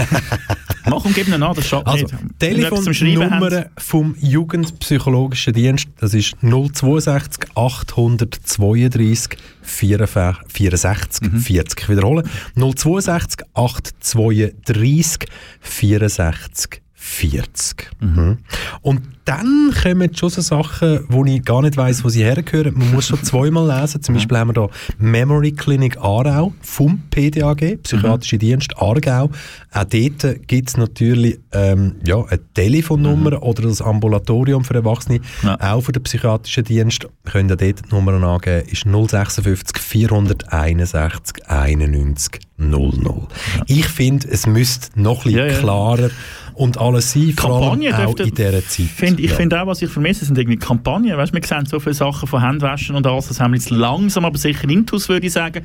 [0.86, 2.40] Mach und gib ihn an, das schadet also, nicht.
[2.40, 11.40] Telefonnummer vom Jugendpsychologischen Dienst, das ist 062 832 64 mhm.
[11.40, 11.80] 40.
[11.82, 12.24] Ich wiederhole.
[12.56, 15.28] 062 832
[15.60, 17.90] 64 40.
[18.00, 18.38] Mhm.
[18.82, 22.74] Und dann kommen schon so Sachen, wo ich gar nicht weiss, wo sie hergehören.
[22.78, 24.02] Man muss schon zweimal lesen.
[24.02, 24.70] Zum Beispiel haben wir hier
[25.00, 28.40] Memory Clinic Aarau vom PDAG, Psychiatrische mhm.
[28.40, 29.30] Dienst Aargau.
[29.74, 33.44] Auch dort gibt es natürlich ähm, ja, eine Telefonnummer mhm.
[33.44, 35.20] oder das Ambulatorium für Erwachsene.
[35.44, 35.58] Ja.
[35.74, 38.68] Auch für den Psychiatrischen Dienst können ihr dort die Nummer angeben.
[38.70, 42.94] ist 056 461 91 00.
[43.04, 43.64] Ja.
[43.68, 46.10] Ich finde, es müsste noch ein bisschen ja, klarer
[46.58, 48.88] und alles sein, vor allem auch in dieser Zeit.
[48.88, 49.36] Find, ich ja.
[49.36, 51.16] finde auch, was ich vermisse, sind irgendwie Kampagnen.
[51.16, 54.26] Weißt, wir sehen so viele Sachen von Handwaschen und alles, das haben wir jetzt langsam,
[54.26, 55.64] aber sicher intus, würde ich sagen.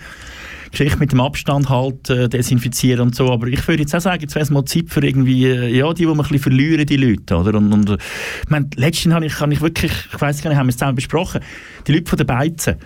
[0.71, 3.31] Geschichte mit dem Abstand halt äh, desinfizieren und so.
[3.31, 5.93] Aber ich würde jetzt auch sagen, jetzt wäre es mal Zeit für irgendwie, äh, ja,
[5.93, 7.59] die, die wir ein bisschen verlieren, die Leute, oder?
[7.59, 10.67] Und, und ich meine, letztens habe ich, habe ich wirklich, ich weiß gar nicht, haben
[10.67, 11.41] wir es zusammen besprochen,
[11.87, 12.77] die Leute von den Beizen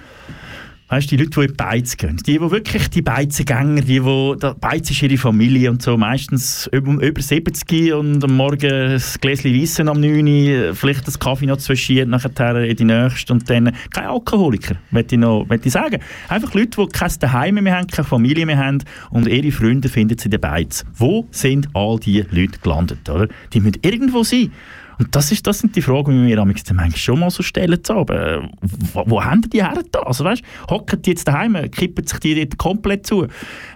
[0.88, 3.98] Weißt du, die Leute, die in die Beiz gehen, die, die wirklich die Beizengänger, die,
[3.98, 9.02] die, Beiz ist ihre Familie und so, meistens über, über 70 und am Morgen ein
[9.20, 13.50] Gläschen Weissen am 9 Uhr, vielleicht das Kaffee noch zwischen nachher in die nächste und
[13.50, 15.98] dann kein Alkoholiker, möchte ich noch möchte ich sagen.
[16.28, 20.16] Einfach Leute, die kein Daheim mehr haben, keine Familie mehr haben und ihre Freunde finden
[20.16, 20.84] sie in der Beiz.
[20.94, 23.26] Wo sind all diese Leute gelandet, oder?
[23.52, 24.52] Die müssen irgendwo sein.
[24.98, 27.82] Und das, ist, das sind die Fragen, die wir mir manchmal schon mal so stellen.
[27.82, 28.50] Zu haben.
[28.92, 30.00] Wo, wo haben die her da?
[30.00, 33.26] Also weißt, hocken die jetzt daheim, kippen sich die dort komplett zu?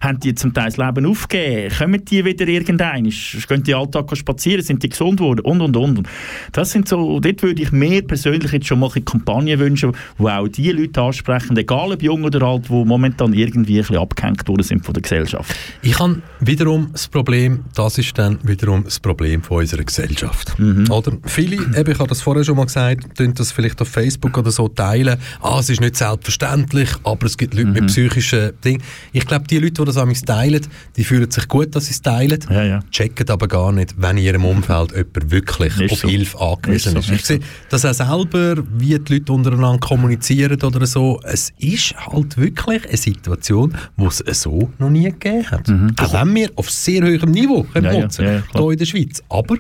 [0.01, 1.75] Haben die zum Teil das Leben aufgegeben?
[1.77, 3.05] Kommen die wieder irgendein?
[3.05, 4.63] Gehen die Alltag spazieren?
[4.63, 5.41] Sind die gesund geworden?
[5.41, 6.09] Und, und, und.
[6.53, 10.29] Das sind so, dort würde ich mir persönlich jetzt schon mal eine Kampagne wünschen, wo
[10.29, 14.47] auch die Leute ansprechen, egal ob jung oder alt, die momentan irgendwie ein bisschen abgehängt
[14.49, 15.55] worden sind von der Gesellschaft.
[15.83, 20.59] Ich habe wiederum das Problem, das ist dann wiederum das Problem von unserer Gesellschaft.
[20.59, 20.91] Mhm.
[20.91, 21.10] Oder?
[21.25, 24.51] Viele, eben, ich habe das vorher schon mal gesagt, tun das vielleicht auf Facebook oder
[24.51, 25.19] so teilen.
[25.41, 27.73] Ah, es ist nicht selbstverständlich, aber es gibt Leute mhm.
[27.75, 28.83] mit psychischen Dingen.
[29.13, 30.67] Ich glaube, die Leute, die das amigs teilen,
[30.97, 32.81] die fühlen sich gut, dass sie es teilen, ja, ja.
[32.91, 36.09] checken aber gar nicht, wenn in ihrem Umfeld jemand wirklich ist auf so.
[36.09, 37.07] Hilfe angewiesen ist.
[37.07, 37.21] So, ist.
[37.21, 41.21] Ich sehe das auch selber, wie die Leute untereinander kommunizieren oder so.
[41.25, 45.69] Es ist halt wirklich eine Situation, die es so noch nie gegeben hat.
[45.69, 45.95] Mhm.
[45.99, 49.23] Auch wenn wir auf sehr hohem Niveau können ja, nutzen, ja, hier in der Schweiz.
[49.29, 49.57] Aber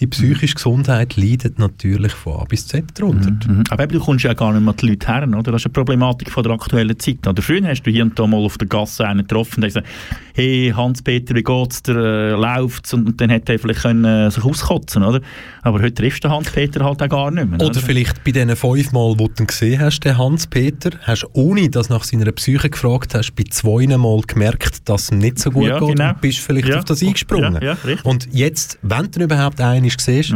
[0.00, 3.30] die psychische Gesundheit leidet natürlich von A bis Z darunter.
[3.30, 3.64] Mhm.
[3.70, 5.52] Aber eben, du kommst ja gar nicht mehr die Leute her, oder?
[5.52, 7.26] Das ist eine Problematik von der aktuellen Zeit.
[7.26, 9.86] Oder früher hast du hier und da mal auf der Gasse einen getroffen, der gesagt
[10.34, 12.92] hey Hans-Peter, wie geht's dir, äh, läuft's?
[12.92, 15.20] Und, und dann hätte er vielleicht können, äh, sich auskotzen oder?
[15.62, 17.60] Aber heute triffst du Hans-Peter halt auch gar nicht mehr.
[17.60, 17.80] Oder, oder?
[17.80, 21.70] vielleicht bei diesen fünf Mal, wo du ihn gesehen hast, den Hans-Peter, hast du, ohne
[21.70, 25.50] dass nach seiner Psyche gefragt hast, bei zwei Mal gemerkt, dass es ihm nicht so
[25.50, 26.10] gut ja, geht genau.
[26.10, 26.78] und bist vielleicht ja.
[26.78, 27.60] auf das eingesprungen.
[27.62, 30.34] Ja, und jetzt, wenn du überhaupt einen siehst,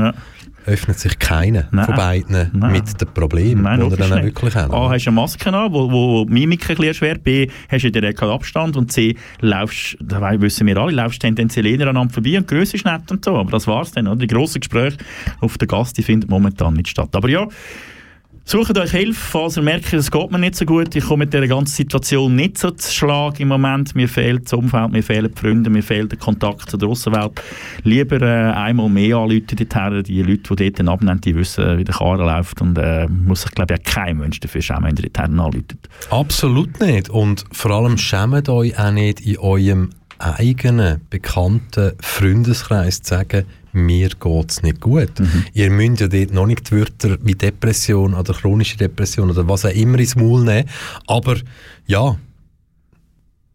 [0.69, 1.87] öffnet sich keiner Nein.
[1.87, 2.73] von beiden Nein.
[2.73, 4.71] mit dem Problem, Nein, er dann wirklich hat.
[4.71, 7.25] A, hast du eine Maske an, wo, wo die Mimik ein bisschen erschwert.
[7.25, 8.77] B, hast du direkt Abstand.
[8.77, 12.77] Und C, laufst, das wissen wir alle, laufst tendenziell eher aneinander vorbei und die Größe
[12.77, 13.37] ist nett und so.
[13.37, 14.07] Aber das war's dann.
[14.07, 14.17] Oder?
[14.17, 14.99] Die grossen Gespräche
[15.41, 17.11] auf der Gast, die finden momentan nicht statt.
[17.13, 17.49] Aber ja,
[18.51, 20.97] Sucht euch Hilfe, falls ihr merkt, es geht mir nicht so gut.
[20.97, 23.95] Ich komme mit dieser ganzen Situation nicht so zu Schlag im Moment.
[23.95, 27.43] Mir fehlt das Umfeld, mir fehlen die Freunde, mir fehlt der Kontakt zur Aussenwelt.
[27.85, 30.03] Lieber äh, einmal mehr anrufen dorthin.
[30.03, 32.63] Die Leute, die dort abnehmen, die wissen, wie der Karren läuft.
[32.63, 35.77] Und äh, muss sich, glaube ich, auch kein Mensch dafür schämen, wenn ihr dorthin anruft.
[36.09, 37.11] Absolut nicht.
[37.11, 43.45] Und vor allem schämt euch auch nicht in eurem eigenen, bekannten Freundeskreis zu sagen,
[43.85, 45.19] mir geht es nicht gut.
[45.19, 45.45] Mhm.
[45.55, 49.65] Ihr müsst ja dort noch nicht die Wörter wie Depression oder chronische Depression oder was
[49.65, 50.69] auch immer ins Maul nehmen.
[51.07, 51.37] Aber
[51.87, 52.17] ja,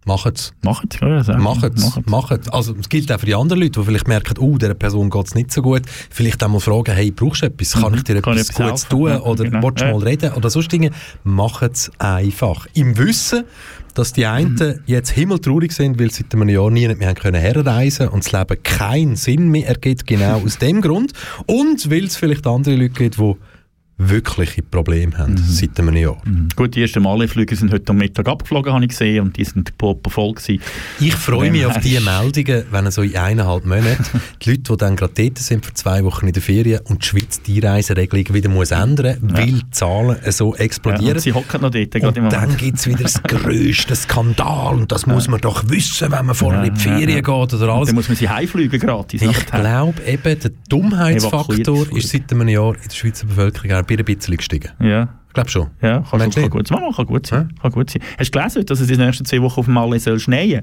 [0.05, 0.53] macht es.
[0.61, 1.37] Macht es, ja.
[1.37, 1.91] Macht es.
[2.07, 5.09] Macht Also es gilt auch für die anderen Leute, die vielleicht merken, oh, dieser Person
[5.09, 5.83] geht es nicht so gut.
[6.09, 7.71] Vielleicht auch mal fragen, hey, brauchst du etwas?
[7.73, 7.97] Kann Mhm.
[7.99, 9.17] ich dir Kann etwas ich Gutes etwas tun?
[9.17, 9.63] Oder Genau.
[9.63, 10.33] willst du mal reden?
[10.33, 10.91] Oder sonst Dinge.
[11.23, 12.67] Macht es einfach.
[12.73, 13.45] Im Wissen,
[13.93, 14.79] dass die einen Mhm.
[14.85, 18.31] jetzt himmeltraurig sind, weil sie seit einem Jahr nie mehr haben können herreisen und das
[18.31, 21.13] Leben keinen Sinn mehr ergibt, genau aus dem Grund.
[21.45, 23.35] Und weil es vielleicht andere Leute gibt, die
[24.09, 26.17] wirkliche Probleme haben seit einem Jahr.
[26.55, 29.73] Gut, die ersten Mali-Flüge sind heute am Mittag abgeflogen, habe ich gesehen, und die sind
[29.79, 29.95] voll
[30.33, 30.61] gewesen.
[30.99, 34.03] Ich freue mich auf her die ist- Meldungen, wenn so in eineinhalb Monaten
[34.43, 37.07] die Leute, die dann gerade dort sind für zwei Wochen in der Ferien und die
[37.07, 41.13] Schweiz die Einreiseregelung wieder muss ändern weil die Zahlen so Ja, explodieren.
[41.15, 44.75] und sie hocken noch dort, gerade im und dann gibt es wieder das grösste Skandal
[44.75, 47.21] und das muss man doch wissen, wenn man vorher in die Ja, ja, Ferien ja.
[47.21, 47.87] geht oder alles.
[47.87, 49.21] Dann muss man sie heimfliegen gratis.
[49.21, 54.05] Ich glaube eben, der Dummheitsfaktor ist seit einem Jahr in der Schweizer Bevölkerung auch ein
[54.05, 54.71] bisschen gestiegen.
[54.79, 55.09] Ja.
[55.27, 55.67] Ich glaube schon.
[55.81, 56.51] Ja, kann, kann, nicht?
[56.51, 56.79] gut, sein.
[56.95, 57.53] kann gut sein.
[57.59, 58.01] Kann gut sein.
[58.19, 60.61] Hast du gelesen, dass es in den nächsten zwei Wochen auf dem Malle soll schneien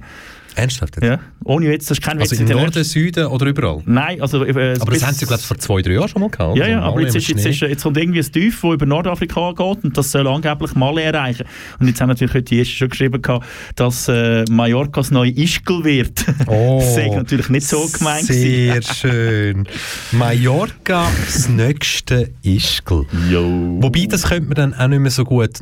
[0.57, 1.05] Ernsthaft jetzt?
[1.07, 1.19] Ja.
[1.45, 2.31] Ohne Witz, das ist kein Witz.
[2.33, 3.83] Also im den Norden, Süden oder überall?
[3.87, 4.45] Nein, also...
[4.45, 6.57] Äh, Aber das haben sie, glaube ich, vor zwei, drei Jahren schon mal gehabt.
[6.57, 8.73] Ja, Also ja, aber Mali jetzt, ist, jetzt, ist, jetzt kommt irgendwie ein Tief, das
[8.75, 11.45] über Nordafrika geht und das soll angeblich Mali erreichen.
[11.79, 13.47] Und jetzt haben natürlich heute die Ersten schon geschrieben, gehabt,
[13.77, 16.25] dass äh, Mallorca das neue Ischgl wird.
[16.47, 18.25] Oh, das ist natürlich nicht so gemeint.
[18.25, 19.69] Sehr schön.
[20.13, 23.05] Mallorca, das nächste Ischgl.
[23.81, 25.61] Wobei, das könnte man dann auch nicht mehr so gut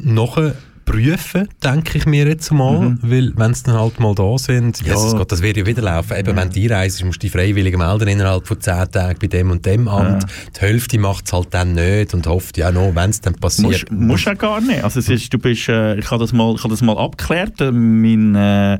[0.88, 2.96] nachprüfen, denke ich mir jetzt mal.
[3.02, 4.94] Weil, wenn sie dann halt mal da sind, Ja.
[4.94, 6.16] Jesus Gott, das wird ja wieder laufen.
[6.16, 9.50] Eben, wenn du einreist, musst du die freiwillig melden innerhalb von 10 Tagen bei dem
[9.50, 10.26] und dem Amt.
[10.56, 13.90] Die Hälfte macht es halt dann nicht und hofft ja noch, wenn es dann passiert.
[13.90, 14.82] Musst, musst ja gar nicht.
[14.82, 17.60] Also es ist, du bist, äh, ich habe das mal, ich habe das mal abgeklärt.
[17.60, 18.78] Äh, mein äh,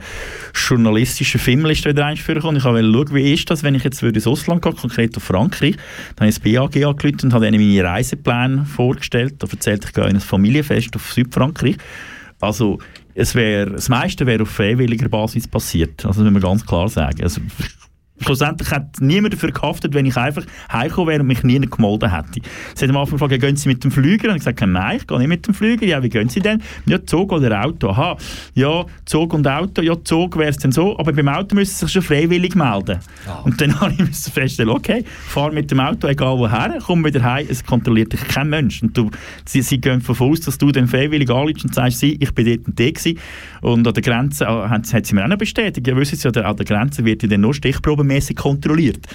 [0.55, 4.18] journalistischer Fimmel ist wieder eingeführt Ich wollte schauen, wie ist das, wenn ich jetzt würde
[4.18, 5.76] ins Ausland gehe, konkret auf Frankreich.
[6.16, 9.35] Dann habe ich das BAG angerufen und habe ihnen meine Reisepläne vorgestellt.
[9.39, 11.76] Da erzählt ich, ich gehe in ein Familienfest auf Südfrankreich.
[12.40, 12.78] Also
[13.15, 16.05] es wäre, das meiste wäre auf freiwilliger Basis passiert.
[16.05, 17.23] Also das müssen wir ganz klar sagen.
[17.23, 17.40] Also,
[18.20, 20.43] Schlussendlich hat niemand dafür gehaftet, wenn ich einfach
[20.73, 22.40] heimgekommen wäre und mich nie gemolden hätte.
[22.74, 24.28] Sie hat am Anfang gefragt, ja, gehen Sie mit dem Flüger?
[24.28, 25.86] Und ich gesagt, nein, ich gehe nicht mit dem Flüger.
[25.86, 26.62] Ja, wie gehen Sie denn?
[26.86, 27.90] Ja, Zug oder Auto.
[27.90, 28.16] Aha,
[28.55, 29.82] ja, Zug und Auto.
[29.82, 32.99] Ja, Zug wäre es dann so, aber beim Auto müssen Sie sich schon freiwillig melden.
[33.45, 37.47] Und dann habe ich feststellen, okay, fahr mit dem Auto, egal woher, komm wieder heim,
[37.49, 38.82] es kontrolliert dich kein Mensch.
[38.82, 39.11] Und du,
[39.45, 42.47] sie, sie gehen davon aus, dass du dann freiwillig anrufst und sagst, sie, ich bin
[42.47, 43.19] dort und dort gewesen.
[43.61, 46.28] Und an der Grenze, äh, hat, hat sie mir auch noch bestätigt, ja, wissen Sie,
[46.28, 47.55] an der Grenze wird ja dann nur
[48.09, 49.06] stichprobenmäßig kontrolliert.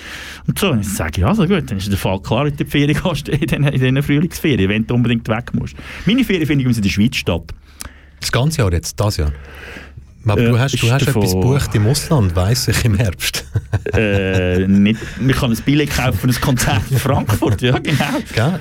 [0.47, 2.99] Und so, dann sage ich, also gut, dann ist der Fall klar, in der Ferien
[3.01, 5.75] gehst, in den Frühlingsferien, wenn du unbedingt weg musst.
[6.05, 7.53] Meine Ferien finde ich uns in der Schweiz statt.
[8.19, 9.31] Das ganze Jahr jetzt, das Jahr?
[10.25, 13.45] Aber Äh, du hast, du hast etwas gebucht im Ausland, weiss ich, im Herbst.
[13.93, 14.97] äh, nicht,
[15.27, 18.05] ich kann ein Billett kaufen für ein Konzert in Frankfurt, ja genau.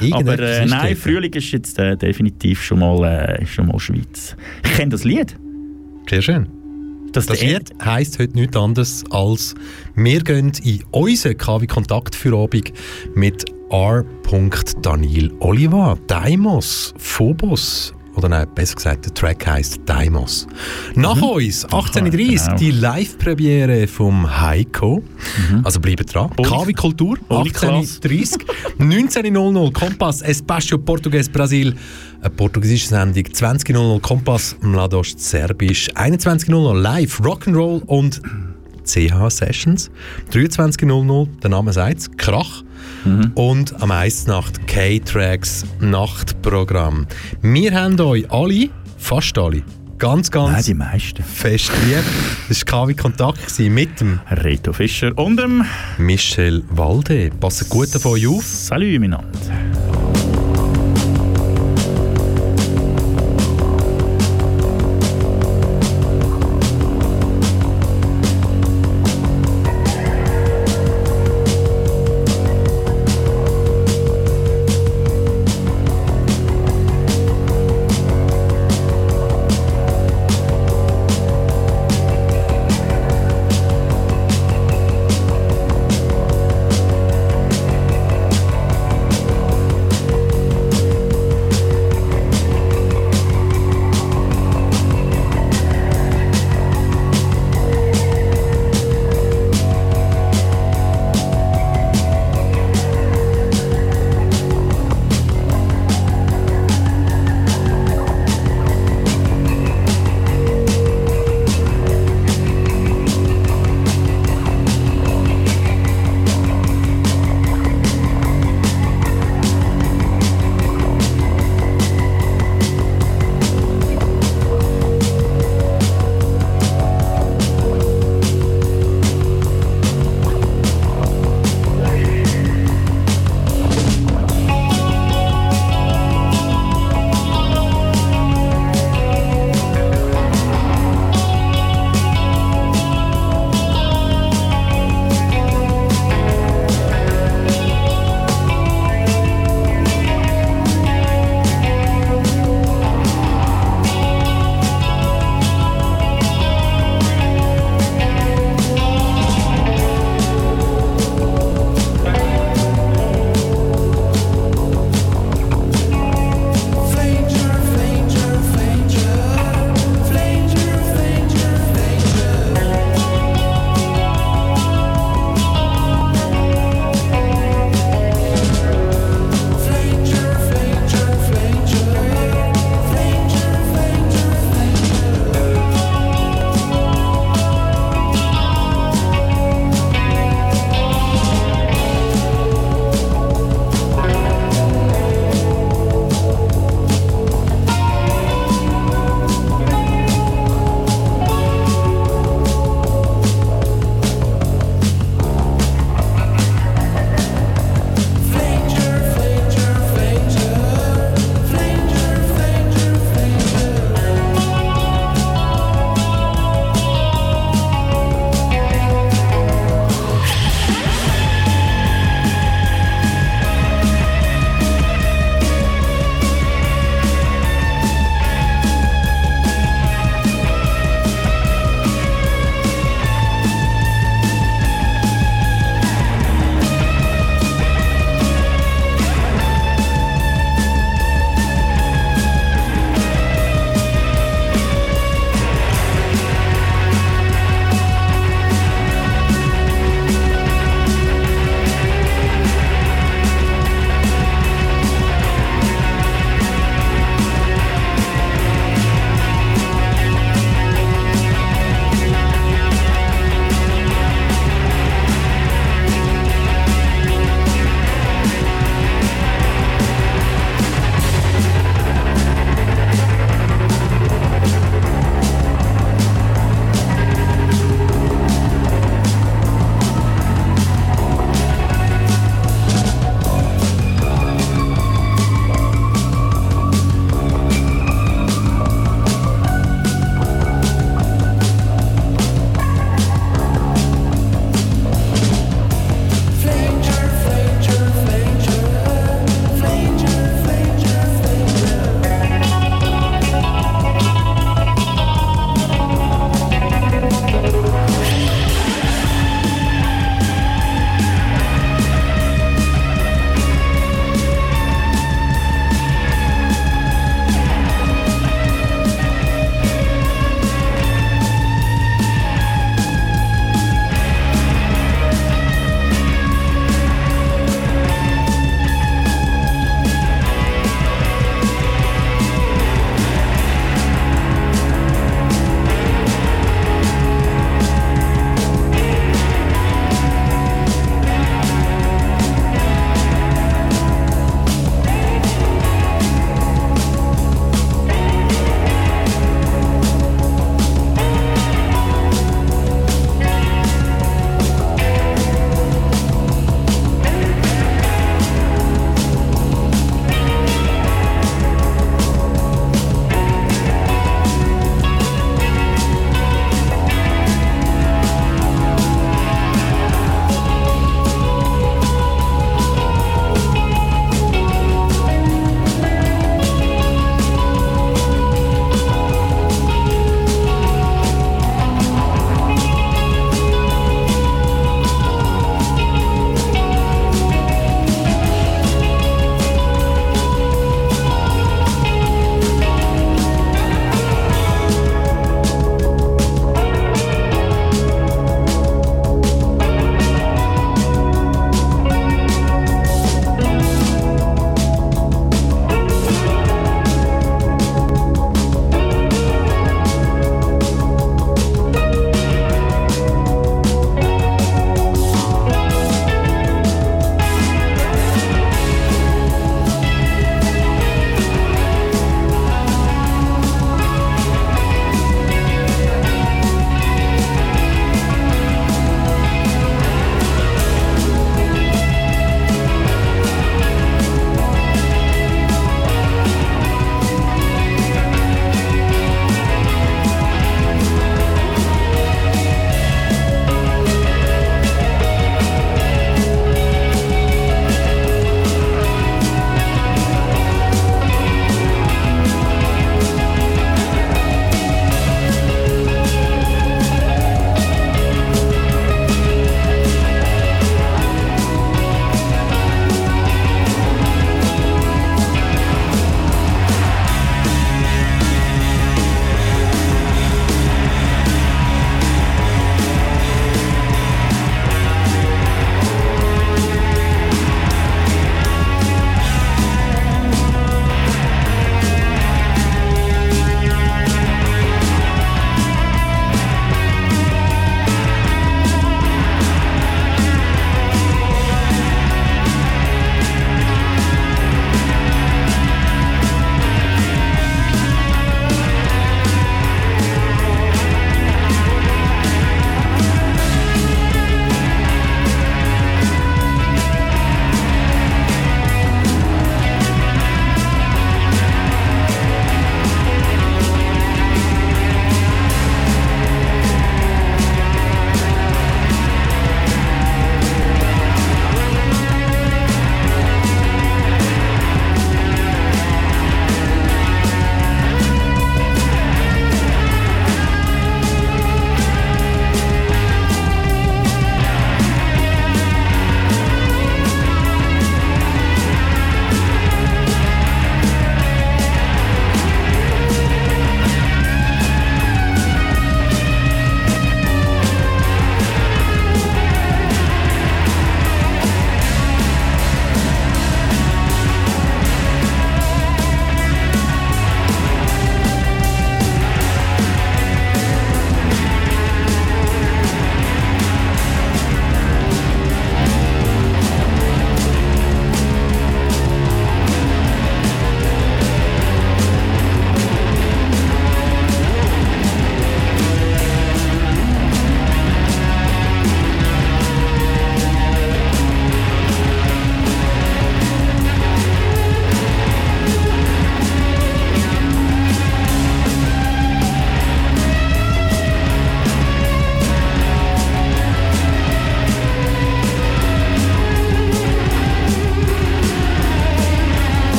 [0.00, 0.96] Irgendetwas Aber äh, nein.
[0.96, 4.36] Frühling ist jetzt äh, definitiv schon mal, äh, schon mal Schweiz.
[4.64, 5.36] Ich kenne das Lied.
[6.08, 6.59] Sehr schön.
[7.12, 9.54] Das, Das Lied heisst heute nichts anderes als
[9.96, 12.72] wir gehen in unseren KW Kontakt für Abend
[13.14, 14.04] mit R.
[14.82, 17.94] Daniel Oliva, Daimos, Phobos.
[18.20, 20.46] Oder nein, besser gesagt, der Track heisst Daimos.
[20.94, 22.56] Nach uns, 18.30 genau.
[22.58, 25.02] die Live-Premiere vom Heiko.
[25.64, 26.28] Also bleibt dran.
[26.36, 27.98] KW Kultur, ohne Klasse.
[28.02, 28.44] 18.30
[28.78, 31.74] 19.00 Kompass, Espacio Portugues Brasil.
[32.20, 33.24] Eine portugiesische Sendung.
[33.24, 35.88] 20.00 Kompass, Mladost Serbisch.
[35.94, 38.20] 21.00 Live Rock'n'Roll und
[38.84, 39.90] CH Sessions.
[40.30, 42.64] 23.00, der Name sagt Krach.
[43.34, 47.06] Und am Eisnacht K-Tracks Nachtprogramm.
[47.42, 48.68] Wir haben euch alle,
[48.98, 49.62] fast alle,
[49.98, 51.22] ganz, ganz Nein, die meisten.
[51.22, 52.04] fest lieb.
[52.48, 55.64] Das war KW Kontakt mit dem Reto Fischer und dem
[55.98, 57.30] Michel Walde.
[57.40, 58.44] Passt gut auf euch auf.
[58.44, 59.28] Salut miteinander.